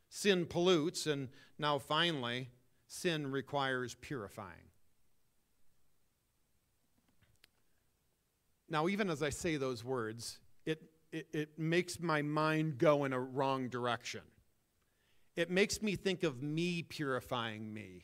Sin 0.10 0.46
pollutes, 0.46 1.08
and 1.08 1.30
now 1.58 1.80
finally, 1.80 2.50
sin 2.88 3.32
requires 3.32 3.96
purifying. 3.96 4.68
Now, 8.70 8.88
even 8.88 9.10
as 9.10 9.24
I 9.24 9.30
say 9.30 9.56
those 9.56 9.84
words, 9.84 10.40
it, 11.12 11.28
it, 11.34 11.60
makes 11.60 12.00
my 12.00 12.22
mind 12.22 12.78
go 12.78 13.06
in 13.06 13.14
a 13.14 13.20
wrong 13.20 13.70
direction. 13.70 14.22
It 15.36 15.50
makes 15.50 15.82
me 15.82 15.96
think 15.96 16.24
of 16.24 16.42
me 16.42 16.84
purifying 16.84 17.74
me. 17.74 18.04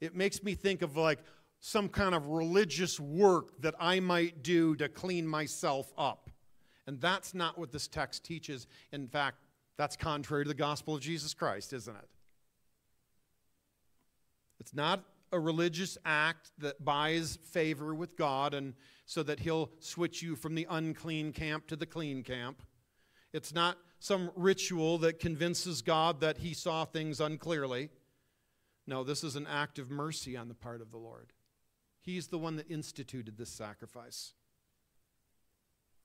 It 0.00 0.14
makes 0.14 0.42
me 0.42 0.54
think 0.54 0.82
of 0.82 0.96
like, 0.96 1.20
some 1.66 1.88
kind 1.88 2.14
of 2.14 2.26
religious 2.26 3.00
work 3.00 3.58
that 3.62 3.74
I 3.80 3.98
might 3.98 4.42
do 4.42 4.76
to 4.76 4.86
clean 4.86 5.26
myself 5.26 5.90
up. 5.96 6.28
And 6.86 7.00
that's 7.00 7.32
not 7.32 7.58
what 7.58 7.72
this 7.72 7.88
text 7.88 8.22
teaches. 8.22 8.66
In 8.92 9.08
fact, 9.08 9.38
that's 9.78 9.96
contrary 9.96 10.44
to 10.44 10.48
the 10.48 10.54
gospel 10.54 10.94
of 10.94 11.00
Jesus 11.00 11.32
Christ, 11.32 11.72
isn't 11.72 11.96
it? 11.96 12.08
It's 14.60 14.74
not 14.74 15.02
a 15.32 15.40
religious 15.40 15.96
act 16.04 16.50
that 16.58 16.84
buys 16.84 17.38
favor 17.50 17.94
with 17.94 18.14
God 18.14 18.52
and 18.52 18.74
so 19.06 19.22
that 19.22 19.40
he'll 19.40 19.70
switch 19.80 20.22
you 20.22 20.36
from 20.36 20.54
the 20.54 20.66
unclean 20.68 21.32
camp 21.32 21.66
to 21.68 21.76
the 21.76 21.86
clean 21.86 22.22
camp. 22.22 22.62
It's 23.32 23.52
not 23.52 23.76
some 23.98 24.30
ritual 24.36 24.98
that 24.98 25.18
convinces 25.18 25.82
God 25.82 26.20
that 26.20 26.38
he 26.38 26.54
saw 26.54 26.84
things 26.84 27.20
unclearly. 27.20 27.90
No, 28.86 29.02
this 29.02 29.24
is 29.24 29.36
an 29.36 29.46
act 29.46 29.78
of 29.78 29.90
mercy 29.90 30.36
on 30.36 30.48
the 30.48 30.54
part 30.54 30.80
of 30.80 30.90
the 30.90 30.98
Lord. 30.98 31.32
He's 32.00 32.28
the 32.28 32.38
one 32.38 32.56
that 32.56 32.70
instituted 32.70 33.38
this 33.38 33.50
sacrifice. 33.50 34.34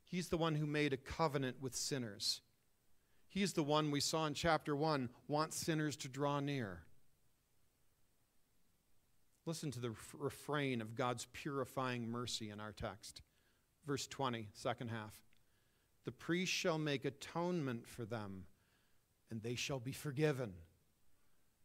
He's 0.06 0.30
the 0.30 0.38
one 0.38 0.56
who 0.56 0.66
made 0.66 0.94
a 0.94 0.98
covenant 0.98 1.58
with 1.62 1.76
sinners. 1.76 2.42
He's 3.28 3.54
the 3.54 3.64
one 3.64 3.92
we 3.92 4.00
saw 4.00 4.26
in 4.26 4.34
chapter 4.34 4.76
1 4.76 5.10
wants 5.28 5.58
sinners 5.58 5.96
to 5.98 6.08
draw 6.08 6.40
near. 6.40 6.84
Listen 9.50 9.72
to 9.72 9.80
the 9.80 9.96
refrain 10.16 10.80
of 10.80 10.94
God's 10.94 11.26
purifying 11.34 12.08
mercy 12.08 12.52
in 12.52 12.60
our 12.60 12.72
text. 12.72 13.24
Verse 13.84 14.06
20, 14.06 14.48
second 14.54 14.90
half. 14.90 15.20
The 16.06 16.12
priest 16.12 16.54
shall 16.54 16.78
make 16.78 17.04
atonement 17.04 17.88
for 17.88 18.06
them, 18.06 18.44
and 19.32 19.42
they 19.42 19.56
shall 19.56 19.80
be 19.80 19.92
forgiven. 19.92 20.54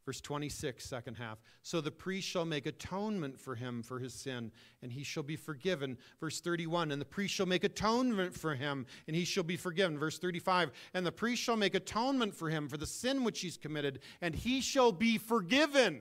Verse 0.06 0.22
26, 0.22 0.82
second 0.82 1.16
half. 1.16 1.42
So 1.62 1.82
the 1.82 1.90
priest 1.90 2.26
shall 2.26 2.46
make 2.46 2.64
atonement 2.64 3.38
for 3.38 3.54
him 3.54 3.82
for 3.82 3.98
his 3.98 4.14
sin, 4.14 4.50
and 4.80 4.90
he 4.90 5.02
shall 5.04 5.22
be 5.22 5.36
forgiven. 5.36 5.98
Verse 6.20 6.40
31, 6.40 6.90
and 6.90 7.02
the 7.02 7.04
priest 7.04 7.34
shall 7.34 7.44
make 7.44 7.64
atonement 7.64 8.32
for 8.32 8.54
him, 8.54 8.86
and 9.06 9.14
he 9.14 9.26
shall 9.26 9.44
be 9.44 9.58
forgiven. 9.58 9.98
Verse 9.98 10.18
35, 10.18 10.70
and 10.94 11.04
the 11.04 11.12
priest 11.12 11.42
shall 11.42 11.56
make 11.56 11.74
atonement 11.74 12.34
for 12.34 12.48
him 12.48 12.66
for 12.66 12.78
the 12.78 12.86
sin 12.86 13.24
which 13.24 13.42
he's 13.42 13.58
committed, 13.58 13.98
and 14.22 14.34
he 14.34 14.62
shall 14.62 14.90
be 14.90 15.18
forgiven. 15.18 16.00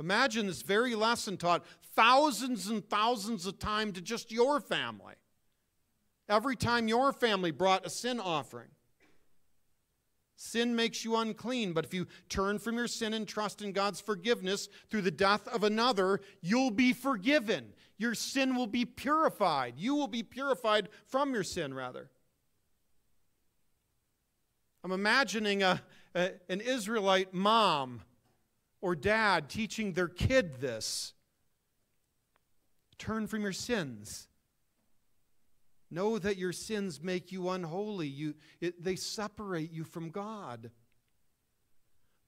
Imagine 0.00 0.46
this 0.46 0.62
very 0.62 0.94
lesson 0.94 1.36
taught 1.36 1.64
thousands 1.94 2.68
and 2.68 2.88
thousands 2.88 3.46
of 3.46 3.58
times 3.58 3.94
to 3.94 4.00
just 4.00 4.30
your 4.30 4.60
family. 4.60 5.14
Every 6.28 6.56
time 6.56 6.88
your 6.88 7.12
family 7.12 7.50
brought 7.50 7.86
a 7.86 7.90
sin 7.90 8.20
offering. 8.20 8.68
Sin 10.36 10.76
makes 10.76 11.04
you 11.04 11.16
unclean, 11.16 11.72
but 11.72 11.84
if 11.84 11.92
you 11.92 12.06
turn 12.28 12.60
from 12.60 12.76
your 12.76 12.86
sin 12.86 13.12
and 13.12 13.26
trust 13.26 13.60
in 13.60 13.72
God's 13.72 14.00
forgiveness 14.00 14.68
through 14.88 15.02
the 15.02 15.10
death 15.10 15.48
of 15.48 15.64
another, 15.64 16.20
you'll 16.40 16.70
be 16.70 16.92
forgiven. 16.92 17.72
Your 17.96 18.14
sin 18.14 18.54
will 18.54 18.68
be 18.68 18.84
purified. 18.84 19.74
You 19.76 19.96
will 19.96 20.06
be 20.06 20.22
purified 20.22 20.90
from 21.08 21.34
your 21.34 21.42
sin, 21.42 21.74
rather. 21.74 22.08
I'm 24.84 24.92
imagining 24.92 25.64
a, 25.64 25.82
a, 26.14 26.30
an 26.48 26.60
Israelite 26.60 27.34
mom 27.34 28.02
or 28.80 28.94
dad 28.94 29.48
teaching 29.48 29.92
their 29.92 30.08
kid 30.08 30.60
this. 30.60 31.14
Turn 32.98 33.26
from 33.26 33.42
your 33.42 33.52
sins. 33.52 34.28
Know 35.90 36.18
that 36.18 36.36
your 36.36 36.52
sins 36.52 37.02
make 37.02 37.32
you 37.32 37.48
unholy. 37.48 38.08
You, 38.08 38.34
it, 38.60 38.82
they 38.82 38.96
separate 38.96 39.72
you 39.72 39.84
from 39.84 40.10
God. 40.10 40.70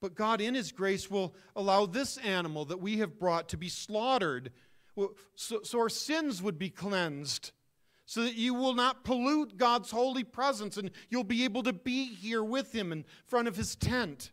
But 0.01 0.15
God, 0.15 0.41
in 0.41 0.55
His 0.55 0.71
grace, 0.71 1.11
will 1.11 1.35
allow 1.55 1.85
this 1.85 2.17
animal 2.17 2.65
that 2.65 2.81
we 2.81 2.97
have 2.97 3.19
brought 3.19 3.49
to 3.49 3.57
be 3.57 3.69
slaughtered 3.69 4.51
so, 5.35 5.61
so 5.63 5.79
our 5.79 5.89
sins 5.89 6.41
would 6.41 6.59
be 6.59 6.69
cleansed, 6.69 7.51
so 8.05 8.23
that 8.23 8.35
you 8.35 8.53
will 8.53 8.73
not 8.73 9.03
pollute 9.03 9.57
God's 9.57 9.91
holy 9.91 10.23
presence 10.23 10.77
and 10.77 10.91
you'll 11.09 11.23
be 11.23 11.43
able 11.43 11.63
to 11.63 11.73
be 11.73 12.13
here 12.13 12.43
with 12.43 12.73
Him 12.73 12.91
in 12.91 13.05
front 13.25 13.47
of 13.47 13.55
His 13.55 13.75
tent. 13.75 14.31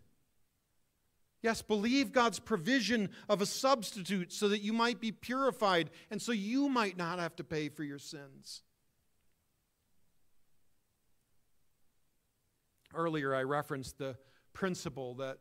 Yes, 1.42 1.62
believe 1.62 2.12
God's 2.12 2.40
provision 2.40 3.10
of 3.28 3.40
a 3.40 3.46
substitute 3.46 4.32
so 4.32 4.48
that 4.48 4.60
you 4.60 4.72
might 4.72 5.00
be 5.00 5.12
purified 5.12 5.90
and 6.10 6.20
so 6.20 6.32
you 6.32 6.68
might 6.68 6.96
not 6.96 7.18
have 7.18 7.36
to 7.36 7.44
pay 7.44 7.68
for 7.68 7.84
your 7.84 7.98
sins. 7.98 8.62
Earlier, 12.94 13.34
I 13.34 13.42
referenced 13.42 13.98
the 13.98 14.16
principle 14.52 15.14
that 15.14 15.38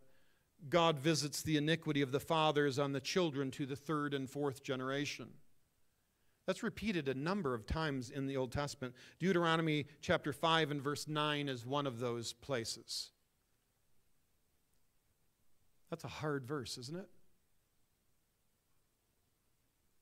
God 0.70 1.00
visits 1.00 1.42
the 1.42 1.58
iniquity 1.58 2.02
of 2.02 2.12
the 2.12 2.20
fathers 2.20 2.78
on 2.78 2.92
the 2.92 3.00
children 3.00 3.50
to 3.52 3.66
the 3.66 3.76
third 3.76 4.14
and 4.14 4.30
fourth 4.30 4.64
generation. 4.64 5.30
That's 6.46 6.64
repeated 6.64 7.10
a 7.10 7.14
number 7.14 7.54
of 7.54 7.66
times 7.66 8.10
in 8.10 8.26
the 8.28 8.38
Old 8.38 8.52
Testament. 8.52 8.94
Deuteronomy 9.20 9.86
chapter 10.02 10.32
5 10.32 10.72
and 10.72 10.82
verse 10.82 11.08
9 11.08 11.50
is 11.50 11.66
one 11.66 11.88
of 11.88 12.00
those 12.00 12.34
places. 12.34 13.12
That's 15.90 16.04
a 16.04 16.10
hard 16.10 16.46
verse, 16.46 16.78
isn't 16.78 16.98
it? 16.98 17.10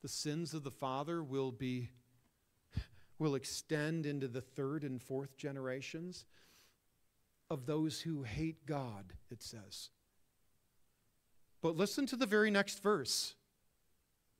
The 0.02 0.10
sins 0.10 0.54
of 0.54 0.64
the 0.64 0.72
father 0.72 1.24
will 1.24 1.52
be 1.52 1.90
will 3.18 3.36
extend 3.36 4.06
into 4.06 4.28
the 4.28 4.42
third 4.42 4.84
and 4.84 5.02
fourth 5.02 5.38
generations 5.38 6.26
of 7.50 7.66
those 7.66 8.02
who 8.02 8.24
hate 8.24 8.66
God, 8.66 9.14
it 9.32 9.42
says. 9.42 9.90
But 11.62 11.78
listen 11.78 12.06
to 12.08 12.16
the 12.16 12.26
very 12.26 12.52
next 12.52 12.82
verse 12.84 13.36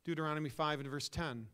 Deuteronomy 0.04 0.48
5 0.48 0.80
and 0.80 0.88
verse 0.88 1.08
10. 1.08 1.48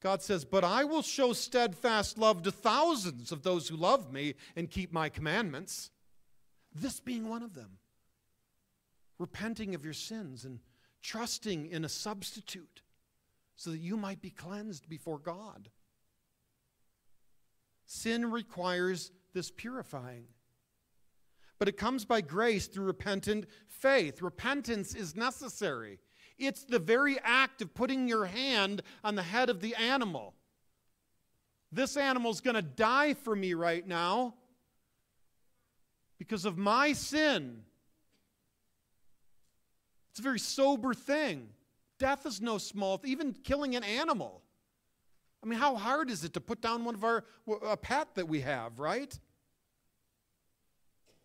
God 0.00 0.22
says, 0.22 0.44
But 0.44 0.62
I 0.62 0.84
will 0.84 1.02
show 1.02 1.32
steadfast 1.32 2.16
love 2.16 2.42
to 2.44 2.52
thousands 2.52 3.32
of 3.32 3.42
those 3.42 3.66
who 3.66 3.76
love 3.76 4.12
me 4.12 4.34
and 4.54 4.70
keep 4.70 4.92
my 4.92 5.08
commandments, 5.08 5.90
this 6.72 7.00
being 7.00 7.28
one 7.28 7.42
of 7.42 7.54
them. 7.54 7.78
Repenting 9.24 9.74
of 9.74 9.86
your 9.86 9.94
sins 9.94 10.44
and 10.44 10.58
trusting 11.00 11.70
in 11.70 11.82
a 11.82 11.88
substitute 11.88 12.82
so 13.56 13.70
that 13.70 13.78
you 13.78 13.96
might 13.96 14.20
be 14.20 14.28
cleansed 14.28 14.86
before 14.86 15.18
God. 15.18 15.70
Sin 17.86 18.30
requires 18.30 19.12
this 19.32 19.50
purifying. 19.50 20.26
But 21.58 21.68
it 21.68 21.78
comes 21.78 22.04
by 22.04 22.20
grace 22.20 22.66
through 22.66 22.84
repentant 22.84 23.46
faith. 23.66 24.20
Repentance 24.20 24.94
is 24.94 25.16
necessary. 25.16 26.00
It's 26.38 26.64
the 26.64 26.78
very 26.78 27.16
act 27.24 27.62
of 27.62 27.72
putting 27.72 28.06
your 28.06 28.26
hand 28.26 28.82
on 29.02 29.14
the 29.14 29.22
head 29.22 29.48
of 29.48 29.62
the 29.62 29.74
animal. 29.76 30.34
This 31.72 31.96
animal's 31.96 32.42
going 32.42 32.56
to 32.56 32.62
die 32.62 33.14
for 33.14 33.34
me 33.34 33.54
right 33.54 33.86
now 33.88 34.34
because 36.18 36.44
of 36.44 36.58
my 36.58 36.92
sin. 36.92 37.62
It's 40.14 40.20
a 40.20 40.22
very 40.22 40.38
sober 40.38 40.94
thing. 40.94 41.48
Death 41.98 42.24
is 42.24 42.40
no 42.40 42.56
small, 42.56 43.00
even 43.04 43.32
killing 43.32 43.74
an 43.74 43.82
animal. 43.82 44.42
I 45.42 45.46
mean, 45.48 45.58
how 45.58 45.74
hard 45.74 46.08
is 46.08 46.22
it 46.22 46.34
to 46.34 46.40
put 46.40 46.60
down 46.60 46.84
one 46.84 46.94
of 46.94 47.02
our 47.02 47.24
a 47.66 47.76
pet 47.76 48.14
that 48.14 48.28
we 48.28 48.40
have, 48.42 48.78
right? 48.78 49.18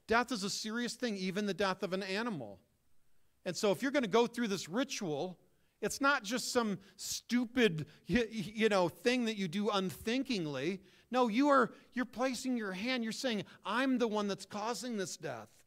Death 0.08 0.32
is 0.32 0.44
a 0.44 0.50
serious 0.50 0.96
thing, 0.96 1.18
even 1.18 1.46
the 1.46 1.54
death 1.54 1.84
of 1.84 1.94
an 1.94 2.02
animal. 2.02 2.60
And 3.46 3.56
so, 3.56 3.72
if 3.72 3.84
you're 3.84 3.92
going 3.92 4.02
to 4.02 4.10
go 4.10 4.26
through 4.26 4.48
this 4.48 4.68
ritual, 4.68 5.38
it's 5.84 6.02
not 6.02 6.24
just 6.24 6.52
some 6.52 6.80
stupid, 6.96 7.86
you 8.08 8.70
know, 8.70 8.90
thing 8.90 9.26
that 9.26 9.38
you 9.38 9.48
do 9.48 9.70
unthinkingly. 9.70 10.82
No, 11.12 11.28
you 11.28 11.50
are 11.50 11.70
you're 11.94 12.06
placing 12.06 12.58
your 12.58 12.72
hand. 12.72 13.04
You're 13.04 13.14
saying, 13.14 13.44
"I'm 13.64 14.00
the 14.00 14.08
one 14.08 14.28
that's 14.28 14.48
causing 14.48 14.98
this 14.98 15.16
death." 15.16 15.59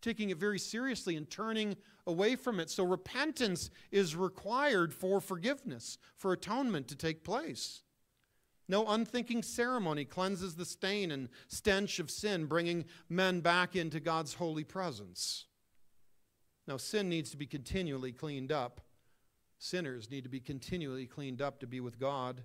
Taking 0.00 0.30
it 0.30 0.38
very 0.38 0.58
seriously 0.58 1.16
and 1.16 1.28
turning 1.30 1.76
away 2.06 2.36
from 2.36 2.60
it. 2.60 2.70
So 2.70 2.84
repentance 2.84 3.70
is 3.90 4.16
required 4.16 4.92
for 4.94 5.20
forgiveness, 5.20 5.98
for 6.16 6.32
atonement 6.32 6.88
to 6.88 6.96
take 6.96 7.24
place. 7.24 7.82
No 8.68 8.86
unthinking 8.86 9.42
ceremony 9.42 10.04
cleanses 10.04 10.54
the 10.54 10.64
stain 10.64 11.10
and 11.10 11.28
stench 11.48 11.98
of 11.98 12.10
sin, 12.10 12.46
bringing 12.46 12.84
men 13.08 13.40
back 13.40 13.74
into 13.74 13.98
God's 13.98 14.34
holy 14.34 14.62
presence. 14.62 15.46
Now, 16.68 16.76
sin 16.76 17.08
needs 17.08 17.30
to 17.32 17.36
be 17.36 17.46
continually 17.46 18.12
cleaned 18.12 18.52
up. 18.52 18.80
Sinners 19.58 20.08
need 20.08 20.22
to 20.22 20.30
be 20.30 20.38
continually 20.38 21.06
cleaned 21.06 21.42
up 21.42 21.58
to 21.60 21.66
be 21.66 21.80
with 21.80 21.98
God. 21.98 22.44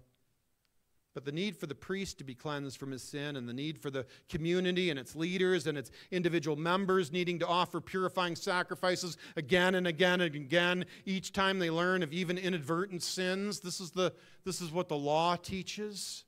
But 1.16 1.24
the 1.24 1.32
need 1.32 1.56
for 1.56 1.66
the 1.66 1.74
priest 1.74 2.18
to 2.18 2.26
be 2.26 2.36
cleansed 2.36 2.78
from 2.78 2.92
his 2.92 3.02
sin, 3.02 3.38
and 3.38 3.48
the 3.48 3.54
need 3.54 3.80
for 3.80 3.90
the 3.90 4.06
community 4.28 4.90
and 4.90 5.00
its 5.00 5.16
leaders 5.16 5.66
and 5.66 5.78
its 5.78 5.90
individual 6.12 6.58
members 6.58 7.10
needing 7.10 7.40
to 7.40 7.48
offer 7.48 7.80
purifying 7.80 8.36
sacrifices 8.36 9.18
again 9.38 9.76
and 9.76 9.88
again 9.88 10.20
and 10.20 10.36
again, 10.36 10.86
each 11.06 11.32
time 11.32 11.58
they 11.58 11.72
learn 11.72 12.04
of 12.04 12.12
even 12.12 12.38
inadvertent 12.38 13.02
sins. 13.02 13.62
This 13.62 13.80
is, 13.80 13.92
the, 13.92 14.14
this 14.44 14.60
is 14.60 14.74
what 14.74 14.90
the 14.90 14.98
law 14.98 15.38
teaches. 15.38 16.26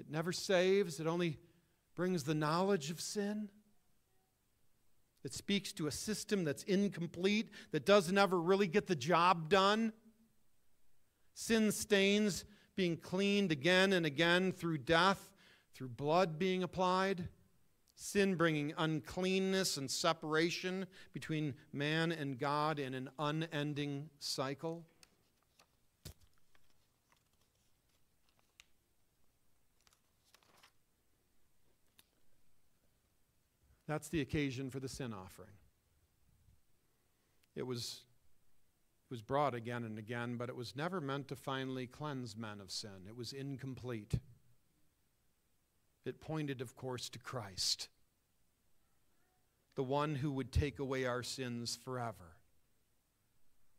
It 0.00 0.10
never 0.10 0.32
saves, 0.32 0.98
it 0.98 1.06
only 1.06 1.38
brings 1.94 2.24
the 2.24 2.34
knowledge 2.34 2.90
of 2.90 3.00
sin. 3.00 3.48
It 5.22 5.32
speaks 5.32 5.72
to 5.74 5.86
a 5.86 5.92
system 5.92 6.42
that's 6.42 6.64
incomplete, 6.64 7.50
that 7.70 7.86
doesn't 7.86 8.18
ever 8.18 8.40
really 8.40 8.66
get 8.66 8.88
the 8.88 8.96
job 8.96 9.48
done. 9.48 9.92
Sin 11.34 11.70
stains 11.70 12.44
being 12.76 12.96
cleaned 12.96 13.50
again 13.50 13.92
and 13.92 14.06
again 14.06 14.52
through 14.52 14.78
death, 14.78 15.30
through 15.74 15.88
blood 15.88 16.38
being 16.38 16.62
applied, 16.62 17.28
sin 17.94 18.34
bringing 18.34 18.74
uncleanness 18.76 19.78
and 19.78 19.90
separation 19.90 20.86
between 21.12 21.54
man 21.72 22.12
and 22.12 22.38
God 22.38 22.78
in 22.78 22.94
an 22.94 23.08
unending 23.18 24.10
cycle. 24.18 24.84
That's 33.88 34.08
the 34.08 34.20
occasion 34.20 34.70
for 34.70 34.80
the 34.80 34.88
sin 34.88 35.14
offering. 35.14 35.48
It 37.54 37.66
was 37.66 38.02
was 39.10 39.22
brought 39.22 39.54
again 39.54 39.84
and 39.84 39.98
again, 39.98 40.36
but 40.36 40.48
it 40.48 40.56
was 40.56 40.74
never 40.74 41.00
meant 41.00 41.28
to 41.28 41.36
finally 41.36 41.86
cleanse 41.86 42.36
men 42.36 42.60
of 42.60 42.70
sin. 42.70 43.06
It 43.06 43.16
was 43.16 43.32
incomplete. 43.32 44.14
It 46.04 46.20
pointed, 46.20 46.60
of 46.60 46.76
course, 46.76 47.08
to 47.10 47.18
Christ, 47.18 47.88
the 49.74 49.82
one 49.82 50.16
who 50.16 50.30
would 50.32 50.52
take 50.52 50.78
away 50.78 51.04
our 51.04 51.22
sins 51.22 51.78
forever, 51.84 52.36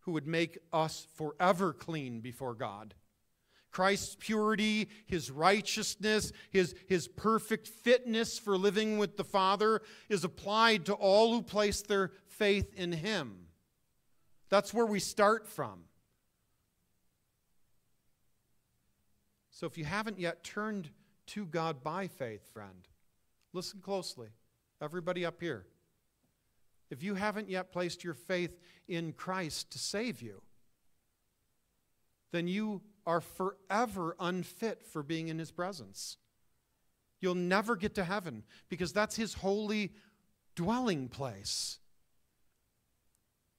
who 0.01 0.11
would 0.11 0.27
make 0.27 0.57
us 0.71 1.07
forever 1.15 1.73
clean 1.73 2.19
before 2.19 2.53
God. 2.53 2.93
Christ's 3.71 4.15
purity, 4.19 4.89
his 5.05 5.29
righteousness, 5.29 6.31
his, 6.51 6.73
his 6.87 7.07
perfect 7.07 7.67
fitness 7.67 8.39
for 8.39 8.57
living 8.57 8.97
with 8.97 9.17
the 9.17 9.23
Father 9.23 9.81
is 10.09 10.23
applied 10.23 10.85
to 10.85 10.93
all 10.93 11.33
who 11.33 11.41
place 11.41 11.81
their 11.81 12.11
faith 12.27 12.73
in 12.75 12.91
him. 12.91 13.46
That's 14.49 14.73
where 14.73 14.85
we 14.85 14.99
start 14.99 15.47
from. 15.47 15.83
So 19.51 19.65
if 19.65 19.77
you 19.77 19.85
haven't 19.85 20.19
yet 20.19 20.43
turned 20.43 20.89
to 21.27 21.45
God 21.45 21.83
by 21.83 22.07
faith, 22.07 22.47
friend, 22.53 22.87
listen 23.53 23.79
closely. 23.81 24.29
Everybody 24.81 25.25
up 25.25 25.41
here. 25.41 25.65
If 26.89 27.03
you 27.03 27.15
haven't 27.15 27.49
yet 27.49 27.71
placed 27.71 28.03
your 28.03 28.13
faith 28.13 28.57
in 28.87 29.13
Christ 29.13 29.71
to 29.71 29.79
save 29.79 30.21
you, 30.21 30.41
then 32.31 32.47
you 32.47 32.81
are 33.05 33.21
forever 33.21 34.15
unfit 34.19 34.85
for 34.85 35.01
being 35.01 35.27
in 35.27 35.39
His 35.39 35.51
presence. 35.51 36.17
You'll 37.19 37.35
never 37.35 37.75
get 37.75 37.95
to 37.95 38.03
heaven 38.03 38.43
because 38.69 38.93
that's 38.93 39.15
His 39.15 39.33
holy 39.33 39.93
dwelling 40.55 41.07
place. 41.07 41.79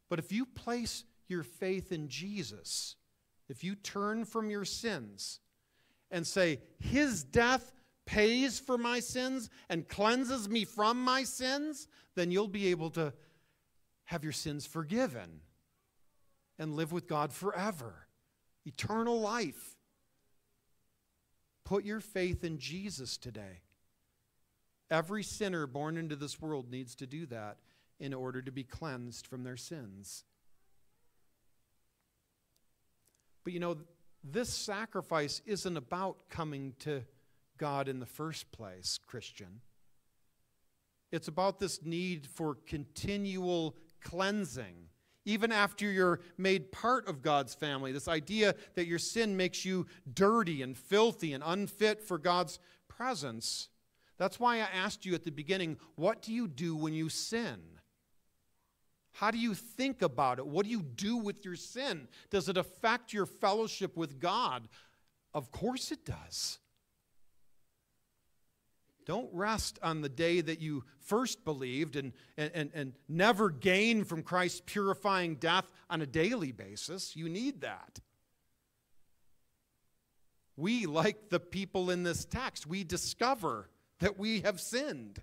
But 0.09 0.19
if 0.19 0.33
you 0.33 0.47
place 0.47 1.05
your 1.29 1.43
faith 1.43 1.93
in 1.93 2.09
Jesus, 2.09 2.97
if 3.49 3.63
you 3.63 3.75
turn 3.75 4.25
from 4.25 4.51
your 4.51 4.65
sins 4.65 5.41
and 6.11 6.27
say, 6.27 6.61
His 6.79 7.23
death 7.23 7.73
pays 8.07 8.59
for 8.59 8.79
my 8.79 9.01
sins 9.01 9.51
and 9.69 9.89
cleanses 9.89 10.49
me 10.49 10.65
from 10.65 11.03
my 11.03 11.25
sins, 11.25 11.89
then 12.15 12.31
you'll 12.31 12.49
be 12.49 12.69
able 12.69 12.91
to 12.91 13.13
have 14.05 14.25
your 14.25 14.33
sins 14.33 14.67
forgiven 14.67 15.41
and 16.59 16.75
live 16.75 16.93
with 16.93 17.07
God 17.07 17.33
forever. 17.33 18.07
Eternal 18.65 19.21
life. 19.21 19.77
Put 21.65 21.85
your 21.85 22.01
faith 22.01 22.45
in 22.45 22.59
Jesus 22.59 23.19
today. 23.19 23.61
Every 24.91 25.23
sinner 25.23 25.67
born 25.67 25.99
into 25.99 26.17
this 26.17 26.41
world 26.41 26.71
needs 26.71 26.95
to 26.97 27.07
do 27.07 27.27
that 27.27 27.59
in 28.01 28.15
order 28.15 28.43
to 28.43 28.53
be 28.53 28.65
cleansed 28.65 29.27
from 29.27 29.45
their 29.45 29.57
sins. 29.57 30.25
But 33.45 33.53
you 33.53 33.61
know, 33.61 33.77
this 34.23 34.53
sacrifice 34.53 35.41
isn't 35.47 35.77
about 35.77 36.29
coming 36.29 36.75
to 36.81 37.03
God 37.57 37.89
in 37.89 37.99
the 37.99 38.07
first 38.07 38.53
place, 38.53 38.99
Christian. 39.07 39.61
It's 41.11 41.29
about 41.29 41.59
this 41.59 41.83
need 41.85 42.27
for 42.27 42.57
continual 42.67 43.77
cleansing. 44.03 44.89
Even 45.25 45.53
after 45.53 45.91
you're 45.91 46.21
made 46.37 46.73
part 46.73 47.09
of 47.09 47.23
God's 47.23 47.55
family, 47.55 47.93
this 47.93 48.09
idea 48.09 48.55
that 48.75 48.87
your 48.87 48.99
sin 48.99 49.37
makes 49.37 49.65
you 49.65 49.87
dirty 50.13 50.63
and 50.63 50.77
filthy 50.77 51.33
and 51.33 51.43
unfit 51.45 52.03
for 52.03 52.19
God's 52.19 52.59
presence. 52.89 53.69
That's 54.17 54.41
why 54.41 54.57
I 54.57 54.69
asked 54.75 55.05
you 55.05 55.15
at 55.15 55.25
the 55.25 55.31
beginning 55.31 55.79
what 55.97 56.23
do 56.23 56.33
you 56.33 56.49
do 56.49 56.75
when 56.77 56.95
you 56.95 57.09
sin? 57.09 57.78
How 59.19 59.33
do 59.33 59.39
you 59.39 59.53
think 59.53 60.01
about 60.03 60.39
it? 60.39 60.47
What 60.47 60.65
do 60.65 60.71
you 60.71 60.81
do 60.81 61.17
with 61.17 61.45
your 61.45 61.57
sin? 61.57 62.07
Does 62.31 62.49
it 62.49 62.57
affect 62.57 63.13
your 63.13 63.27
fellowship 63.27 63.97
with 63.97 64.21
God? 64.21 64.69
Of 65.35 65.51
course 65.51 65.91
it 65.91 66.05
does. 66.05 66.61
Don't 69.07 69.29
rest 69.33 69.81
on 69.83 70.03
the 70.03 70.09
day 70.09 70.41
that 70.41 70.61
you 70.61 70.85
first 71.01 71.45
believed 71.45 71.97
and, 71.97 72.13
and, 72.37 72.71
and 72.73 72.93
never 73.09 73.51
gain 73.51 74.05
from 74.05 74.23
Christ's 74.23 74.63
purifying 74.65 75.35
death 75.35 75.69
on 75.91 76.01
a 76.01 76.07
daily 76.07 76.53
basis. 76.53 77.17
You 77.17 77.29
need 77.29 77.63
that. 77.63 77.99
We, 80.57 80.87
like 80.87 81.29
the 81.31 81.41
people 81.41 81.91
in 81.91 82.05
this 82.05 82.25
text, 82.25 82.69
we 82.69 82.85
discover 82.85 83.69
that 83.99 84.17
we 84.17 84.43
have 84.43 84.61
sinned. 84.61 85.21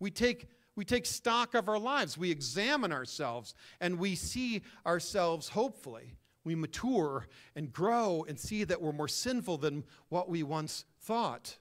We 0.00 0.10
take 0.10 0.48
we 0.76 0.84
take 0.84 1.06
stock 1.06 1.54
of 1.54 1.68
our 1.68 1.78
lives, 1.78 2.18
we 2.18 2.30
examine 2.30 2.92
ourselves, 2.92 3.54
and 3.80 3.98
we 3.98 4.14
see 4.14 4.62
ourselves, 4.86 5.48
hopefully, 5.48 6.14
we 6.44 6.54
mature 6.54 7.26
and 7.56 7.72
grow 7.72 8.24
and 8.28 8.38
see 8.38 8.62
that 8.64 8.80
we're 8.80 8.92
more 8.92 9.08
sinful 9.08 9.58
than 9.58 9.84
what 10.10 10.28
we 10.28 10.42
once 10.42 10.84
thought. 11.00 11.56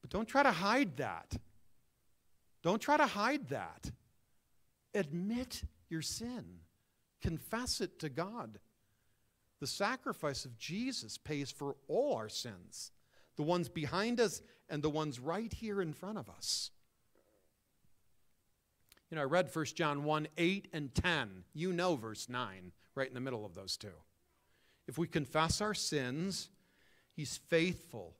But 0.00 0.10
don't 0.10 0.28
try 0.28 0.42
to 0.42 0.52
hide 0.52 0.96
that. 0.96 1.36
Don't 2.62 2.80
try 2.80 2.96
to 2.96 3.06
hide 3.06 3.48
that. 3.48 3.90
Admit 4.94 5.64
your 5.90 6.00
sin, 6.00 6.60
confess 7.20 7.80
it 7.80 7.98
to 7.98 8.08
God. 8.08 8.58
The 9.60 9.66
sacrifice 9.66 10.44
of 10.44 10.56
Jesus 10.58 11.18
pays 11.18 11.50
for 11.50 11.76
all 11.88 12.16
our 12.16 12.28
sins, 12.28 12.92
the 13.36 13.42
ones 13.42 13.68
behind 13.68 14.20
us 14.20 14.42
and 14.68 14.82
the 14.82 14.90
ones 14.90 15.18
right 15.18 15.52
here 15.52 15.82
in 15.82 15.92
front 15.92 16.18
of 16.18 16.30
us. 16.30 16.70
You 19.10 19.16
know, 19.16 19.22
I 19.22 19.26
read 19.26 19.54
1 19.54 19.64
John 19.74 20.04
1 20.04 20.28
8 20.36 20.68
and 20.72 20.94
10. 20.94 21.44
You 21.52 21.72
know 21.72 21.96
verse 21.96 22.28
9, 22.28 22.72
right 22.94 23.08
in 23.08 23.14
the 23.14 23.20
middle 23.20 23.44
of 23.44 23.54
those 23.54 23.76
two. 23.76 23.88
If 24.86 24.98
we 24.98 25.06
confess 25.06 25.60
our 25.60 25.74
sins, 25.74 26.50
He's 27.14 27.36
faithful 27.36 28.14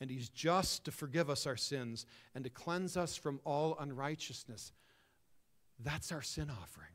and 0.00 0.10
He's 0.10 0.28
just 0.28 0.84
to 0.84 0.90
forgive 0.90 1.30
us 1.30 1.46
our 1.46 1.56
sins 1.56 2.06
and 2.34 2.44
to 2.44 2.50
cleanse 2.50 2.96
us 2.96 3.16
from 3.16 3.40
all 3.44 3.76
unrighteousness. 3.78 4.72
That's 5.78 6.12
our 6.12 6.22
sin 6.22 6.50
offering. 6.50 6.88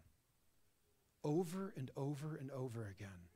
Over 1.23 1.73
and 1.75 1.89
over 1.97 2.37
and 2.39 2.51
over 2.51 2.87
again, 2.87 3.27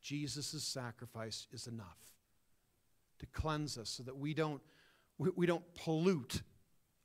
Jesus' 0.00 0.62
sacrifice 0.62 1.46
is 1.52 1.66
enough 1.66 1.98
to 3.18 3.26
cleanse 3.26 3.76
us 3.78 3.90
so 3.90 4.02
that 4.02 4.16
we 4.16 4.34
don't, 4.34 4.60
we, 5.18 5.30
we 5.36 5.46
don't 5.46 5.74
pollute 5.74 6.42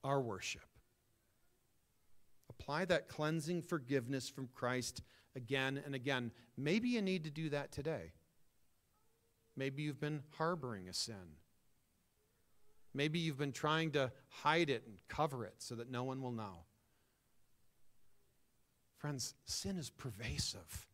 our 0.03 0.21
worship. 0.21 0.61
Apply 2.65 2.85
that 2.85 3.07
cleansing 3.07 3.61
forgiveness 3.61 4.27
from 4.27 4.49
Christ 4.55 5.03
again 5.35 5.79
and 5.85 5.93
again. 5.93 6.31
Maybe 6.57 6.89
you 6.89 7.01
need 7.03 7.25
to 7.25 7.29
do 7.29 7.49
that 7.49 7.71
today. 7.71 8.13
Maybe 9.55 9.83
you've 9.83 9.99
been 9.99 10.23
harboring 10.31 10.89
a 10.89 10.93
sin. 10.93 11.37
Maybe 12.91 13.19
you've 13.19 13.37
been 13.37 13.51
trying 13.51 13.91
to 13.91 14.11
hide 14.29 14.71
it 14.71 14.81
and 14.87 14.97
cover 15.07 15.45
it 15.45 15.53
so 15.59 15.75
that 15.75 15.91
no 15.91 16.05
one 16.05 16.23
will 16.23 16.31
know. 16.31 16.63
Friends, 18.97 19.35
sin 19.43 19.77
is 19.77 19.91
pervasive, 19.91 20.87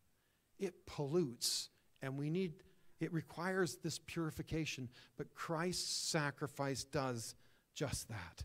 it 0.58 0.74
pollutes, 0.84 1.70
and 2.02 2.18
we 2.18 2.28
need, 2.28 2.52
it 3.00 3.10
requires 3.14 3.76
this 3.76 3.98
purification. 3.98 4.90
But 5.16 5.34
Christ's 5.34 5.90
sacrifice 5.90 6.84
does 6.84 7.34
just 7.74 8.10
that. 8.10 8.44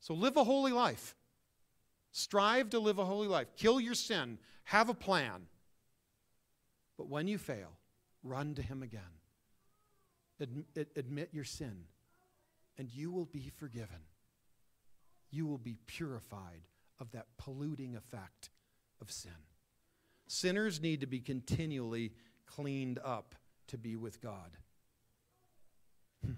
So 0.00 0.14
live 0.14 0.36
a 0.36 0.42
holy 0.42 0.72
life. 0.72 1.14
Strive 2.16 2.70
to 2.70 2.78
live 2.78 2.98
a 2.98 3.04
holy 3.04 3.28
life. 3.28 3.48
Kill 3.58 3.78
your 3.78 3.92
sin. 3.92 4.38
Have 4.64 4.88
a 4.88 4.94
plan. 4.94 5.42
But 6.96 7.10
when 7.10 7.28
you 7.28 7.36
fail, 7.36 7.72
run 8.22 8.54
to 8.54 8.62
Him 8.62 8.82
again. 8.82 9.02
Admit, 10.40 10.88
admit 10.96 11.28
your 11.34 11.44
sin, 11.44 11.84
and 12.78 12.88
you 12.90 13.10
will 13.10 13.26
be 13.26 13.52
forgiven. 13.58 14.00
You 15.30 15.46
will 15.46 15.58
be 15.58 15.76
purified 15.86 16.62
of 16.98 17.12
that 17.12 17.26
polluting 17.36 17.96
effect 17.96 18.48
of 19.02 19.10
sin. 19.10 19.44
Sinners 20.26 20.80
need 20.80 21.02
to 21.02 21.06
be 21.06 21.20
continually 21.20 22.14
cleaned 22.46 22.98
up 23.04 23.34
to 23.66 23.76
be 23.76 23.94
with 23.94 24.22
God. 24.22 24.56
Hmm. 26.24 26.32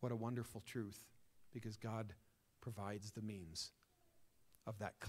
What 0.00 0.12
a 0.12 0.16
wonderful 0.16 0.62
truth, 0.64 1.04
because 1.52 1.76
God 1.76 2.14
provides 2.62 3.10
the 3.10 3.20
means 3.20 3.70
of 4.66 4.78
that 4.78 4.94